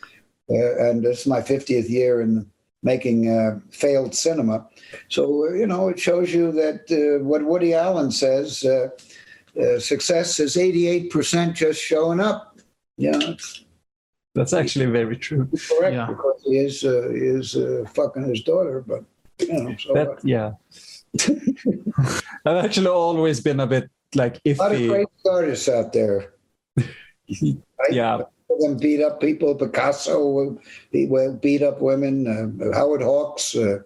uh, 0.51 0.77
and 0.79 1.03
this 1.03 1.23
is 1.23 1.27
my 1.27 1.41
50th 1.41 1.89
year 1.89 2.21
in 2.21 2.47
making 2.83 3.31
uh, 3.31 3.61
failed 3.71 4.15
cinema. 4.15 4.67
So, 5.09 5.49
uh, 5.49 5.53
you 5.53 5.67
know, 5.67 5.89
it 5.89 5.99
shows 5.99 6.33
you 6.35 6.53
that 6.53 6.91
uh, 6.91 7.25
what 7.25 7.45
Woody 7.45 7.75
Allen 7.75 8.11
says. 8.11 8.65
Uh, 8.65 8.89
uh, 9.61 9.79
success 9.79 10.41
is 10.41 10.57
88% 10.57 11.55
just 11.55 11.81
showing 11.81 12.21
up. 12.21 12.59
Yeah, 12.97 13.19
it's 13.21 13.65
that's 14.35 14.53
actually 14.55 14.87
very 14.87 15.17
true. 15.17 15.47
correct 15.69 15.95
Yeah. 15.95 16.07
because 16.07 16.43
he 16.45 16.57
is 16.59 16.85
uh, 16.85 17.09
he 17.13 17.21
is 17.21 17.55
uh, 17.57 17.85
fucking 17.95 18.25
his 18.29 18.43
daughter, 18.43 18.83
but 18.87 19.05
you 19.39 19.53
know, 19.53 19.77
so 19.77 19.93
That 19.93 20.25
yeah. 20.25 20.53
I've 22.47 22.65
actually 22.65 22.87
always 22.87 23.41
been 23.41 23.61
a 23.61 23.67
bit 23.67 23.91
like 24.15 24.41
if 24.45 24.59
a 24.59 24.63
lot 24.63 24.73
of 24.73 24.89
great 24.89 25.09
artists 25.31 25.69
out 25.69 25.93
there. 25.93 26.33
Yeah. 27.91 28.19
Some 28.19 28.21
of 28.21 28.27
them 28.61 28.77
beat 28.77 29.03
up 29.03 29.21
people. 29.21 29.55
Picasso, 29.55 30.59
beat 30.93 31.63
up 31.63 31.81
women. 31.81 32.27
Uh, 32.27 32.75
Howard 32.75 33.03
Hawks. 33.03 33.55
Uh, 33.57 33.79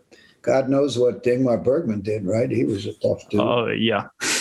God 0.43 0.69
knows 0.69 0.99
what 0.99 1.25
Ingmar 1.25 1.63
Bergman 1.63 2.01
did. 2.03 2.25
Right? 2.25 2.51
He 2.51 2.65
was 2.65 2.87
a 2.87 2.93
tough 2.95 3.29
dude. 3.29 3.41
Oh 3.41 3.67
yeah. 3.69 4.09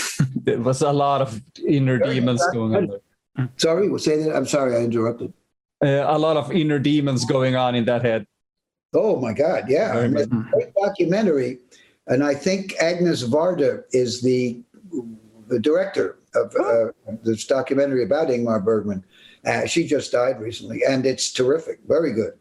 There 0.46 0.60
was 0.60 0.82
a 0.82 0.94
lot 0.94 1.22
of 1.22 1.42
inner 1.68 1.98
Very 1.98 2.16
demons 2.16 2.40
exact- 2.40 2.54
going 2.54 2.76
on. 2.76 2.88
There. 2.88 3.50
Sorry, 3.58 4.00
say 4.00 4.24
that. 4.24 4.36
I'm 4.36 4.46
sorry, 4.46 4.76
I 4.76 4.80
interrupted. 4.80 5.34
Uh, 5.84 6.06
a 6.08 6.18
lot 6.18 6.38
of 6.38 6.52
inner 6.52 6.80
demons 6.80 7.26
going 7.26 7.56
on 7.56 7.76
in 7.76 7.84
that 7.86 8.02
head. 8.02 8.26
Oh 8.94 9.20
my 9.20 9.34
God! 9.34 9.66
Yeah, 9.68 9.92
Very 9.94 10.06
I 10.06 10.08
mean, 10.08 10.24
a 10.24 10.52
great 10.56 10.74
documentary, 10.82 11.60
and 12.08 12.24
I 12.24 12.34
think 12.34 12.76
Agnes 12.80 13.24
Varda 13.24 13.84
is 13.92 14.22
the 14.22 14.62
the 15.48 15.60
director 15.60 16.18
of 16.34 16.56
uh, 16.56 16.92
this 17.24 17.46
documentary 17.46 18.04
about 18.04 18.30
Ingmar 18.30 18.64
Bergman. 18.64 19.04
Uh, 19.46 19.66
she 19.66 19.86
just 19.86 20.12
died 20.12 20.40
recently, 20.40 20.84
and 20.84 21.06
it's 21.06 21.32
terrific, 21.32 21.80
very 21.88 22.14
good, 22.14 22.34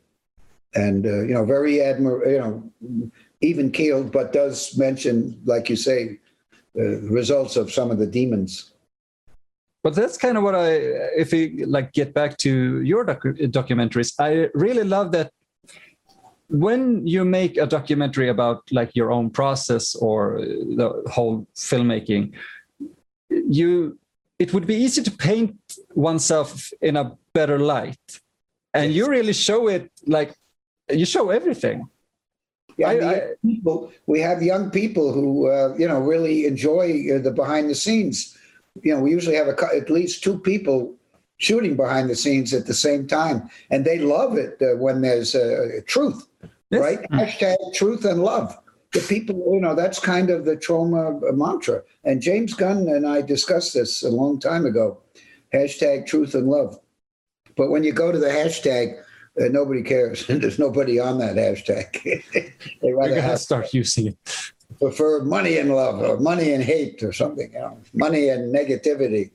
and 0.75 1.07
uh, 1.07 1.23
you 1.23 1.35
know, 1.35 1.45
very 1.45 1.75
admir, 1.75 2.27
you 2.31 2.39
know, 2.39 3.11
even 3.41 3.71
keeled, 3.71 4.11
but 4.11 4.33
does 4.33 4.77
mention, 4.79 5.39
like 5.45 5.69
you 5.69 5.77
say, 5.77 6.19
the 6.75 7.07
results 7.11 7.57
of 7.57 7.73
some 7.73 7.91
of 7.91 7.99
the 7.99 8.07
demons. 8.07 8.73
But 9.83 9.95
that's 9.95 10.17
kind 10.17 10.39
of 10.39 10.43
what 10.43 10.55
I, 10.55 10.73
if 11.15 11.31
we 11.33 11.65
like 11.67 11.93
get 11.93 12.15
back 12.15 12.39
to 12.39 12.81
your 12.81 13.05
docu- 13.05 13.37
documentaries, 13.53 14.15
I 14.19 14.49
really 14.55 14.83
love 14.83 15.13
that 15.13 15.31
when 16.49 17.07
you 17.07 17.25
make 17.25 17.59
a 17.59 17.67
documentary 17.67 18.31
about 18.31 18.63
like 18.73 18.97
your 18.97 19.13
own 19.13 19.29
process 19.29 19.95
or 19.95 20.41
the 20.41 21.03
whole 21.13 21.47
filmmaking, 21.55 22.33
you 23.29 23.99
it 24.39 24.53
would 24.53 24.67
be 24.67 24.75
easy 24.77 25.03
to 25.03 25.11
paint 25.11 25.57
oneself 25.95 26.71
in 26.81 26.97
a 26.97 27.17
better 27.33 27.59
light, 27.59 28.21
and 28.73 28.93
you 28.93 29.07
really 29.09 29.33
show 29.33 29.69
it 29.69 29.91
like 30.07 30.35
you 30.91 31.05
show 31.07 31.31
everything. 31.31 31.89
Yeah, 32.77 32.89
I- 32.91 33.15
I- 33.15 33.23
people, 33.43 33.93
we 34.07 34.19
have 34.21 34.43
young 34.43 34.71
people 34.71 35.13
who 35.13 35.49
uh, 35.49 35.75
you 35.79 35.87
know 35.89 36.01
really 36.01 36.47
enjoy 36.47 36.85
uh, 37.15 37.19
the 37.27 37.31
behind 37.31 37.71
the 37.71 37.75
scenes. 37.75 38.37
You 38.83 38.95
know, 38.95 39.01
we 39.01 39.11
usually 39.13 39.37
have 39.37 39.47
a, 39.49 39.57
at 39.77 39.89
least 39.89 40.25
two 40.25 40.39
people 40.39 40.95
shooting 41.37 41.77
behind 41.77 42.11
the 42.11 42.17
scenes 42.17 42.53
at 42.53 42.67
the 42.67 42.75
same 42.75 43.07
time, 43.07 43.49
and 43.71 43.85
they 43.85 43.99
love 43.99 44.37
it 44.37 44.61
uh, 44.61 44.77
when 44.85 45.01
there's 45.01 45.35
uh, 45.37 45.81
truth, 45.87 46.27
Yes. 46.71 46.81
right? 46.81 47.01
Hashtag 47.13 47.57
truth 47.75 48.05
and 48.05 48.23
love. 48.23 48.59
The 48.95 49.05
people, 49.09 49.37
you 49.53 49.61
know, 49.61 49.75
that's 49.75 49.99
kind 49.99 50.31
of 50.31 50.45
the 50.45 50.57
Troma 50.57 51.21
mantra. 51.37 51.83
And 52.05 52.23
James 52.23 52.55
Gunn 52.55 52.89
and 52.89 53.07
I 53.07 53.23
discussed 53.23 53.75
this 53.75 54.05
a 54.05 54.09
long 54.09 54.39
time 54.39 54.67
ago. 54.67 55.03
Hashtag 55.53 56.07
truth 56.07 56.35
and 56.35 56.47
love. 56.47 56.79
But 57.57 57.71
when 57.71 57.83
you 57.83 57.93
go 57.93 58.13
to 58.13 58.19
the 58.19 58.29
hashtag, 58.29 59.01
uh, 59.41 59.49
nobody 59.49 59.83
cares. 59.83 60.27
There's 60.29 60.61
nobody 60.61 61.01
on 61.01 61.19
that 61.19 61.35
hashtag. 61.35 61.93
they 62.83 62.93
rather 62.93 63.21
have 63.21 63.41
start 63.41 63.75
using 63.75 64.09
it. 64.09 64.53
prefer 64.79 65.25
money 65.25 65.59
and 65.59 65.75
love 65.75 66.01
or 66.01 66.19
money 66.19 66.53
and 66.53 66.63
hate 66.63 67.03
or 67.03 67.13
something, 67.13 67.53
you 67.53 67.59
know, 67.59 67.77
money 67.93 68.29
and 68.29 68.55
negativity, 68.55 69.31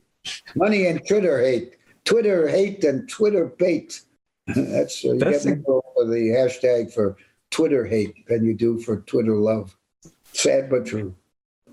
money 0.56 0.88
and 0.88 1.06
Twitter 1.06 1.42
hate, 1.42 1.76
Twitter 2.06 2.48
hate 2.48 2.84
and 2.84 3.10
Twitter 3.10 3.46
bait. 3.46 4.02
That's 4.48 5.04
uh, 5.04 5.14
you 5.14 5.20
That's 5.20 5.46
get 5.46 5.66
the 5.66 6.36
hashtag 6.36 6.94
for 6.94 7.18
Twitter 7.52 7.86
hate 7.86 8.28
than 8.28 8.44
you 8.46 8.54
do 8.54 8.80
for 8.80 8.98
Twitter 9.02 9.36
love. 9.36 9.76
Sad 10.34 10.70
but 10.70 10.86
true. 10.86 11.16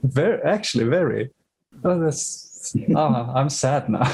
Very, 0.02 0.40
actually, 0.42 0.84
very. 0.84 1.30
Oh, 1.84 1.98
that's. 2.00 2.74
Oh, 2.94 3.32
I'm 3.34 3.50
sad 3.50 3.88
now. 3.88 4.10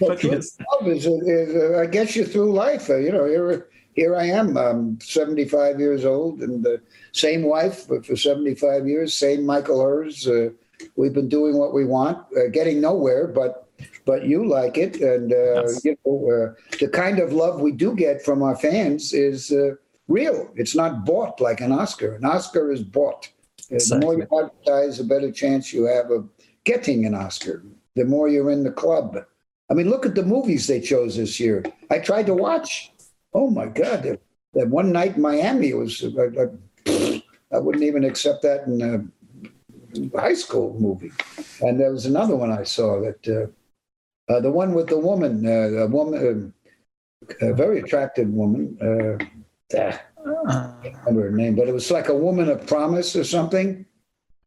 but 0.00 0.22
yes, 0.24 0.56
love 0.72 0.88
is, 0.88 1.06
is 1.06 1.54
uh, 1.54 1.78
I 1.80 1.86
guess 1.86 2.16
you 2.16 2.24
through 2.24 2.52
life. 2.52 2.90
Uh, 2.90 2.96
you 2.96 3.12
know, 3.12 3.24
here 3.26 3.68
here 3.94 4.16
I 4.16 4.24
am. 4.26 4.56
I'm 4.56 5.00
75 5.00 5.78
years 5.80 6.04
old 6.04 6.40
and 6.40 6.62
the 6.64 6.80
same 7.12 7.42
wife 7.42 7.86
for 7.86 8.16
75 8.16 8.86
years. 8.86 9.14
Same 9.14 9.44
Michael 9.46 9.80
Herz. 9.80 10.26
Uh, 10.26 10.50
we've 10.96 11.12
been 11.14 11.28
doing 11.28 11.56
what 11.58 11.74
we 11.74 11.84
want, 11.84 12.18
uh, 12.36 12.48
getting 12.52 12.80
nowhere, 12.80 13.26
but 13.26 13.68
but 14.04 14.24
you 14.26 14.46
like 14.46 14.76
it, 14.76 15.00
and 15.00 15.32
uh, 15.32 15.62
Yes. 15.62 15.84
you 15.84 15.96
know, 16.04 16.30
uh, 16.30 16.76
the 16.78 16.88
kind 16.88 17.18
of 17.18 17.32
love 17.32 17.60
we 17.60 17.72
do 17.72 17.94
get 17.94 18.22
from 18.22 18.42
our 18.42 18.56
fans 18.56 19.12
is 19.14 19.50
uh, 19.52 19.74
real. 20.10 20.50
It's 20.56 20.74
not 20.74 21.04
bought 21.06 21.40
like 21.40 21.60
an 21.60 21.72
Oscar. 21.72 22.16
An 22.16 22.24
Oscar 22.24 22.72
is 22.72 22.82
bought. 22.82 23.28
Uh, 23.72 23.78
The 23.88 24.00
more 24.02 24.14
you 24.14 24.26
advertise, 24.38 24.98
the 24.98 25.04
better 25.04 25.30
chance 25.30 25.72
you 25.72 25.84
have 25.84 26.10
of 26.10 26.28
getting 26.64 27.06
an 27.06 27.14
Oscar. 27.14 27.64
The 27.94 28.04
more 28.04 28.28
you're 28.28 28.50
in 28.50 28.64
the 28.64 28.72
club. 28.72 29.24
I 29.70 29.74
mean, 29.74 29.88
look 29.88 30.04
at 30.04 30.16
the 30.16 30.24
movies 30.24 30.66
they 30.66 30.80
chose 30.80 31.16
this 31.16 31.38
year. 31.38 31.64
I 31.90 31.98
tried 31.98 32.26
to 32.26 32.34
watch. 32.34 32.92
Oh 33.32 33.48
my 33.50 33.66
God! 33.66 34.02
That, 34.02 34.20
that 34.54 34.68
one 34.68 34.90
night 34.92 35.14
in 35.16 35.22
Miami 35.22 35.72
was. 35.74 36.04
I, 36.04 36.26
I, 36.42 37.22
I 37.52 37.58
wouldn't 37.58 37.84
even 37.84 38.04
accept 38.04 38.42
that 38.42 38.66
in 38.66 38.80
a 38.82 40.20
high 40.20 40.34
school 40.34 40.76
movie. 40.78 41.12
And 41.62 41.78
there 41.78 41.92
was 41.92 42.06
another 42.06 42.36
one 42.36 42.52
I 42.52 42.64
saw 42.64 43.00
that 43.00 43.22
uh, 43.28 44.32
uh, 44.32 44.40
the 44.40 44.50
one 44.50 44.74
with 44.74 44.88
the 44.88 44.98
woman, 44.98 45.46
uh, 45.46 45.84
a 45.84 45.86
woman, 45.86 46.54
uh, 47.42 47.46
a 47.46 47.54
very 47.54 47.80
attractive 47.80 48.28
woman. 48.28 48.78
Uh, 49.74 49.96
I 50.48 50.74
can't 50.82 50.96
remember 51.06 51.30
her 51.30 51.36
name, 51.36 51.54
but 51.56 51.68
it 51.68 51.72
was 51.72 51.90
like 51.90 52.08
a 52.08 52.14
woman 52.14 52.48
of 52.48 52.66
promise 52.66 53.16
or 53.16 53.24
something. 53.24 53.86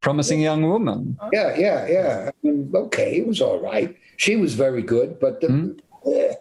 promising 0.02 0.42
young 0.42 0.64
woman. 0.64 1.18
Yeah, 1.32 1.56
yeah, 1.58 1.88
yeah. 1.88 2.30
I 2.30 2.32
mean, 2.46 2.72
okay, 2.76 3.18
it 3.18 3.28
was 3.28 3.42
all 3.42 3.60
right. 3.60 3.96
She 4.18 4.36
was 4.36 4.54
very 4.54 4.82
good, 4.84 5.20
but 5.20 5.42
the, 5.42 5.76
eh, 6.06 6.34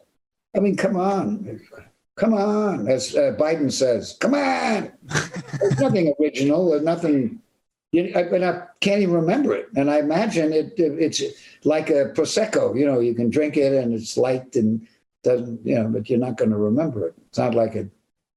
I 0.55 0.61
mean, 0.61 0.77
come 0.77 0.97
on, 0.97 1.61
come 2.17 2.35
on, 2.35 2.89
as 2.89 3.15
uh, 3.17 3.35
Biden 3.39 3.71
says, 3.73 4.17
come 4.21 4.35
on. 4.35 4.93
There's 5.61 5.79
nothing 5.79 6.13
original. 6.21 6.71
There's 6.71 6.83
nothing. 6.83 7.41
You, 7.93 8.13
I, 8.17 8.23
and 8.23 8.45
I 8.45 8.63
can't 8.81 9.03
even 9.03 9.15
remember 9.15 9.55
it. 9.55 9.69
And 9.77 9.91
I 9.91 9.99
imagine 10.01 10.53
it. 10.53 10.75
It's 10.77 11.23
like 11.65 11.89
a 11.91 12.13
prosecco. 12.17 12.77
You 12.79 12.87
know, 12.87 13.01
you 13.01 13.15
can 13.15 13.31
drink 13.31 13.57
it 13.57 13.73
and 13.73 13.95
it's 13.95 14.17
light 14.17 14.57
and 14.57 14.87
doesn't. 15.23 15.65
You 15.65 15.77
know, 15.77 15.89
but 15.89 16.11
you're 16.11 16.19
not 16.19 16.37
going 16.37 16.51
to 16.51 16.57
remember 16.57 17.07
it. 17.09 17.15
It's 17.29 17.39
not 17.39 17.55
like 17.55 17.75
a 17.77 17.89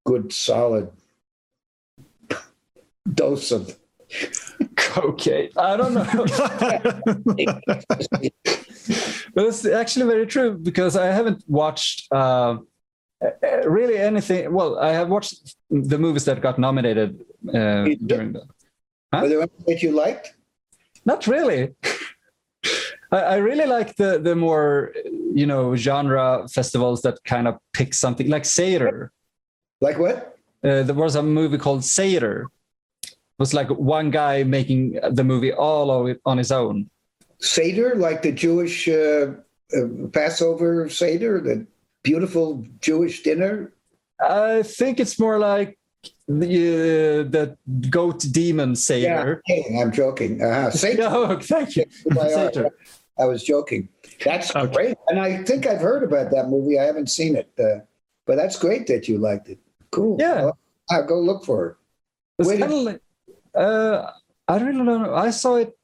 good 0.06 0.32
solid 0.32 0.90
dose 3.12 3.52
of 3.52 3.78
cocaine. 4.76 5.50
I 5.58 5.78
don't 5.78 5.94
know. 5.94 6.06
but 9.34 9.46
it's 9.46 9.66
actually 9.66 10.06
very 10.06 10.28
true 10.28 10.58
because 10.58 10.96
I 10.96 11.08
haven't 11.08 11.44
watched 11.48 12.08
uh, 12.12 12.58
really 13.66 13.98
anything. 13.98 14.54
Well, 14.54 14.80
I 14.80 14.92
have 14.92 15.10
watched 15.10 15.56
the 15.70 15.98
movies 15.98 16.26
that 16.26 16.42
got 16.42 16.60
nominated 16.60 17.20
uh, 17.50 17.86
during 18.06 18.34
the. 18.34 18.48
Were 19.14 19.30
there 19.30 19.42
any 19.42 19.52
that 19.68 19.82
you 19.82 19.92
liked? 19.92 20.34
Not 21.06 21.28
really. 21.28 21.74
I, 23.12 23.20
I 23.20 23.36
really 23.38 23.66
like 23.66 23.96
the 23.96 24.20
the 24.20 24.36
more 24.36 24.94
you 25.34 25.46
know 25.46 25.76
genre 25.76 26.48
festivals 26.52 27.02
that 27.04 27.24
kind 27.24 27.48
of 27.48 27.58
pick 27.74 27.94
something 27.94 28.30
like 28.30 28.46
Seder. 28.46 29.12
Like 29.86 30.00
what? 30.00 30.18
Uh, 30.64 30.82
there 30.82 30.96
was 30.96 31.16
a 31.16 31.22
movie 31.22 31.60
called 31.60 31.84
Seder. 31.86 32.48
It 33.04 33.14
was 33.38 33.54
like 33.54 33.70
one 33.70 34.10
guy 34.10 34.42
making 34.44 34.98
the 35.12 35.24
movie 35.24 35.54
all 35.54 35.92
of 35.92 36.08
it 36.08 36.20
on 36.26 36.38
his 36.40 36.52
own. 36.52 36.90
Seder, 37.40 37.94
like 37.96 38.24
the 38.24 38.32
Jewish 38.32 38.88
uh, 38.88 39.34
uh, 39.78 40.08
Passover 40.12 40.90
Seder, 40.90 41.40
the 41.40 41.68
beautiful 42.02 42.66
Jewish 42.82 43.22
dinner. 43.22 43.74
I 44.20 44.64
think 44.64 45.00
it's 45.00 45.20
more 45.20 45.38
like 45.38 45.78
the 46.28 46.48
uh, 46.48 47.30
the 47.30 47.46
goat 47.92 48.26
demon 48.32 48.70
Yeah, 48.70 48.76
Seder. 48.76 49.42
I'm. 49.52 49.78
I'm 49.80 49.92
joking. 49.92 50.42
Uh-huh. 50.42 50.72
Seder. 50.84 51.04
No, 51.04 51.40
thank 51.40 51.76
you. 51.76 51.86
Seder. 52.30 52.70
I 53.20 53.26
was 53.26 53.44
joking. 53.44 53.90
That's 54.24 54.50
Okay. 54.56 54.74
great, 54.74 54.98
and 55.10 55.20
I 55.20 55.44
think 55.44 55.68
I've 55.68 55.82
heard 55.90 56.04
about 56.04 56.32
that 56.32 56.50
movie. 56.50 56.80
I 56.80 56.86
haven't 56.86 57.10
seen 57.12 57.36
it, 57.36 57.50
uh, 57.60 57.86
but 58.26 58.36
that's 58.36 58.58
great 58.58 58.88
that 58.88 59.08
you 59.08 59.18
liked 59.20 59.50
it. 59.50 59.60
Cool. 59.96 60.18
Yeah. 60.20 60.52
I'll, 60.52 60.58
I'll 60.92 61.06
go 61.06 61.20
look 61.20 61.46
for 61.46 61.68
it. 61.68 61.76
It's 62.38 62.50
kind 62.60 62.64
of 62.64 62.80
like, 62.80 63.02
uh, 63.56 64.12
I 64.46 64.58
really 64.58 64.86
don't 64.86 64.86
know. 64.86 65.16
I 65.16 65.30
saw 65.30 65.56
it 65.56 65.78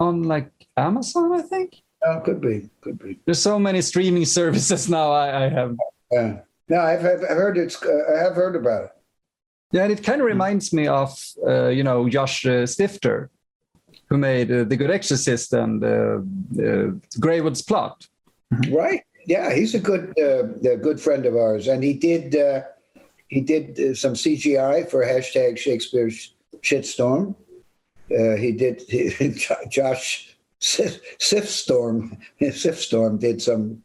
on 0.00 0.22
like 0.22 0.50
Amazon, 0.74 1.38
I 1.38 1.42
think. 1.42 1.82
Oh, 2.02 2.20
could 2.24 2.40
be, 2.40 2.70
could 2.80 2.98
be. 2.98 3.20
There's 3.26 3.42
so 3.42 3.58
many 3.58 3.82
streaming 3.82 4.24
services 4.40 4.88
now. 4.88 5.12
I, 5.12 5.44
I 5.44 5.48
have. 5.50 5.76
Yeah. 6.10 6.40
No, 6.70 6.80
I've, 6.80 7.04
I've 7.04 7.20
heard 7.20 7.58
it's. 7.58 7.80
Uh, 7.82 8.14
I 8.14 8.22
have 8.22 8.34
heard 8.34 8.56
about 8.56 8.84
it. 8.84 8.90
Yeah, 9.72 9.84
and 9.84 9.92
it 9.92 10.02
kind 10.02 10.20
of 10.22 10.26
reminds 10.26 10.72
me 10.72 10.86
of 10.86 11.14
uh, 11.46 11.68
you 11.68 11.84
know 11.84 12.08
Josh 12.08 12.46
uh, 12.46 12.66
Stifter, 12.66 13.28
who 14.08 14.16
made 14.16 14.50
uh, 14.50 14.64
The 14.64 14.76
Good 14.76 14.90
Exorcist 14.90 15.52
and 15.52 15.84
uh, 15.84 16.20
uh, 16.62 16.92
Greywood's 17.20 17.62
Plot. 17.62 18.06
Right. 18.70 19.02
Yeah, 19.26 19.52
he's 19.54 19.74
a 19.74 19.78
good 19.78 20.14
uh, 20.18 20.44
a 20.70 20.76
good 20.76 20.98
friend 21.00 21.26
of 21.26 21.36
ours, 21.36 21.68
and 21.68 21.84
he 21.84 21.92
did 21.92 22.34
uh, 22.34 22.62
he 23.32 23.40
did 23.40 23.80
uh, 23.80 23.94
some 23.94 24.12
CGI 24.12 24.88
for 24.90 25.02
hashtag 25.02 25.56
Shakespeare 25.56 26.10
sh- 26.10 26.32
shitstorm. 26.60 27.34
Uh, 28.10 28.36
he 28.36 28.52
did 28.52 28.82
Jo- 29.38 29.56
Josh 29.70 30.36
Sif- 30.60 31.00
Sifstorm 31.18 32.18
Sifstorm 32.40 33.18
did 33.18 33.40
some 33.40 33.82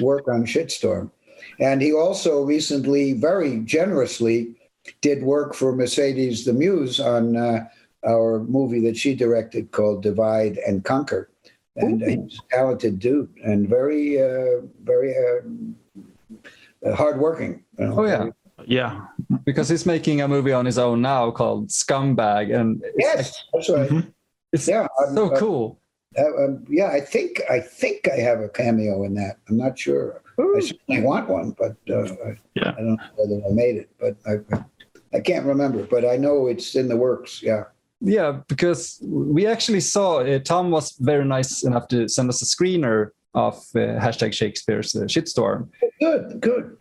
work 0.00 0.26
on 0.26 0.44
shitstorm, 0.44 1.12
and 1.60 1.80
he 1.80 1.92
also 1.92 2.42
recently 2.42 3.12
very 3.12 3.60
generously 3.60 4.56
did 5.02 5.22
work 5.22 5.54
for 5.54 5.72
Mercedes 5.72 6.44
the 6.44 6.52
Muse 6.52 6.98
on 6.98 7.36
uh, 7.36 7.68
our 8.04 8.40
movie 8.40 8.80
that 8.80 8.96
she 8.96 9.14
directed 9.14 9.70
called 9.70 10.02
Divide 10.02 10.58
and 10.66 10.84
Conquer 10.84 11.30
and 11.76 12.02
he's 12.02 12.40
a 12.40 12.56
talented 12.56 12.98
dude 12.98 13.32
and 13.44 13.68
very, 13.68 14.20
uh, 14.20 14.62
very 14.82 15.14
uh, 15.16 16.94
hardworking. 16.94 17.62
you 17.78 17.86
know. 17.86 18.00
Oh 18.00 18.04
yeah, 18.04 18.26
Yeah. 18.66 19.06
because 19.44 19.68
he's 19.68 19.86
making 19.86 20.20
a 20.20 20.28
movie 20.28 20.52
on 20.52 20.64
his 20.66 20.78
own 20.78 21.00
now 21.02 21.30
called 21.30 21.68
Scumbag, 21.68 22.54
and 22.58 22.82
it's, 22.84 22.94
Yes, 22.98 23.44
that's 23.52 23.68
right. 23.70 23.90
Mhm. 23.90 24.12
it's 24.52 24.68
Yeah, 24.68 24.86
I'm, 25.00 25.14
so 25.14 25.32
uh, 25.32 25.38
cool. 25.38 25.78
uh, 26.18 26.44
um, 26.44 26.64
yeah. 26.68 26.88
I 26.90 27.00
think 27.00 27.40
I 27.50 27.60
think 27.60 28.08
I 28.12 28.16
have 28.16 28.40
a 28.40 28.48
cameo 28.48 29.04
in 29.04 29.14
that. 29.14 29.36
I'm 29.48 29.56
not 29.56 29.78
sure. 29.78 30.22
I 30.38 30.60
certainly 30.60 31.02
want 31.02 31.28
one, 31.28 31.54
but 31.58 31.76
uh, 31.90 32.02
I, 32.24 32.36
I 32.60 32.72
don't 32.72 32.86
know 32.96 32.96
whether 33.16 33.42
I 33.46 33.52
made 33.52 33.76
it. 33.76 33.90
But 34.00 34.16
I, 34.26 35.16
I 35.16 35.20
can't 35.20 35.44
remember. 35.44 35.82
But 35.84 36.04
I 36.06 36.16
know 36.16 36.46
it's 36.46 36.74
in 36.76 36.88
the 36.88 36.96
works. 36.96 37.42
Yeah. 37.42 37.64
Yeah, 38.02 38.40
because 38.48 38.98
we 39.04 39.46
actually 39.46 39.80
saw 39.80 40.20
uh, 40.20 40.38
Tom 40.38 40.70
was 40.70 40.92
very 41.00 41.24
nice 41.26 41.64
enough 41.64 41.86
to 41.88 42.08
send 42.08 42.30
us 42.30 42.40
a 42.40 42.46
screener 42.46 43.10
of 43.34 43.54
uh, 43.76 43.78
hashtag 44.04 44.32
Shakespeare's 44.32 44.94
uh, 44.96 45.00
shitstorm, 45.02 45.68
Good. 46.00 46.40
Good. 46.40 46.76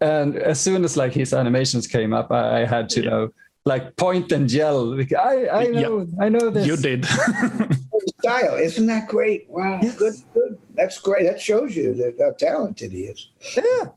and 0.00 0.36
as 0.36 0.60
soon 0.60 0.84
as 0.84 0.96
like 0.96 1.12
his 1.12 1.32
animations 1.32 1.86
came 1.86 2.12
up, 2.12 2.30
I, 2.32 2.62
I 2.62 2.64
had 2.66 2.88
to 2.90 3.02
know 3.02 3.28
like 3.64 3.94
point 3.96 4.32
and 4.32 4.50
yell. 4.50 4.96
Like, 4.96 5.12
I 5.12 5.46
I 5.46 5.62
Yeah. 5.68 5.80
know 5.82 6.06
I 6.20 6.28
know 6.28 6.50
this. 6.50 6.66
You 6.66 6.76
did. 6.76 7.04
Style, 8.20 8.56
isn't 8.56 8.86
that 8.86 9.08
great? 9.08 9.46
Wow. 9.48 9.78
Yes. 9.82 9.96
Good. 9.96 10.14
Good. 10.34 10.58
That's 10.74 10.98
great. 10.98 11.24
That 11.26 11.40
shows 11.40 11.76
you 11.76 11.94
that 11.94 12.16
how 12.18 12.32
talented 12.32 12.90
he 12.92 13.02
is. 13.12 13.30
Yeah, 13.56 13.88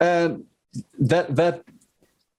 and 0.00 0.44
that 1.00 1.34
that 1.36 1.64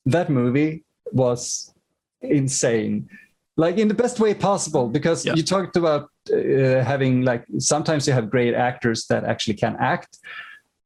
that 0.05 0.29
movie 0.29 0.83
was 1.11 1.73
insane, 2.21 3.09
like 3.57 3.77
in 3.77 3.87
the 3.87 3.93
best 3.93 4.19
way 4.19 4.33
possible. 4.33 4.87
Because 4.87 5.25
Yeah. 5.25 5.35
you 5.35 5.43
talked 5.43 5.75
about 5.77 6.09
uh, 6.33 6.83
having 6.83 7.21
like 7.21 7.45
sometimes 7.59 8.07
you 8.07 8.13
have 8.13 8.29
great 8.29 8.53
actors 8.53 9.05
that 9.07 9.23
actually 9.23 9.55
can 9.55 9.75
act, 9.79 10.19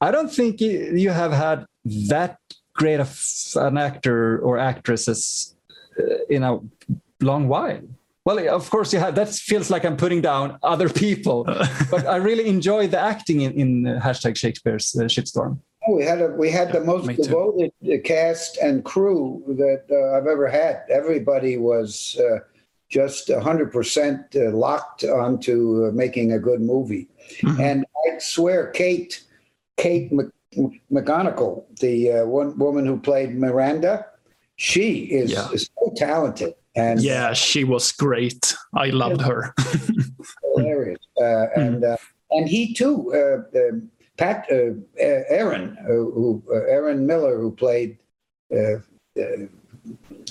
I 0.01 0.11
don't 0.11 0.31
think 0.31 0.61
you 0.61 0.93
you 0.95 1.11
have 1.11 1.31
had 1.31 1.65
that 2.09 2.37
great 2.73 2.99
of 2.99 3.11
an 3.55 3.77
actor 3.77 4.39
or 4.39 4.57
actresses 4.57 5.55
uh, 5.99 6.03
in 6.29 6.43
a 6.43 6.59
long 7.21 7.47
while. 7.47 7.81
Well, 8.25 8.55
of 8.55 8.69
course 8.69 8.93
you 8.93 8.99
have. 8.99 9.15
That 9.15 9.29
feels 9.29 9.69
like 9.69 9.85
I'm 9.85 9.97
putting 9.97 10.21
down 10.21 10.57
other 10.61 10.89
people, 10.89 11.43
but 11.91 12.05
I 12.05 12.17
really 12.17 12.47
enjoy 12.47 12.87
the 12.87 12.99
acting 12.99 13.41
in, 13.41 13.53
in 13.53 13.87
uh, 13.87 13.99
hashtag 14.03 14.37
Shakespeare's 14.37 14.95
uh, 14.95 15.03
shitstorm. 15.05 15.57
Oh, 15.87 15.95
We 15.95 16.03
had 16.03 16.21
a, 16.21 16.27
we 16.27 16.51
had 16.51 16.71
the 16.71 16.81
most 16.81 17.07
me 17.07 17.15
too. 17.15 17.23
devoted 17.23 17.71
uh, 17.83 17.97
cast 18.03 18.57
and 18.57 18.83
crew 18.83 19.41
that 19.47 19.83
uh, 19.89 20.17
I've 20.17 20.27
ever 20.27 20.47
had. 20.47 20.83
Everybody 20.89 21.57
was 21.57 22.19
uh, 22.19 22.39
just 22.89 23.29
100% 23.29 24.35
uh, 24.35 24.55
locked 24.55 25.03
onto 25.03 25.85
uh, 25.87 25.91
making 25.91 26.33
a 26.33 26.39
good 26.39 26.59
movie. 26.61 27.07
And 27.59 27.85
I 28.07 28.17
swear, 28.19 28.67
Kate, 28.71 29.23
Kate 29.77 30.11
Mc, 30.11 30.27
McGonigal, 30.91 31.63
the 31.79 32.11
uh, 32.11 32.25
one 32.25 32.57
woman 32.57 32.85
who 32.85 32.99
played 32.99 33.35
Miranda, 33.37 34.05
she 34.55 35.03
is, 35.03 35.31
Yeah. 35.31 35.49
is 35.51 35.69
so 35.79 35.93
talented 35.95 36.55
and 36.75 36.99
Yeah, 37.01 37.33
she 37.33 37.63
was 37.63 37.91
great. 37.91 38.55
I 38.73 38.87
loved 38.89 39.21
her. 39.21 39.53
hilarious. 40.55 40.99
Uh, 41.21 41.45
and 41.55 41.83
uh, 41.83 41.97
and 42.31 42.47
he 42.49 42.73
too, 42.73 43.13
uh, 43.13 43.59
um 43.69 43.89
Pat 44.17 44.47
uh, 44.51 44.73
Aaron, 44.97 45.77
uh, 45.81 45.85
who 45.87 46.43
uh, 46.51 46.55
Aaron 46.67 47.05
Miller, 47.07 47.37
who 47.39 47.51
played 47.51 47.97
uh, 48.51 48.79
uh, 49.17 49.45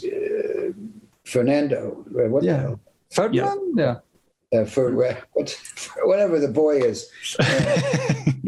uh, 0.05 0.73
Fernando. 1.29 2.05
uh, 2.19 2.29
What 2.29 2.41
the 2.43 2.47
Yeah. 2.49 2.61
hell? 2.63 2.81
Ferdinand, 3.11 3.75
yeah. 3.77 3.97
Uh, 4.53 4.65
for 4.65 4.91
what's 5.35 5.55
whatever 6.05 6.39
the 6.41 6.49
boy 6.49 6.79
is. 6.81 7.11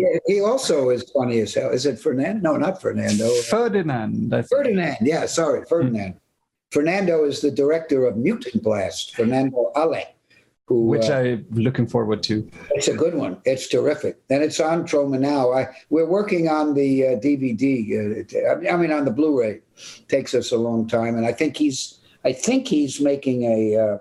Yeah, 0.01 0.17
he 0.27 0.41
also 0.41 0.89
is 0.89 1.03
funny 1.11 1.41
as 1.41 1.53
hell. 1.53 1.71
Is 1.71 1.85
it 1.85 1.99
Fernando? 1.99 2.53
No, 2.53 2.57
not 2.57 2.81
Fernando. 2.81 3.29
Ferdinand. 3.51 4.33
I. 4.33 4.41
Ferdinand. 4.43 4.97
Yeah, 5.03 5.27
sorry, 5.27 5.67
Ferdinand. 5.69 6.15
Fernando 6.71 7.25
is 7.25 7.43
the 7.43 7.51
director 7.51 8.07
of 8.07 8.17
Mutant 8.17 8.63
Blast. 8.63 9.15
Fernando 9.15 9.71
Alle, 9.77 10.05
who 10.67 10.87
which 10.87 11.11
uh, 11.11 11.17
I'm 11.17 11.45
looking 11.53 11.87
forward 11.87 12.23
to. 12.31 12.49
It's 12.71 12.89
a 12.89 12.95
good 12.95 13.15
one. 13.15 13.43
It's 13.45 13.69
terrific, 13.69 14.17
and 14.31 14.43
it's 14.43 14.59
on 14.59 14.87
Troma 14.87 15.19
now. 15.21 15.53
I 15.53 15.69
we're 15.91 16.07
working 16.09 16.49
on 16.49 16.73
the 16.73 16.91
uh, 17.09 17.11
DVD. 17.21 17.63
Uh, 18.33 18.73
I 18.73 18.77
mean, 18.81 18.93
on 18.93 19.05
the 19.05 19.11
Blu-ray. 19.11 19.61
Takes 20.09 20.33
us 20.35 20.53
a 20.53 20.57
long 20.57 20.87
time, 20.89 21.17
and 21.19 21.27
I 21.27 21.33
think 21.33 21.57
he's. 21.59 22.00
I 22.25 22.33
think 22.33 22.69
he's 22.69 23.01
making 23.01 23.45
a. 23.45 23.77
Uh, 23.77 23.99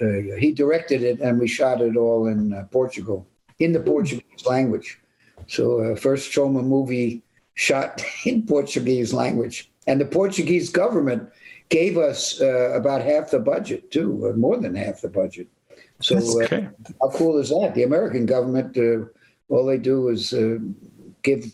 uh, 0.00 0.36
he 0.38 0.52
directed 0.52 1.02
it, 1.02 1.20
and 1.20 1.38
we 1.38 1.46
shot 1.46 1.80
it 1.80 1.96
all 1.96 2.26
in 2.26 2.52
uh, 2.52 2.64
Portugal, 2.70 3.26
in 3.60 3.72
the 3.72 3.80
Portuguese 3.80 4.44
language. 4.44 4.98
So, 5.46 5.80
uh, 5.80 5.96
first 5.96 6.32
Troma 6.32 6.64
movie 6.64 7.22
shot 7.54 8.04
in 8.24 8.46
Portuguese 8.46 9.12
language, 9.12 9.70
and 9.86 10.00
the 10.00 10.06
Portuguese 10.06 10.70
government 10.70 11.28
gave 11.68 11.96
us 11.96 12.40
uh, 12.40 12.72
about 12.74 13.02
half 13.02 13.30
the 13.30 13.38
budget 13.38 13.90
too, 13.90 14.28
uh, 14.28 14.36
more 14.36 14.56
than 14.56 14.74
half 14.74 15.00
the 15.00 15.08
budget. 15.08 15.48
So. 16.00 16.42
Uh, 16.42 16.68
how 17.00 17.10
cool 17.10 17.38
is 17.38 17.50
that? 17.50 17.72
The 17.74 17.84
American 17.84 18.26
government, 18.26 18.76
uh, 18.76 19.06
all 19.48 19.66
they 19.66 19.78
do 19.78 20.08
is 20.08 20.32
uh, 20.32 20.58
give 21.22 21.46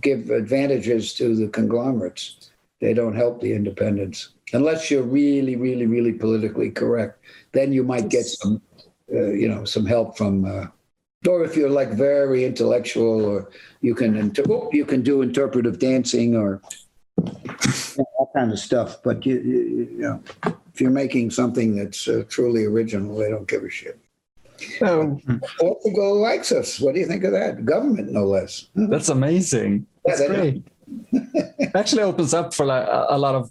give 0.00 0.30
advantages 0.30 1.14
to 1.14 1.34
the 1.34 1.48
conglomerates. 1.48 2.50
They 2.80 2.92
don't 2.92 3.16
help 3.16 3.40
the 3.40 3.54
independents 3.54 4.33
unless 4.52 4.90
you're 4.90 5.02
really, 5.02 5.56
really, 5.56 5.86
really 5.86 6.12
politically 6.12 6.70
correct. 6.70 7.18
Then 7.52 7.72
you 7.72 7.82
might 7.84 8.08
get 8.08 8.24
some, 8.26 8.60
uh, 9.12 9.30
you 9.32 9.48
know, 9.48 9.64
some 9.64 9.86
help 9.86 10.16
from. 10.16 10.44
Uh, 10.44 10.66
or 11.26 11.42
if 11.42 11.56
you're 11.56 11.70
like 11.70 11.90
very 11.90 12.44
intellectual, 12.44 13.24
or 13.24 13.50
you 13.80 13.94
can 13.94 14.14
inter- 14.16 14.44
oh, 14.50 14.68
you 14.72 14.84
can 14.84 15.02
do 15.02 15.22
interpretive 15.22 15.78
dancing 15.78 16.36
or 16.36 16.60
you 17.16 17.32
know, 17.96 18.04
all 18.18 18.30
kind 18.36 18.52
of 18.52 18.58
stuff. 18.58 19.02
But 19.02 19.24
you, 19.24 19.36
you, 19.40 19.60
you 19.92 19.98
know, 19.98 20.22
if 20.74 20.80
you're 20.80 20.90
making 20.90 21.30
something 21.30 21.76
that's 21.76 22.06
uh, 22.08 22.24
truly 22.28 22.64
original, 22.66 23.16
they 23.16 23.30
don't 23.30 23.48
give 23.48 23.64
a 23.64 23.70
shit. 23.70 23.98
Oh, 24.82 25.18
Portugal 25.58 26.16
likes 26.20 26.52
us. 26.52 26.78
What 26.78 26.94
do 26.94 27.00
you 27.00 27.06
think 27.06 27.24
of 27.24 27.32
that? 27.32 27.64
Government, 27.64 28.12
no 28.12 28.24
less. 28.24 28.68
that's 28.74 29.08
amazing. 29.08 29.86
Yeah, 30.06 30.16
That's 30.16 30.28
they- 30.28 30.34
great. 30.52 31.74
actually 31.74 32.02
opens 32.02 32.34
up 32.34 32.52
for 32.52 32.66
like 32.66 32.86
a, 32.86 33.06
a 33.10 33.18
lot 33.18 33.34
of 33.34 33.50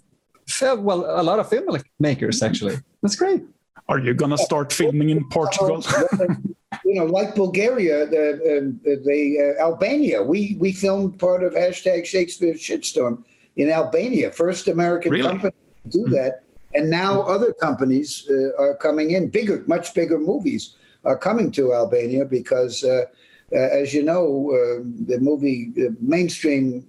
well, 0.60 1.04
a 1.20 1.22
lot 1.22 1.38
of 1.38 1.48
filmmakers. 1.48 2.42
Actually, 2.42 2.76
that's 3.02 3.16
great. 3.16 3.42
Are 3.88 3.98
you 3.98 4.14
gonna 4.14 4.38
start 4.38 4.72
filming 4.72 5.10
in 5.10 5.28
Portugal? 5.28 5.84
you 6.84 6.94
know, 6.94 7.04
like 7.04 7.34
Bulgaria, 7.34 8.06
the, 8.06 8.58
um, 8.58 8.80
the 8.84 9.56
uh, 9.58 9.62
Albania. 9.62 10.22
We 10.22 10.56
we 10.58 10.72
filmed 10.72 11.18
part 11.18 11.42
of 11.44 11.52
hashtag 11.52 12.06
Shakespeare 12.06 12.54
shitstorm 12.54 13.24
in 13.56 13.70
Albania. 13.70 14.30
First 14.30 14.68
American 14.68 15.12
Really? 15.12 15.28
company 15.28 15.54
to 15.84 15.90
do 15.90 16.04
that, 16.10 16.44
and 16.74 16.88
now 16.90 17.22
other 17.22 17.52
companies 17.52 18.26
uh, 18.30 18.62
are 18.62 18.74
coming 18.76 19.10
in. 19.10 19.28
Bigger, 19.28 19.64
much 19.66 19.94
bigger 19.94 20.18
movies 20.18 20.76
are 21.04 21.18
coming 21.18 21.50
to 21.52 21.74
Albania 21.74 22.24
because, 22.24 22.82
uh, 22.82 23.04
uh, 23.52 23.56
as 23.56 23.92
you 23.92 24.02
know, 24.02 24.50
uh, 24.50 24.82
the 25.06 25.18
movie 25.20 25.72
uh, 25.78 25.90
mainstream 26.00 26.86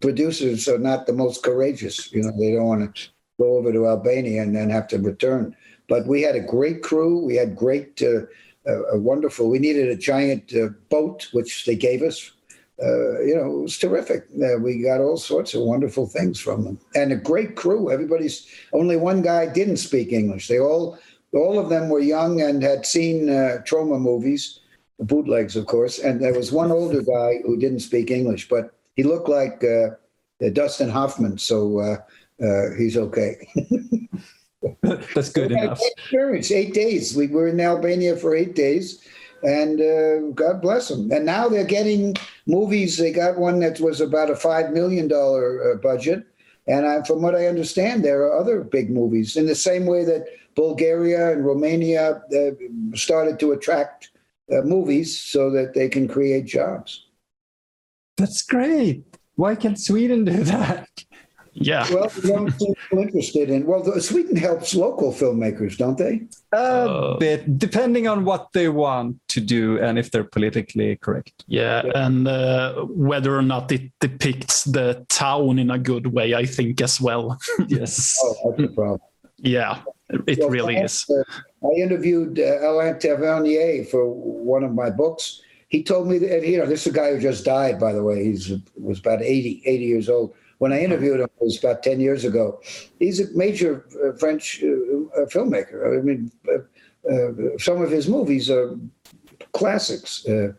producers 0.00 0.68
are 0.68 0.78
not 0.78 1.06
the 1.06 1.12
most 1.12 1.42
courageous. 1.42 2.12
You 2.12 2.22
know, 2.22 2.32
they 2.38 2.52
don't 2.52 2.66
want 2.66 2.94
to 2.96 3.08
go 3.38 3.56
over 3.56 3.72
to 3.72 3.86
Albania 3.86 4.42
and 4.42 4.54
then 4.54 4.70
have 4.70 4.88
to 4.88 4.98
return. 4.98 5.56
But 5.88 6.06
we 6.06 6.22
had 6.22 6.36
a 6.36 6.40
great 6.40 6.82
crew. 6.82 7.24
We 7.24 7.36
had 7.36 7.56
great, 7.56 8.02
uh, 8.02 8.22
uh, 8.68 8.98
wonderful. 8.98 9.48
We 9.48 9.58
needed 9.58 9.88
a 9.88 9.96
giant 9.96 10.52
uh, 10.54 10.68
boat, 10.88 11.28
which 11.32 11.64
they 11.66 11.76
gave 11.76 12.02
us. 12.02 12.32
Uh, 12.82 13.20
you 13.20 13.34
know, 13.34 13.60
it 13.60 13.62
was 13.62 13.78
terrific. 13.78 14.26
We 14.60 14.82
got 14.82 15.00
all 15.00 15.16
sorts 15.16 15.54
of 15.54 15.62
wonderful 15.62 16.06
things 16.06 16.38
from 16.38 16.64
them, 16.64 16.80
and 16.94 17.10
a 17.10 17.16
great 17.16 17.56
crew. 17.56 17.90
Everybody's 17.90 18.46
only 18.74 18.96
one 18.96 19.22
guy 19.22 19.46
didn't 19.46 19.78
speak 19.78 20.12
English. 20.12 20.48
They 20.48 20.58
all, 20.58 20.98
all 21.32 21.58
of 21.58 21.70
them 21.70 21.88
were 21.88 22.00
young 22.00 22.42
and 22.42 22.62
had 22.62 22.84
seen 22.84 23.30
uh, 23.30 23.62
Troma 23.64 23.98
movies, 23.98 24.60
bootlegs, 24.98 25.56
of 25.56 25.66
course. 25.66 25.98
And 25.98 26.20
there 26.20 26.34
was 26.34 26.52
one 26.52 26.70
older 26.70 27.00
guy 27.00 27.40
who 27.46 27.56
didn't 27.56 27.80
speak 27.80 28.10
English, 28.10 28.48
but 28.48 28.75
he 28.96 29.02
looked 29.02 29.28
like 29.28 29.62
uh, 29.62 29.90
uh, 30.44 30.50
Dustin 30.52 30.88
Hoffman, 30.90 31.38
so 31.38 31.78
uh, 31.78 31.96
uh, 32.44 32.74
he's 32.76 32.96
okay. 32.96 33.46
That's 34.82 35.30
good 35.30 35.52
a 35.52 35.62
enough. 35.62 35.80
experience. 35.80 36.50
Eight 36.50 36.74
days. 36.74 37.14
We 37.14 37.28
were 37.28 37.48
in 37.48 37.60
Albania 37.60 38.16
for 38.16 38.34
eight 38.34 38.54
days, 38.56 39.06
and 39.42 39.80
uh, 39.80 40.30
God 40.34 40.60
bless 40.60 40.88
them. 40.88 41.12
And 41.12 41.24
now 41.24 41.48
they're 41.48 41.64
getting 41.64 42.16
movies. 42.46 42.96
They 42.96 43.12
got 43.12 43.38
one 43.38 43.60
that 43.60 43.78
was 43.80 44.00
about 44.00 44.30
a 44.30 44.36
five 44.36 44.72
million 44.72 45.08
dollar 45.08 45.72
uh, 45.72 45.76
budget, 45.76 46.26
and 46.66 46.86
I, 46.86 47.02
from 47.02 47.22
what 47.22 47.34
I 47.34 47.46
understand, 47.46 48.04
there 48.04 48.22
are 48.22 48.38
other 48.38 48.62
big 48.62 48.90
movies 48.90 49.36
in 49.36 49.46
the 49.46 49.54
same 49.54 49.86
way 49.86 50.04
that 50.04 50.26
Bulgaria 50.56 51.32
and 51.32 51.44
Romania 51.44 52.22
uh, 52.34 52.50
started 52.94 53.38
to 53.40 53.52
attract 53.52 54.10
uh, 54.50 54.62
movies 54.62 55.18
so 55.18 55.50
that 55.50 55.74
they 55.74 55.88
can 55.88 56.08
create 56.08 56.46
jobs. 56.46 57.05
That's 58.16 58.42
great. 58.42 59.04
Why 59.36 59.54
can't 59.54 59.78
Sweden 59.78 60.24
do 60.24 60.42
that? 60.44 60.88
yeah. 61.52 61.86
Well, 61.92 62.08
they 62.08 62.28
don't 62.30 62.50
seem 62.58 62.74
too 62.90 62.98
interested 63.00 63.50
in. 63.50 63.66
Well, 63.66 63.82
the, 63.82 64.00
Sweden 64.00 64.36
helps 64.36 64.74
local 64.74 65.12
filmmakers, 65.12 65.76
don't 65.76 65.98
they? 65.98 66.22
A 66.52 66.56
Uh, 66.56 67.16
bit, 67.18 67.58
depending 67.58 68.08
on 68.08 68.24
what 68.24 68.48
they 68.52 68.68
want 68.68 69.16
to 69.28 69.40
do 69.40 69.78
and 69.80 69.98
if 69.98 70.10
they're 70.10 70.24
politically 70.24 70.96
correct. 70.96 71.44
Yeah, 71.46 71.82
and 71.94 72.26
uh, 72.28 72.84
whether 72.88 73.36
or 73.36 73.42
not 73.42 73.70
it 73.72 73.90
depicts 74.00 74.64
the 74.64 75.04
town 75.08 75.58
in 75.58 75.70
a 75.70 75.78
good 75.78 76.06
way, 76.08 76.34
I 76.34 76.46
think 76.46 76.80
as 76.80 77.00
well. 77.00 77.38
Yes. 77.68 78.16
Oh, 78.22 78.34
that's 78.56 78.62
the 78.62 78.68
problem. 78.74 79.00
yeah, 79.38 79.80
it 80.28 80.38
Well, 80.38 80.48
really 80.50 80.76
I- 80.78 80.84
is. 80.84 81.04
uh, 81.10 81.22
I 81.68 81.72
interviewed 81.80 82.38
uh, 82.38 82.68
Alain 82.70 82.98
Tavernier 82.98 83.84
for 83.84 84.02
one 84.54 84.62
of 84.64 84.72
my 84.74 84.88
books. 84.90 85.42
He 85.76 85.82
told 85.82 86.08
me 86.08 86.16
that, 86.16 86.46
you 86.46 86.56
know, 86.56 86.64
this 86.64 86.86
is 86.86 86.94
a 86.94 86.96
guy 86.96 87.12
who 87.12 87.20
just 87.20 87.44
died, 87.44 87.78
by 87.78 87.92
the 87.92 88.02
way. 88.02 88.24
He's 88.24 88.50
was 88.78 88.98
about 88.98 89.20
80, 89.20 89.62
80 89.66 89.84
years 89.84 90.08
old. 90.08 90.34
When 90.56 90.72
I 90.72 90.80
interviewed 90.80 91.20
him, 91.20 91.28
it 91.38 91.44
was 91.44 91.58
about 91.58 91.82
10 91.82 92.00
years 92.00 92.24
ago. 92.24 92.62
He's 92.98 93.20
a 93.20 93.30
major 93.36 93.84
uh, 94.02 94.16
French 94.16 94.62
uh, 94.62 94.68
uh, 94.68 95.26
filmmaker. 95.26 95.98
I 95.98 96.00
mean, 96.00 96.32
uh, 96.48 97.12
uh, 97.12 97.58
some 97.58 97.82
of 97.82 97.90
his 97.90 98.08
movies 98.08 98.48
are 98.48 98.74
classics. 99.52 100.24
Uh, 100.26 100.54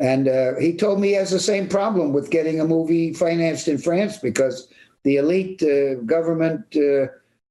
and 0.00 0.26
he 0.60 0.76
told 0.76 0.98
me 1.00 1.08
he 1.08 1.14
has 1.14 1.30
the 1.30 1.38
same 1.38 1.68
problem 1.68 2.12
with 2.12 2.30
getting 2.30 2.60
a 2.60 2.66
movie 2.66 3.12
financed 3.12 3.68
in 3.68 3.78
France 3.78 4.18
because 4.18 4.66
the 5.04 5.14
elite 5.16 5.62
government 6.06 6.76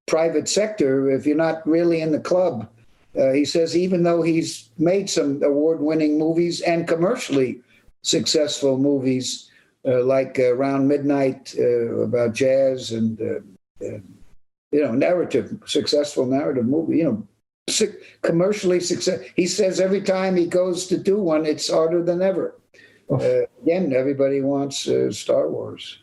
private 0.06 0.50
sector, 0.50 1.10
if 1.10 1.26
you're 1.26 1.38
not 1.38 1.66
really 1.66 2.02
in 2.02 2.12
the 2.12 2.20
club, 2.20 2.70
uh, 3.20 3.32
he 3.32 3.46
says 3.46 3.76
even 3.78 4.04
though 4.04 4.22
he's 4.22 4.70
made 4.78 5.10
some 5.10 5.42
award-winning 5.44 6.18
movies 6.18 6.62
and 6.62 6.88
commercially 6.88 7.62
successful 8.02 8.78
movies 8.78 9.50
uh, 9.88 10.04
like 10.04 10.40
uh, 10.40 10.54
Around 10.54 10.88
Midnight 10.88 11.56
uh, 11.60 12.02
about 12.02 12.34
jazz 12.34 12.92
and 12.92 13.20
uh, 13.22 13.86
uh, 13.86 14.00
you 14.72 14.82
know 14.82 14.92
narrative 14.92 15.58
successful 15.66 16.26
narrative 16.26 16.66
movie, 16.66 16.98
you 16.98 17.04
know 17.04 17.28
su- 17.70 17.96
commercially 18.22 18.80
success. 18.80 19.22
He 19.36 19.48
says 19.48 19.80
every 19.80 20.02
time 20.02 20.36
he 20.36 20.48
goes 20.48 20.88
to 20.88 20.98
do 20.98 21.18
one, 21.18 21.46
it's 21.46 21.70
harder 21.70 22.04
than 22.04 22.22
ever. 22.22 22.56
uh, 23.12 23.44
again, 23.62 23.94
everybody 23.94 24.42
wants 24.42 24.88
uh, 24.88 25.12
Star 25.12 25.50
Wars 25.50 26.00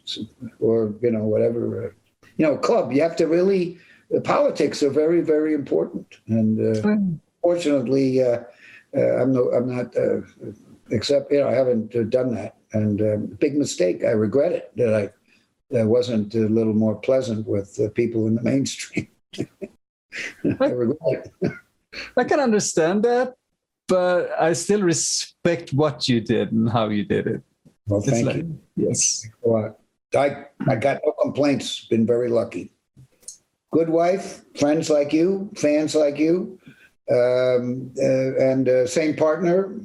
or 0.60 0.94
you 1.02 1.10
know 1.10 1.24
whatever. 1.24 1.86
Uh, 1.86 1.90
you 2.36 2.46
know, 2.46 2.56
club. 2.56 2.92
You 2.92 3.02
have 3.02 3.16
to 3.16 3.26
really. 3.26 3.78
The 4.12 4.20
politics 4.20 4.82
are 4.82 4.90
very, 4.90 5.22
very 5.22 5.54
important, 5.54 6.06
and 6.28 6.76
uh, 6.76 7.16
fortunately, 7.40 8.22
uh, 8.22 8.40
uh, 8.94 9.22
I'm 9.22 9.32
no, 9.32 9.50
I'm 9.50 9.74
not. 9.74 9.96
Uh, 9.96 10.20
except 10.90 11.32
you 11.32 11.40
know, 11.40 11.48
I 11.48 11.54
haven't 11.54 11.96
uh, 11.96 12.02
done 12.02 12.34
that, 12.34 12.56
and 12.74 13.00
um, 13.00 13.26
big 13.40 13.56
mistake. 13.56 14.04
I 14.04 14.10
regret 14.10 14.52
it 14.52 14.70
that 14.76 14.94
I 14.94 15.10
that 15.70 15.86
wasn't 15.86 16.34
a 16.34 16.40
little 16.40 16.74
more 16.74 16.94
pleasant 16.94 17.46
with 17.46 17.80
uh, 17.80 17.88
people 17.94 18.26
in 18.26 18.34
the 18.34 18.42
mainstream. 18.42 19.08
I 19.38 20.66
regret 20.66 21.32
it. 21.40 21.52
I 22.16 22.24
can 22.24 22.38
understand 22.38 23.04
that, 23.04 23.34
but 23.88 24.30
I 24.38 24.52
still 24.52 24.82
respect 24.82 25.72
what 25.72 26.06
you 26.06 26.20
did 26.20 26.52
and 26.52 26.68
how 26.68 26.90
you 26.90 27.04
did 27.04 27.26
it. 27.26 27.42
Well, 27.86 28.02
thank 28.02 28.26
like- 28.26 28.36
you. 28.36 28.58
Yes. 28.76 29.26
Well, 29.40 29.78
I 30.14 30.44
I 30.68 30.76
got 30.76 31.00
no 31.04 31.12
complaints. 31.22 31.86
Been 31.88 32.06
very 32.06 32.28
lucky. 32.28 32.71
Good 33.72 33.88
wife, 33.88 34.44
friends 34.58 34.90
like 34.90 35.12
you, 35.12 35.50
fans 35.56 35.94
like 35.94 36.18
you, 36.18 36.58
um, 37.10 37.90
uh, 37.98 38.36
and 38.36 38.68
uh, 38.68 38.86
same 38.86 39.16
partner. 39.16 39.80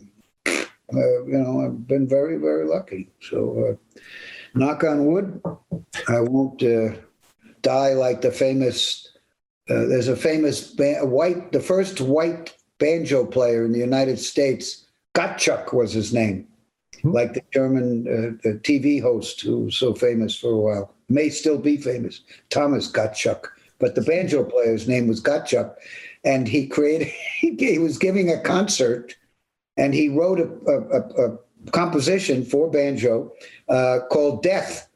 Uh, 0.46 1.26
you 1.26 1.38
know, 1.38 1.66
I've 1.66 1.88
been 1.88 2.08
very 2.08 2.38
very 2.38 2.66
lucky. 2.66 3.10
So, 3.22 3.78
uh, 3.78 4.00
knock 4.54 4.84
on 4.84 5.06
wood, 5.06 5.42
I 6.08 6.22
won't 6.22 6.62
uh, 6.64 6.98
die 7.62 7.94
like 7.94 8.22
the 8.22 8.32
famous. 8.32 9.08
Uh, 9.70 9.86
there's 9.86 10.08
a 10.08 10.16
famous 10.16 10.76
white, 10.78 11.52
the 11.52 11.60
first 11.60 12.00
white 12.00 12.56
banjo 12.78 13.26
player 13.26 13.66
in 13.66 13.72
the 13.72 13.80
United 13.80 14.20
States. 14.20 14.86
Gottschalk 15.14 15.74
was 15.74 15.94
his 15.94 16.14
name 16.14 16.48
like 17.04 17.34
the 17.34 17.44
German 17.54 18.08
uh, 18.08 18.38
the 18.44 18.60
TV 18.60 19.02
host 19.02 19.42
who 19.42 19.60
was 19.66 19.76
so 19.76 19.94
famous 19.94 20.36
for 20.36 20.52
a 20.52 20.58
while, 20.58 20.94
may 21.10 21.30
still 21.30 21.58
be 21.58 21.78
famous, 21.78 22.22
Thomas 22.50 22.92
Gottschalk. 22.92 23.48
But 23.80 23.96
the 23.96 24.02
banjo 24.02 24.44
player's 24.44 24.88
name 24.88 25.08
was 25.08 25.22
Gottschalk, 25.22 25.76
and 26.24 26.48
he 26.48 26.68
created. 26.68 27.12
He 27.40 27.78
was 27.78 27.98
giving 28.00 28.32
a 28.32 28.42
concert, 28.42 29.16
and 29.78 29.94
he 29.94 30.10
wrote 30.10 30.40
a, 30.40 30.50
a, 30.68 30.78
a, 31.00 31.32
a 31.32 31.38
composition 31.72 32.44
for 32.44 32.70
banjo 32.70 33.32
uh, 33.70 34.00
called 34.12 34.42
"Death," 34.44 34.90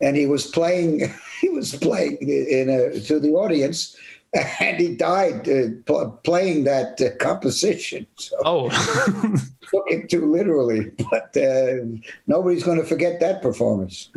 and 0.00 0.16
he 0.16 0.26
was 0.26 0.46
playing. 0.46 1.12
He 1.40 1.50
was 1.50 1.76
playing 1.76 2.18
in 2.20 2.68
a, 2.68 2.98
to 3.00 3.20
the 3.20 3.32
audience. 3.34 3.96
And 4.60 4.78
he 4.78 4.94
died 4.94 5.48
uh, 5.48 5.68
pl- 5.86 6.20
playing 6.22 6.64
that 6.64 7.00
uh, 7.00 7.16
composition. 7.16 8.06
So 8.16 8.36
Oh, 8.44 8.68
took 9.70 9.84
it 9.88 10.10
too 10.10 10.30
literally, 10.30 10.90
but 11.10 11.34
uh, 11.34 11.86
nobody's 12.26 12.62
going 12.62 12.78
to 12.78 12.84
forget 12.84 13.20
that 13.20 13.40
performance. 13.40 14.10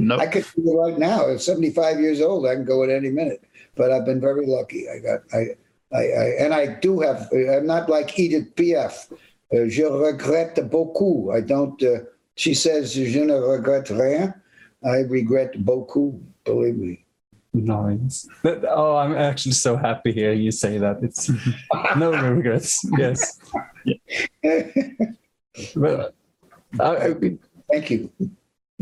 No. 0.00 0.18
I 0.18 0.26
could 0.26 0.44
do 0.56 0.62
it 0.72 0.76
right 0.76 0.98
now. 0.98 1.28
At 1.30 1.40
75 1.40 2.00
years 2.00 2.20
old, 2.20 2.46
I 2.46 2.54
can 2.54 2.64
go 2.64 2.82
at 2.84 2.90
any 2.90 3.10
minute. 3.10 3.44
But 3.76 3.92
I've 3.92 4.04
been 4.04 4.20
very 4.20 4.46
lucky. 4.46 4.88
I 4.88 4.98
got, 4.98 5.20
I, 5.32 5.56
I, 5.96 6.02
I 6.02 6.24
and 6.40 6.52
I 6.54 6.66
do 6.80 7.00
have. 7.00 7.28
I'm 7.32 7.66
not 7.66 7.88
like 7.88 8.18
Edith 8.18 8.54
Piaf. 8.56 9.12
Uh, 9.52 9.66
je 9.68 9.82
regrette 9.84 10.68
beaucoup. 10.70 11.30
I 11.32 11.40
don't. 11.40 11.80
Uh, 11.82 12.00
she 12.36 12.54
says 12.54 12.94
je 12.94 13.24
ne 13.24 13.34
regrette 13.34 13.90
rien. 13.90 14.34
I 14.84 14.98
regret 15.08 15.64
beaucoup. 15.64 16.20
Believe 16.44 16.76
me. 16.76 17.04
Nice. 17.52 18.28
That- 18.42 18.64
oh, 18.68 18.96
I'm 18.96 19.14
actually 19.16 19.52
so 19.52 19.76
happy 19.76 20.12
hearing 20.12 20.40
you 20.40 20.52
say 20.52 20.78
that. 20.78 21.02
It's 21.02 21.30
no 21.96 22.12
regrets. 22.34 22.80
Yes. 22.96 23.38
But 25.74 26.14
I, 26.78 26.96
I- 26.96 27.38
Thank 27.70 27.90
you. 27.90 28.10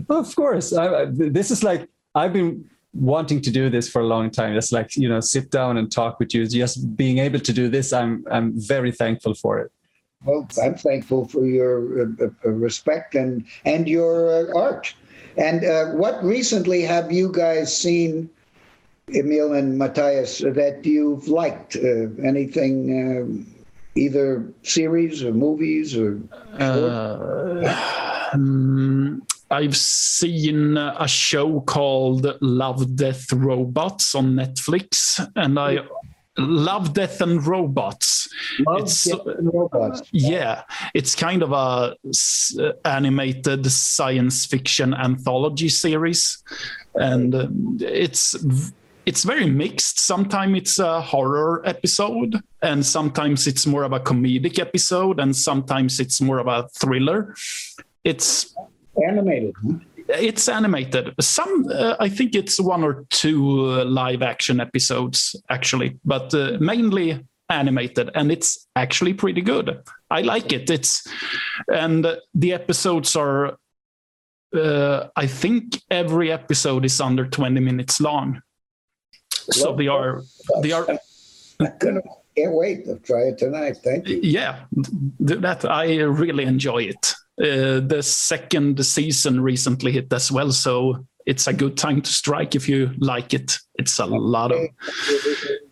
Of 0.08 0.34
course, 0.36 0.72
I, 0.72 1.02
I, 1.02 1.06
this 1.10 1.50
is 1.50 1.62
like 1.62 1.88
I've 2.14 2.32
been 2.32 2.68
wanting 2.94 3.40
to 3.42 3.50
do 3.50 3.70
this 3.70 3.88
for 3.88 4.00
a 4.00 4.06
long 4.06 4.30
time. 4.30 4.54
Just 4.54 4.72
like 4.72 4.96
you 4.96 5.08
know, 5.08 5.20
sit 5.20 5.50
down 5.50 5.76
and 5.78 5.90
talk 5.90 6.18
with 6.18 6.34
you. 6.34 6.46
Just 6.46 6.96
being 6.96 7.18
able 7.18 7.40
to 7.40 7.52
do 7.52 7.68
this, 7.68 7.92
I'm 7.92 8.24
I'm 8.30 8.52
very 8.54 8.92
thankful 8.92 9.34
for 9.34 9.58
it. 9.58 9.70
Well, 10.24 10.48
I'm 10.62 10.74
thankful 10.74 11.28
for 11.28 11.46
your 11.46 12.02
uh, 12.02 12.26
uh, 12.44 12.50
respect 12.50 13.14
and 13.14 13.44
and 13.64 13.88
your 13.88 14.30
uh, 14.30 14.58
art. 14.58 14.94
And 15.36 15.64
uh, 15.64 15.92
what 15.92 16.22
recently 16.24 16.82
have 16.82 17.12
you 17.12 17.30
guys 17.30 17.74
seen, 17.76 18.28
Emil 19.14 19.52
and 19.52 19.78
Matthias, 19.78 20.38
that 20.38 20.84
you've 20.84 21.28
liked? 21.28 21.76
Uh, 21.76 22.08
anything, 22.24 22.90
um, 22.98 23.46
either 23.94 24.52
series 24.64 25.22
or 25.22 25.32
movies 25.32 25.96
or? 25.96 26.20
Uh, 26.58 28.28
um, 28.32 29.22
I've 29.50 29.76
seen 29.76 30.76
a 30.76 31.08
show 31.08 31.60
called 31.60 32.26
Love, 32.40 32.96
Death, 32.96 33.32
Robots 33.32 34.14
on 34.14 34.34
Netflix, 34.34 35.26
and 35.36 35.58
I 35.58 35.78
love 36.36 36.92
Death 36.92 37.20
and 37.20 37.44
Robots. 37.44 38.28
It's- 38.58 39.04
Death 39.04 39.26
and 39.26 39.52
robots. 39.52 40.02
Yeah, 40.12 40.62
it's 40.94 41.14
kind 41.14 41.42
of 41.42 41.52
a 41.52 41.96
s- 42.08 42.56
animated 42.84 43.66
science 43.70 44.44
fiction 44.46 44.92
anthology 44.94 45.68
series, 45.68 46.42
and 46.94 47.34
um, 47.34 47.78
it's 47.80 48.36
it's 49.06 49.24
very 49.24 49.48
mixed. 49.48 49.98
Sometimes 50.00 50.58
it's 50.58 50.78
a 50.78 51.00
horror 51.00 51.62
episode, 51.64 52.36
and 52.62 52.84
sometimes 52.84 53.46
it's 53.46 53.66
more 53.66 53.82
of 53.84 53.92
a 53.94 54.00
comedic 54.00 54.58
episode, 54.58 55.18
and 55.18 55.34
sometimes 55.34 55.98
it's 55.98 56.20
more 56.20 56.38
of 56.38 56.46
a 56.46 56.68
thriller. 56.78 57.34
It's 58.04 58.54
Animated. 59.06 59.54
huh? 59.64 59.74
it's 60.08 60.48
animated. 60.48 61.14
Some, 61.20 61.66
uh, 61.70 61.96
I 62.00 62.08
think 62.08 62.34
it's 62.34 62.60
one 62.60 62.82
or 62.82 63.04
two 63.10 63.72
uh, 63.72 63.84
live 63.84 64.22
action 64.22 64.60
episodes 64.60 65.36
actually, 65.50 65.98
but 66.04 66.32
uh, 66.34 66.56
mainly 66.60 67.24
animated, 67.50 68.10
and 68.14 68.30
it's 68.30 68.66
actually 68.76 69.14
pretty 69.14 69.40
good. 69.40 69.82
I 70.10 70.22
like 70.22 70.52
it. 70.52 70.70
It's 70.70 71.06
and 71.68 72.06
the 72.34 72.52
episodes 72.52 73.16
are. 73.16 73.58
Uh, 74.54 75.08
I 75.14 75.26
think 75.26 75.82
every 75.90 76.32
episode 76.32 76.86
is 76.86 77.02
under 77.02 77.26
20 77.26 77.60
minutes 77.60 78.00
long. 78.00 78.40
So 79.50 79.76
they 79.76 79.88
are 79.88 80.22
they 80.62 80.72
are 80.72 80.86
can't 81.60 82.54
wait 82.54 82.86
to 82.86 82.98
try 83.00 83.24
it 83.24 83.36
tonight. 83.38 83.76
Thank 83.84 84.08
you. 84.08 84.20
yeah 84.22 84.64
that 85.20 85.64
i 85.64 85.96
really 85.96 86.44
enjoy 86.44 86.82
it 86.82 87.14
uh, 87.40 87.80
the 87.80 88.02
second 88.02 88.84
season 88.84 89.40
recently 89.40 89.92
hit 89.92 90.12
as 90.12 90.30
well 90.30 90.50
so 90.50 91.04
it's 91.26 91.46
a 91.46 91.52
good 91.52 91.76
time 91.76 92.00
to 92.00 92.10
strike 92.10 92.54
if 92.54 92.68
you 92.68 92.90
like 92.98 93.34
it 93.34 93.58
it's 93.74 93.98
a 93.98 94.06
lot 94.06 94.52
of 94.52 94.60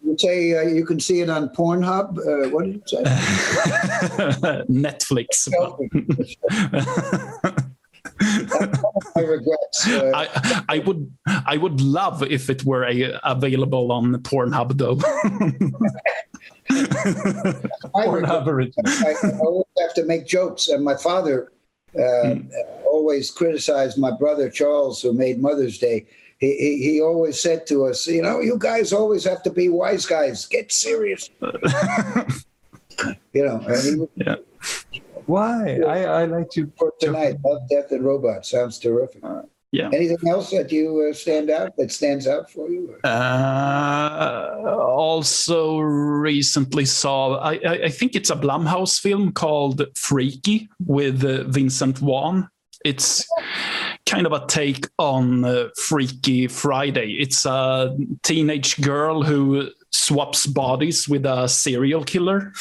You 0.02 0.16
say 0.18 0.56
uh, 0.56 0.62
you 0.62 0.84
can 0.84 1.00
see 1.00 1.20
it 1.20 1.28
on 1.28 1.48
Pornhub. 1.48 2.18
Uh, 2.18 2.50
what 2.50 2.64
did 2.64 2.74
you 2.74 2.82
say? 2.86 3.02
netflix 4.70 5.48
I 8.20 9.20
regrets. 9.20 9.88
Uh, 9.88 10.12
I, 10.14 10.64
I 10.68 10.78
would 10.80 11.10
I 11.26 11.56
would 11.56 11.80
love 11.80 12.22
if 12.22 12.48
it 12.48 12.64
were 12.64 12.84
a, 12.84 13.18
available 13.24 13.90
on 13.92 14.14
Pornhub 14.22 14.78
though. 14.78 14.98
I 17.94 18.06
Pornhub 18.06 18.46
original. 18.46 18.84
I, 18.86 19.14
I 19.22 19.38
always 19.38 19.66
have 19.80 19.94
to 19.94 20.04
make 20.04 20.26
jokes. 20.26 20.68
And 20.68 20.84
my 20.84 20.94
father 20.94 21.52
uh, 21.98 22.36
always 22.90 23.30
criticized 23.30 23.98
my 23.98 24.10
brother 24.10 24.50
Charles, 24.50 25.02
who 25.02 25.12
made 25.12 25.40
Mother's 25.40 25.78
Day. 25.78 26.06
He, 26.38 26.56
he, 26.56 26.82
he 26.82 27.00
always 27.00 27.40
said 27.40 27.66
to 27.68 27.86
us, 27.86 28.06
you 28.06 28.22
know, 28.22 28.40
you 28.40 28.58
guys 28.58 28.92
always 28.92 29.24
have 29.24 29.42
to 29.44 29.50
be 29.50 29.68
wise 29.68 30.04
guys. 30.04 30.44
Get 30.46 30.70
serious. 30.70 31.30
you 33.32 33.44
know, 33.44 33.56
was 33.66 34.08
yeah. 34.16 34.36
Why? 35.26 35.80
I 35.80 36.04
I 36.04 36.24
like 36.26 36.50
to. 36.50 36.70
for 36.78 36.92
tonight. 37.00 37.36
Love, 37.44 37.62
Death, 37.68 37.90
and 37.90 38.04
Robots. 38.04 38.50
Sounds 38.50 38.78
terrific. 38.78 39.22
Yeah. 39.76 39.90
Anything 39.92 40.26
else 40.26 40.50
that 40.52 40.72
you 40.72 41.06
uh, 41.10 41.12
stand 41.12 41.50
out 41.50 41.76
that 41.76 41.92
stands 41.92 42.26
out 42.26 42.50
for 42.50 42.70
you? 42.70 42.96
Uh, 43.04 44.56
also 44.64 45.80
recently 45.80 46.86
saw 46.86 47.36
I, 47.36 47.60
I 47.62 47.72
I 47.84 47.90
think 47.90 48.14
it's 48.14 48.30
a 48.30 48.36
Blumhouse 48.36 48.98
film 48.98 49.32
called 49.32 49.82
Freaky 49.94 50.70
with 50.86 51.22
uh, 51.22 51.44
Vincent 51.48 51.98
Vaughn. 51.98 52.48
It's 52.86 53.28
kind 54.06 54.26
of 54.26 54.32
a 54.32 54.46
take 54.46 54.88
on 54.98 55.44
uh, 55.44 55.68
Freaky 55.76 56.46
Friday. 56.46 57.18
It's 57.20 57.44
a 57.44 57.94
teenage 58.22 58.80
girl 58.80 59.24
who 59.24 59.68
swaps 59.90 60.46
bodies 60.46 61.06
with 61.06 61.26
a 61.26 61.48
serial 61.48 62.02
killer. 62.02 62.54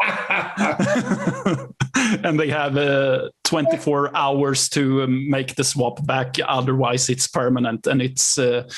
and 2.24 2.38
they 2.38 2.48
have 2.48 2.76
uh, 2.76 3.28
24 3.44 4.16
hours 4.16 4.68
to 4.68 5.02
um, 5.02 5.30
make 5.30 5.54
the 5.54 5.64
swap 5.64 6.04
back 6.06 6.36
otherwise 6.46 7.08
it's 7.08 7.26
permanent 7.26 7.86
and 7.86 8.02
it's 8.02 8.38
uh, 8.38 8.68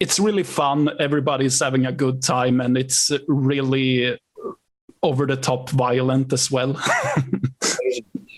it's 0.00 0.18
really 0.18 0.42
fun 0.42 0.90
everybody's 1.00 1.60
having 1.60 1.86
a 1.86 1.92
good 1.92 2.22
time 2.22 2.60
and 2.60 2.76
it's 2.76 3.10
really 3.28 4.18
over 5.02 5.26
the 5.26 5.36
top 5.36 5.70
violent 5.70 6.32
as 6.32 6.50
well 6.50 6.76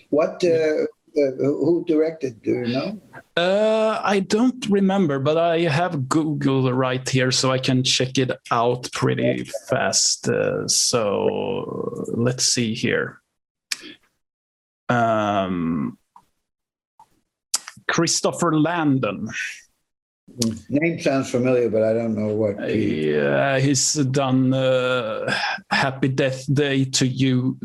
What 0.09 0.43
uh, 0.43 0.47
uh, 0.47 1.31
who 1.37 1.85
directed? 1.87 2.41
Do 2.41 2.51
you 2.51 2.67
know? 2.67 2.99
Uh, 3.37 4.01
I 4.03 4.19
don't 4.19 4.65
remember, 4.69 5.19
but 5.19 5.37
I 5.37 5.61
have 5.61 6.09
Google 6.09 6.71
right 6.73 7.07
here, 7.07 7.31
so 7.31 7.51
I 7.51 7.59
can 7.59 7.83
check 7.83 8.17
it 8.17 8.31
out 8.51 8.91
pretty 8.91 9.49
fast. 9.69 10.27
Uh, 10.27 10.67
so 10.67 12.05
let's 12.07 12.45
see 12.45 12.73
here. 12.73 13.18
Um, 14.89 15.97
Christopher 17.87 18.57
Landon. 18.59 19.29
Name 20.69 20.99
sounds 21.01 21.31
familiar, 21.31 21.69
but 21.69 21.81
I 21.83 21.93
don't 21.93 22.15
know 22.15 22.33
what. 22.35 22.69
he- 22.69 23.11
Yeah, 23.13 23.59
he's 23.59 23.93
done 23.95 24.53
uh, 24.53 25.33
Happy 25.71 26.07
Death 26.07 26.45
Day 26.53 26.85
to 26.85 27.07
you. 27.07 27.57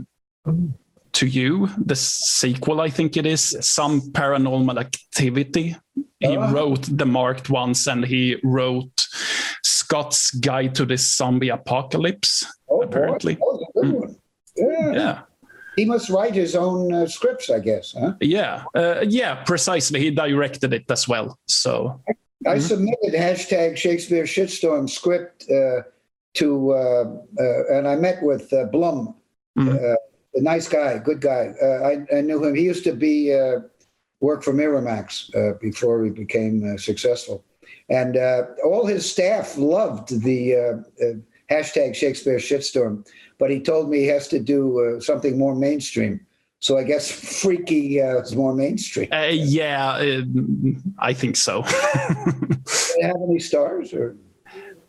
To 1.13 1.27
you, 1.29 1.69
the 1.79 1.95
sequel, 1.95 2.81
I 2.81 2.91
think 2.91 3.17
it 3.17 3.25
is 3.25 3.57
some 3.61 4.01
paranormal 4.01 4.81
activity. 4.81 5.77
He 6.19 6.37
Ah. 6.37 6.51
wrote 6.51 6.83
the 6.91 7.07
marked 7.07 7.51
ones, 7.51 7.87
and 7.87 8.05
he 8.05 8.37
wrote 8.43 9.07
Scouts 9.63 10.33
Guide 10.33 10.75
to 10.75 10.85
the 10.85 10.97
Zombie 10.97 11.51
Apocalypse. 11.51 12.45
oh, 12.69 12.83
apparently. 12.83 13.35
that 13.35 13.41
was 13.41 13.67
good 13.77 13.93
one. 13.93 14.17
Yeah. 14.57 14.93
Yeah, 14.93 15.19
he 15.77 15.85
must 15.85 16.09
write 16.11 16.35
his 16.35 16.55
own 16.55 16.93
uh, 16.93 17.07
scripts, 17.07 17.51
I 17.51 17.59
guess. 17.59 17.95
Huh? 17.99 18.15
yeah, 18.21 18.65
uh, 18.75 19.05
yeah. 19.09 19.43
Precisely, 19.45 20.01
he 20.01 20.11
directed 20.11 20.73
it 20.73 20.91
as 20.91 21.09
well. 21.09 21.39
So 21.47 22.01
I 22.47 22.59
submitted 22.59 23.13
hashtag 23.15 23.77
Shakespeare 23.77 24.25
shitstorm 24.25 24.89
script 24.89 25.51
uh, 25.51 25.83
to, 26.35 26.73
uh, 26.73 27.05
uh, 27.41 27.77
and 27.77 27.89
I 27.89 27.97
met 27.97 28.23
with 28.23 28.53
uh, 28.53 28.65
Blum, 28.67 29.15
Mhm. 29.59 29.77
uh, 29.93 29.97
a 30.35 30.41
nice 30.41 30.67
guy, 30.69 30.99
good 30.99 31.21
guy. 31.21 31.55
Uh, 31.63 31.67
I, 31.91 32.19
I 32.19 32.21
knew 32.21 32.43
him. 32.45 32.57
He 32.57 32.63
used 32.63 32.83
to 32.85 32.93
be 32.93 33.33
uh, 33.33 33.61
work 34.21 34.43
for 34.43 34.53
Miramax 34.53 35.31
uh, 35.37 35.57
before 35.61 36.05
he 36.05 36.11
became 36.11 36.75
uh, 36.75 36.77
successful, 36.77 37.45
and 37.89 38.17
uh, 38.17 38.43
all 38.65 38.85
his 38.85 39.09
staff 39.09 39.57
loved 39.57 40.09
the 40.25 40.57
uh, 40.57 40.61
uh, 41.05 41.13
hashtag 41.51 41.95
Shakespeare 41.95 42.39
shitstorm. 42.39 43.07
But 43.39 43.51
he 43.51 43.61
told 43.61 43.91
me 43.91 43.99
he 43.99 44.07
has 44.07 44.29
to 44.29 44.39
do 44.39 44.81
uh, 44.97 45.01
something 45.01 45.37
more 45.39 45.55
mainstream. 45.55 46.21
So 46.61 46.79
I 46.79 46.85
guess 46.85 47.11
freaky 47.43 48.01
uh, 48.01 48.21
is 48.23 48.35
more 48.35 48.55
mainstream. 48.55 49.09
uh, 49.13 49.29
yeah, 49.33 49.91
uh, 49.91 50.23
I 50.99 51.13
think 51.13 51.37
so. 51.37 51.63
Do 51.63 51.71
they 52.97 53.07
have 53.07 53.17
any 53.29 53.39
stars 53.39 53.93
or? 53.93 54.17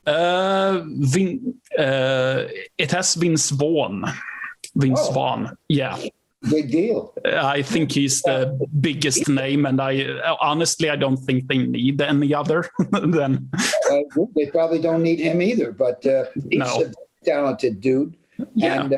Uh, 0.08 0.84
Vin, 0.86 1.56
uh, 1.78 2.46
it 2.78 2.92
has 2.92 3.16
Vince 3.16 3.50
Vaughn. 3.50 4.06
Vince 4.76 5.00
Oh. 5.04 5.12
Vaughn. 5.12 5.58
Yeah, 5.68 5.98
Big 6.50 6.70
deal. 6.70 7.12
I 7.26 7.64
think 7.64 7.92
he's 7.92 8.22
the 8.22 8.56
biggest 8.80 9.28
name, 9.28 9.66
and 9.66 9.82
I 9.82 10.06
honestly 10.40 10.92
I 10.92 10.96
don't 10.96 11.18
think 11.18 11.48
they 11.48 11.58
need 11.58 12.00
any 12.02 12.34
other 12.36 12.70
than. 12.92 13.50
Uh, 13.90 14.00
they 14.36 14.46
probably 14.52 14.80
don't 14.80 15.02
need 15.02 15.20
him 15.20 15.42
either, 15.42 15.72
but 15.72 16.06
uh, 16.06 16.26
he's 16.50 16.60
No. 16.60 16.84
a 16.84 16.92
talented 17.26 17.82
dude. 17.82 18.16
Yeah. 18.54 18.84
And 18.84 18.94
uh, 18.94 18.98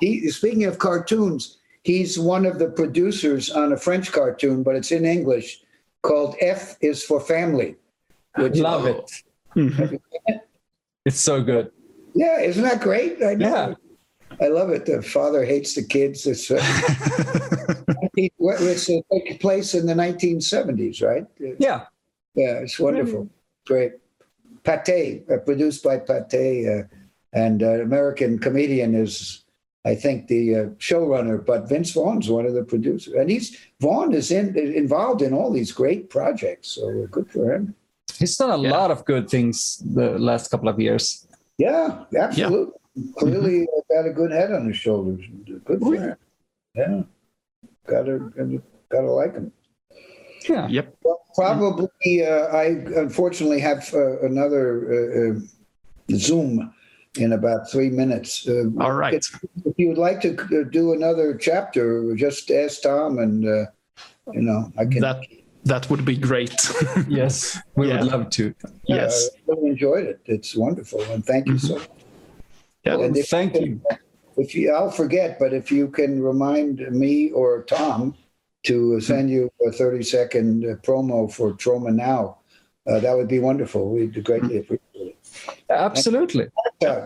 he, 0.00 0.30
speaking 0.30 0.64
of 0.64 0.78
cartoons, 0.78 1.58
he's 1.82 2.18
one 2.18 2.46
of 2.46 2.58
the 2.58 2.68
producers 2.68 3.50
on 3.50 3.72
a 3.72 3.76
French 3.76 4.12
cartoon, 4.12 4.62
but 4.62 4.74
it's 4.76 4.92
in 4.92 5.04
English 5.04 5.62
called 6.02 6.36
F 6.40 6.76
is 6.80 7.02
for 7.02 7.20
Family. 7.20 7.76
Which 8.36 8.56
Love 8.56 8.86
it. 8.86 9.10
Mhm. 9.54 10.00
It's 11.04 11.20
so 11.20 11.42
good. 11.42 11.70
Yeah, 12.14 12.40
isn't 12.40 12.62
that 12.62 12.80
great? 12.80 13.22
I 13.22 13.34
know. 13.34 13.48
Yeah. 13.48 13.74
I 14.40 14.48
love 14.48 14.70
it. 14.70 14.86
The 14.86 15.02
father 15.02 15.44
hates 15.44 15.74
the 15.74 15.82
kids. 15.82 16.26
It's, 16.26 16.50
uh, 16.50 16.56
it's 18.16 18.90
uh, 18.90 19.00
take 19.12 19.40
place 19.40 19.74
in 19.74 19.86
the 19.86 19.94
1970s, 19.94 21.02
right? 21.02 21.26
Yeah. 21.38 21.86
Yeah, 22.34 22.60
it's 22.60 22.78
wonderful. 22.78 23.28
Great. 23.66 23.92
Pathé, 24.64 25.30
uh, 25.30 25.38
produced 25.38 25.82
by 25.82 25.98
Pathé, 25.98 26.80
uh, 26.80 26.86
and 27.32 27.62
uh, 27.62 27.80
American 27.82 28.38
comedian 28.38 28.94
is, 28.94 29.44
I 29.84 29.94
think, 29.94 30.28
the 30.28 30.54
uh, 30.54 30.64
showrunner. 30.78 31.44
But 31.44 31.68
Vince 31.68 31.90
Vaughn's 31.92 32.28
one 32.28 32.46
of 32.46 32.54
the 32.54 32.64
producers, 32.64 33.14
and 33.14 33.30
he's 33.30 33.56
Vaughn 33.80 34.12
is 34.12 34.30
in, 34.30 34.56
involved 34.58 35.22
in 35.22 35.32
all 35.32 35.50
these 35.50 35.72
great 35.72 36.10
projects. 36.10 36.68
So 36.68 37.06
good 37.10 37.30
for 37.30 37.52
him. 37.54 37.74
He's 38.18 38.36
done 38.36 38.50
a 38.50 38.62
Yeah. 38.62 38.70
lot 38.70 38.90
of 38.90 39.04
good 39.04 39.28
things 39.28 39.82
the 39.94 40.18
last 40.18 40.50
couple 40.50 40.68
of 40.68 40.78
years. 40.78 41.26
Yeah, 41.58 42.04
absolutely. 42.16 42.74
Clearly 43.16 43.62
uh, 43.64 43.80
got 43.94 44.06
a 44.08 44.12
good 44.12 44.32
head 44.32 44.52
on 44.52 44.66
his 44.68 44.76
shoulders. 44.76 45.24
Good 45.64 45.80
for 45.80 45.94
him. 45.94 46.16
Yeah, 46.74 47.02
gotta 47.86 48.18
gotta, 48.36 48.62
gotta 48.90 49.10
like 49.10 49.32
him. 49.34 49.52
Yeah. 50.48 50.68
Yep. 50.68 50.96
Well, 51.04 51.20
probably. 51.34 51.88
Uh, 52.26 52.46
I 52.48 52.64
unfortunately 53.04 53.60
have 53.60 53.88
uh, 53.94 54.20
another 54.20 54.64
uh, 54.92 55.36
uh, 55.36 56.16
Zoom 56.16 56.72
in 57.18 57.32
about 57.32 57.70
three 57.70 57.90
minutes. 57.90 58.46
Uh, 58.48 58.64
All 58.80 58.92
right. 58.92 59.14
If 59.64 59.74
you 59.76 59.88
would 59.88 59.98
like 59.98 60.20
to 60.22 60.34
uh, 60.34 60.64
do 60.70 60.92
another 60.92 61.36
chapter, 61.36 62.14
just 62.14 62.50
ask 62.50 62.82
Tom, 62.82 63.18
and 63.18 63.46
uh, 63.46 63.66
you 64.32 64.42
know 64.42 64.72
I 64.78 64.84
can. 64.86 65.00
That 65.00 65.20
that 65.64 65.88
would 65.90 66.04
be 66.04 66.16
great. 66.16 66.54
Yes. 67.08 67.58
We 67.76 67.88
Yeah. 67.88 68.00
would 68.02 68.12
love 68.12 68.30
to. 68.30 68.54
yes. 68.84 69.28
I 69.34 69.52
really 69.52 69.70
enjoyed 69.70 70.06
it. 70.06 70.20
It's 70.26 70.56
wonderful, 70.56 71.02
and 71.12 71.24
thank 71.24 71.46
you 71.46 71.58
so 71.58 71.74
much. 71.78 71.88
Yeah. 72.84 72.98
And 72.98 73.16
Thank 73.16 73.54
you. 73.54 73.80
If 74.36 74.54
you, 74.54 74.72
I'll 74.72 74.90
forget, 74.90 75.38
but 75.38 75.52
if 75.52 75.70
you 75.70 75.88
can 75.88 76.20
remind 76.22 76.78
me 76.90 77.30
or 77.32 77.62
Tom 77.64 78.14
to 78.64 78.98
send 79.00 79.28
you 79.30 79.52
a 79.68 79.70
30 79.70 80.02
second 80.02 80.64
uh, 80.64 80.76
promo 80.76 81.30
for 81.30 81.52
Troma 81.52 81.94
Now, 81.94 82.38
uh, 82.88 82.98
that 83.00 83.14
would 83.16 83.28
be 83.28 83.38
wonderful. 83.40 83.90
We'd 83.90 84.24
greatly 84.24 84.58
appreciate 84.58 84.80
it. 84.94 85.16
Absolutely. 85.70 86.48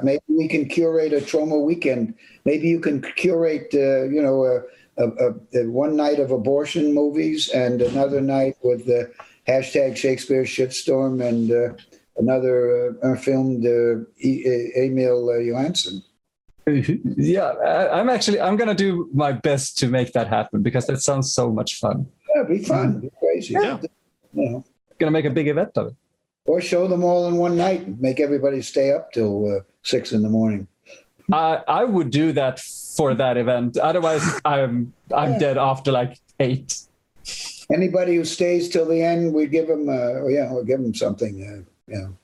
Maybe 0.03 0.23
we 0.29 0.49
can 0.49 0.69
curate 0.69 1.13
a 1.13 1.21
Troma 1.21 1.63
weekend. 1.65 2.15
Maybe 2.45 2.69
you 2.69 2.81
can 2.81 3.03
curate, 3.17 3.69
uh, 3.75 4.05
you 4.05 4.23
know, 4.23 4.45
a, 4.45 4.63
a, 5.03 5.09
a, 5.09 5.35
a 5.63 5.71
one 5.71 5.97
night 5.97 6.19
of 6.19 6.31
abortion 6.31 6.95
movies 6.95 7.49
and 7.51 7.83
another 7.83 8.21
night 8.21 8.57
with 8.63 8.87
the 8.87 9.13
hashtag 9.47 9.97
Shakespeare 9.97 10.45
shitstorm 10.45 11.23
and 11.23 11.51
uh, 11.53 11.75
another 12.17 12.97
uh, 13.03 13.15
filmed 13.17 13.65
uh, 13.67 14.01
e- 14.19 14.43
e- 14.47 14.73
Emil 14.77 15.29
uh, 15.31 15.39
Johansson. 15.39 16.03
Yeah, 17.17 17.53
I, 17.65 18.01
I'm 18.01 18.09
actually 18.09 18.41
I'm 18.41 18.57
gonna 18.57 18.75
do 18.75 19.09
my 19.15 19.31
best 19.31 19.79
to 19.79 19.89
make 19.89 20.13
that 20.15 20.27
happen 20.27 20.63
because 20.63 20.87
that 20.89 21.01
sounds 21.01 21.33
so 21.33 21.53
much 21.53 21.79
fun. 21.79 22.07
Yeah, 22.35 22.43
it'd 22.43 22.59
be 22.59 22.65
fun. 22.65 22.89
It'd 22.91 23.03
be 23.03 23.11
crazy. 23.21 23.55
Yeah. 23.55 23.79
You 24.35 24.51
know, 24.51 24.65
Gonna 24.99 25.13
make 25.13 25.27
a 25.27 25.31
big 25.31 25.47
event 25.47 25.71
of 25.77 25.89
it. 25.89 25.95
Or 26.47 26.61
show 26.61 26.87
them 26.89 27.03
all 27.05 27.27
in 27.29 27.37
one 27.37 27.57
night 27.57 27.81
and 27.87 28.01
make 28.01 28.21
everybody 28.21 28.63
stay 28.63 28.93
up 28.93 29.13
till 29.13 29.57
uh, 29.57 29.61
six 29.83 30.13
in 30.13 30.23
the 30.23 30.29
morning. 30.29 30.67
I 31.33 31.61
I 31.67 31.85
would 31.85 32.11
do 32.11 32.33
that 32.33 32.61
for 32.61 33.15
that 33.15 33.37
event. 33.37 33.77
Otherwise, 33.77 34.23
I'm 34.45 34.93
I'm 35.15 35.39
dead 35.39 35.59
after 35.59 35.91
like 35.93 36.21
eight. 36.41 36.79
Anybody 37.73 38.15
who 38.17 38.25
stays 38.25 38.69
till 38.69 38.87
the 38.87 39.03
end, 39.03 39.35
we 39.35 39.47
give 39.49 39.67
them, 39.67 39.89
uh, 39.89 40.23
oh, 40.23 40.29
yeah, 40.29 40.53
we'll 40.53 40.63
give 40.63 40.81
them 40.81 40.95
something, 40.95 41.35
uh, 41.43 41.93
you 41.93 41.99
know, 42.01 42.17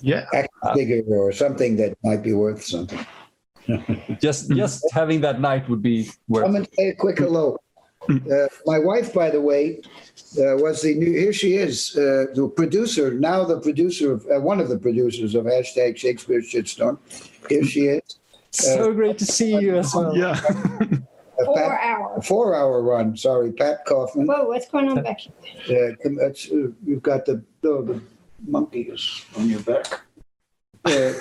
Yeah. 0.00 0.24
action 0.32 0.48
figure 0.74 1.02
or 1.10 1.32
something 1.32 1.76
that 1.76 1.98
might 2.02 2.22
be 2.22 2.32
worth 2.32 2.64
something. 2.64 3.04
Just 4.20 4.48
just 4.50 4.84
having 4.92 5.20
that 5.20 5.40
night 5.40 5.68
would 5.68 5.82
be 5.82 6.08
worth. 6.28 6.44
Come 6.44 6.54
it. 6.56 6.58
and 6.60 6.68
say 6.78 6.88
a 6.88 6.94
quick 6.94 7.18
hello. 7.18 7.58
Uh, 8.08 8.48
my 8.66 8.78
wife, 8.78 9.12
by 9.12 9.30
the 9.30 9.40
way, 9.40 9.80
uh, 10.38 10.56
was 10.56 10.82
the 10.82 10.94
new. 10.94 11.12
Here 11.12 11.32
she 11.32 11.56
is, 11.56 11.96
uh, 11.96 12.26
the 12.34 12.48
producer. 12.54 13.12
Now 13.12 13.44
the 13.44 13.60
producer 13.60 14.12
of 14.12 14.26
uh, 14.26 14.40
one 14.40 14.60
of 14.60 14.68
the 14.68 14.78
producers 14.78 15.34
of 15.34 15.44
hashtag 15.44 15.96
Shakespeare 15.96 16.40
Shitstorm. 16.40 16.98
Here 17.48 17.64
she 17.64 17.86
is. 17.86 18.18
So 18.50 18.92
great 18.92 19.18
to 19.18 19.26
see 19.26 19.58
you 19.58 19.76
as 19.76 19.94
well. 19.94 20.16
Yeah. 20.16 20.40
A 21.38 21.44
Four 21.44 21.54
Pat, 21.54 21.80
hours. 21.82 22.12
a 22.16 22.22
four-hour 22.22 22.82
run. 22.82 23.14
Sorry, 23.14 23.52
Pat 23.52 23.84
Kaufman. 23.84 24.26
Whoa, 24.26 24.46
what's 24.46 24.68
going 24.70 24.88
on 24.88 25.02
back 25.02 25.20
here? 25.20 25.94
Uh, 26.02 26.24
uh, 26.24 26.32
you've 26.82 27.02
got 27.02 27.26
the 27.26 27.42
oh, 27.64 27.82
the 27.82 28.00
monkey 28.46 28.82
is 28.82 29.22
on 29.36 29.50
your 29.50 29.60
back. 29.60 30.00
Uh, 30.82 31.12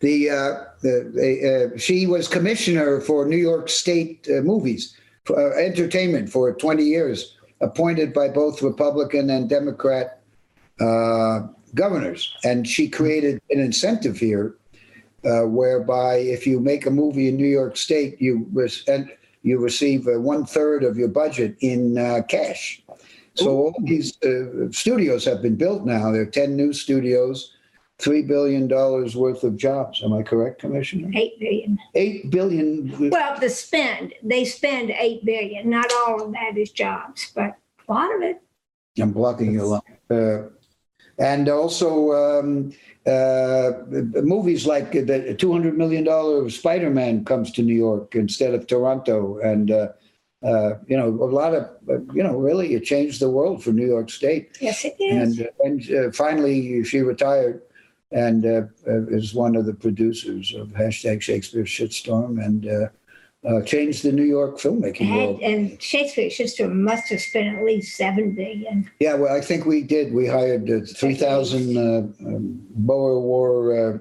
the, 0.00 0.30
uh, 0.30 0.64
the, 0.82 1.10
the 1.12 1.72
uh, 1.74 1.78
she 1.78 2.06
was 2.06 2.28
commissioner 2.28 3.00
for 3.00 3.26
New 3.26 3.36
York 3.36 3.68
State 3.68 4.28
uh, 4.30 4.40
movies 4.42 4.94
for 4.94 4.98
uh, 5.30 5.50
entertainment 5.56 6.28
for 6.28 6.52
20 6.54 6.82
years, 6.82 7.36
appointed 7.60 8.12
by 8.12 8.28
both 8.28 8.62
Republican 8.62 9.30
and 9.30 9.48
Democrat 9.48 10.20
uh, 10.80 11.46
governors, 11.74 12.34
and 12.44 12.66
she 12.66 12.88
created 12.88 13.40
an 13.50 13.60
incentive 13.60 14.18
here. 14.18 14.54
Uh, 15.24 15.42
whereby, 15.42 16.14
if 16.14 16.46
you 16.46 16.60
make 16.60 16.86
a 16.86 16.90
movie 16.90 17.26
in 17.26 17.36
New 17.36 17.46
York 17.46 17.76
State, 17.76 18.22
you 18.22 18.46
res- 18.52 18.84
and 18.86 19.10
you 19.42 19.58
receive 19.58 20.06
uh, 20.06 20.12
one 20.20 20.46
third 20.46 20.84
of 20.84 20.96
your 20.96 21.08
budget 21.08 21.56
in 21.60 21.98
uh, 21.98 22.22
cash. 22.28 22.80
So 23.34 23.50
all 23.50 23.74
these 23.82 24.16
uh, 24.22 24.70
studios 24.70 25.24
have 25.24 25.42
been 25.42 25.56
built 25.56 25.84
now. 25.84 26.12
There 26.12 26.22
are 26.22 26.26
10 26.26 26.56
new 26.56 26.72
studios 26.72 27.54
three 27.98 28.22
billion 28.22 28.68
dollars 28.68 29.16
worth 29.16 29.44
of 29.44 29.56
jobs. 29.56 30.02
Am 30.02 30.12
I 30.12 30.22
correct, 30.22 30.60
Commissioner? 30.60 31.10
Eight 31.14 31.38
billion. 31.40 31.78
Eight 31.94 32.30
billion. 32.30 33.10
Well, 33.10 33.38
the 33.38 33.50
spend, 33.50 34.14
they 34.22 34.44
spend 34.44 34.90
eight 34.90 35.24
billion. 35.24 35.68
Not 35.68 35.90
all 36.06 36.22
of 36.22 36.32
that 36.32 36.56
is 36.56 36.70
jobs, 36.70 37.32
but 37.34 37.56
a 37.88 37.92
lot 37.92 38.14
of 38.14 38.22
it. 38.22 38.40
I'm 39.00 39.12
blocking 39.12 39.52
your 39.52 39.66
line. 39.66 39.80
Uh, 40.10 40.48
and 41.18 41.48
also 41.48 42.12
um, 42.12 42.72
uh, 43.06 43.72
movies 44.22 44.66
like 44.66 44.92
the 44.92 45.34
two 45.38 45.52
hundred 45.52 45.76
million 45.76 46.04
dollar 46.04 46.48
Spider 46.50 46.90
Man 46.90 47.24
comes 47.24 47.50
to 47.52 47.62
New 47.62 47.74
York 47.74 48.14
instead 48.14 48.54
of 48.54 48.66
Toronto, 48.66 49.38
and 49.38 49.70
uh, 49.70 49.88
uh, 50.44 50.74
you 50.86 50.96
know 50.96 51.08
a 51.08 51.30
lot 51.30 51.54
of 51.54 51.64
uh, 51.90 51.98
you 52.14 52.22
know 52.22 52.36
really 52.36 52.74
it 52.74 52.84
changed 52.84 53.20
the 53.20 53.30
world 53.30 53.64
for 53.64 53.72
New 53.72 53.86
York 53.86 54.10
State. 54.10 54.56
Yes, 54.60 54.84
it 54.84 54.94
is. 55.00 55.38
And 55.38 55.50
and 55.64 56.06
uh, 56.06 56.12
finally 56.12 56.84
she 56.84 57.00
retired 57.00 57.62
and 58.10 58.44
uh, 58.46 58.62
uh, 58.86 59.06
is 59.08 59.34
one 59.34 59.56
of 59.56 59.66
the 59.66 59.74
producers 59.74 60.54
of 60.54 60.68
hashtag 60.68 61.22
Shakespeare 61.22 61.64
Shitstorm 61.64 62.44
and. 62.44 62.66
Uh, 62.66 62.88
uh, 63.48 63.62
changed 63.62 64.02
the 64.02 64.12
New 64.12 64.24
York 64.24 64.58
filmmaking 64.58 65.14
world. 65.14 65.40
And, 65.40 65.70
and 65.70 65.82
Shakespeare 65.82 66.28
Shitstorm 66.28 66.74
must 66.74 67.08
have 67.10 67.20
spent 67.20 67.56
at 67.56 67.64
least 67.64 67.96
seven 67.96 68.34
billion. 68.34 68.90
Yeah, 68.98 69.14
well, 69.14 69.34
I 69.34 69.40
think 69.40 69.64
we 69.64 69.82
did. 69.82 70.12
We 70.12 70.26
hired 70.26 70.68
uh, 70.68 70.80
3,000 70.84 71.76
uh, 71.76 71.80
um, 72.26 72.60
Boer 72.70 73.20
War 73.20 73.94
uh, 73.94 73.98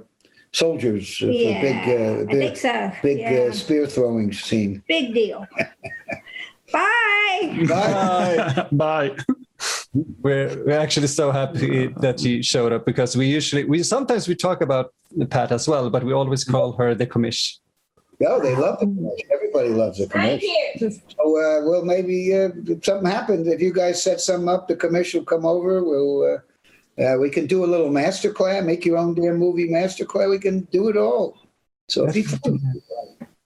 soldiers 0.52 1.20
uh, 1.22 1.28
Yeah, 1.28 1.54
for 1.54 1.62
big, 1.62 1.78
uh, 2.02 2.32
big, 2.32 2.58
so. 2.58 2.92
big 3.04 3.20
yeah. 3.20 3.48
uh, 3.50 3.52
spear 3.52 3.86
throwing 3.86 4.34
scene. 4.34 4.84
Big 4.88 5.14
deal. 5.14 5.46
Bye. 6.74 7.66
Bye. 7.70 8.68
Bye. 8.72 9.16
We're, 10.22 10.64
we're 10.66 10.80
actually 10.80 11.08
so 11.08 11.32
happy 11.32 11.88
that 11.98 12.20
she 12.20 12.42
showed 12.44 12.72
up 12.74 12.86
because 12.86 13.16
we 13.16 13.26
usually 13.28 13.64
we 13.64 13.84
sometimes 13.84 14.28
we 14.28 14.36
talk 14.36 14.62
about 14.62 14.94
Pat 15.30 15.52
as 15.52 15.68
well, 15.68 15.90
but 15.90 16.04
we 16.04 16.14
always 16.14 16.44
call 16.44 16.74
her 16.74 16.94
the 16.94 17.08
commish. 17.08 17.58
No, 18.20 18.40
they 18.40 18.56
love 18.56 18.80
the 18.80 18.86
commercial. 18.86 19.26
Everybody 19.34 19.70
loves 19.70 19.98
the 20.00 20.18
I'm 20.18 20.40
here. 20.40 20.90
So, 20.90 21.24
uh, 21.38 21.62
well, 21.70 21.84
maybe 21.86 22.34
uh, 22.34 22.50
if 22.66 22.84
something 22.84 23.10
happens. 23.10 23.48
If 23.48 23.62
you 23.62 23.72
guys 23.72 24.02
set 24.02 24.20
something 24.22 24.50
up, 24.50 24.68
the 24.68 24.76
commission 24.76 25.20
will 25.20 25.26
come 25.26 25.46
over. 25.46 25.84
We'll, 25.84 26.24
uh, 26.24 27.02
uh, 27.02 27.18
we 27.20 27.30
can 27.30 27.46
do 27.46 27.64
a 27.64 27.68
little 27.68 27.90
master 27.90 28.32
class, 28.32 28.64
make 28.64 28.86
your 28.86 28.98
own 28.98 29.14
damn 29.14 29.38
movie 29.38 29.70
master 29.70 30.06
class. 30.06 30.30
We 30.30 30.40
can 30.40 30.62
do 30.72 30.90
it 30.90 30.98
all. 30.98 31.38
So 31.90 32.12
be 32.12 32.24
fun. 32.24 32.60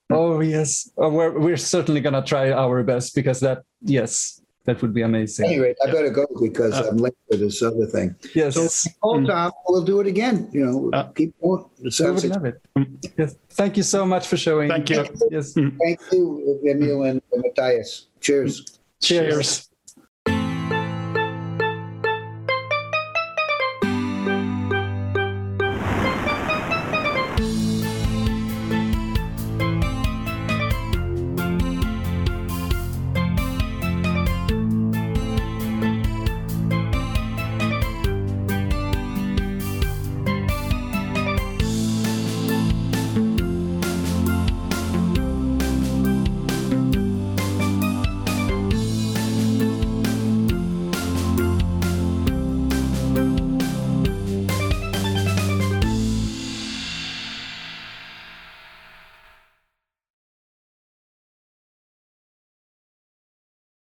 Oh 0.09 0.41
yes, 0.41 0.89
oh, 0.97 1.09
we're 1.09 1.39
we're 1.39 1.57
certainly 1.57 2.01
gonna 2.01 2.23
try 2.23 2.51
our 2.51 2.83
best 2.83 3.15
because 3.15 3.39
that 3.41 3.63
yes, 3.81 4.40
that 4.65 4.81
would 4.81 4.93
be 4.93 5.01
amazing. 5.01 5.47
Anyway, 5.47 5.75
I 5.83 5.91
better 5.91 6.09
go 6.09 6.27
because 6.41 6.73
uh, 6.73 6.89
I'm 6.89 6.97
late 6.97 7.15
for 7.29 7.37
this 7.37 7.61
other 7.61 7.85
thing. 7.85 8.15
Yes, 8.35 8.55
So, 8.55 8.89
All 9.01 9.25
time, 9.25 9.49
mm. 9.49 9.53
we'll 9.67 9.83
do 9.83 9.99
it 9.99 10.07
again. 10.07 10.49
You 10.51 10.65
know, 10.65 10.89
Uh, 10.93 11.03
keep 11.11 11.33
going. 11.41 11.65
It 11.79 11.83
we 11.85 11.91
sounds 11.91 12.23
would 12.23 12.31
love 12.31 12.45
it. 12.45 12.61
Mm. 12.77 13.13
Yes, 13.17 13.35
thank 13.49 13.77
you 13.77 13.83
so 13.83 14.05
much 14.05 14.27
for 14.27 14.37
showing. 14.37 14.69
Thank 14.69 14.89
you. 14.89 15.05
Yes, 15.31 15.53
Thank 15.53 15.99
you, 16.11 16.59
Emil 16.65 17.03
and 17.03 17.21
Matthias. 17.33 18.07
Cheers. 18.19 18.79
Cheers. 19.01 19.70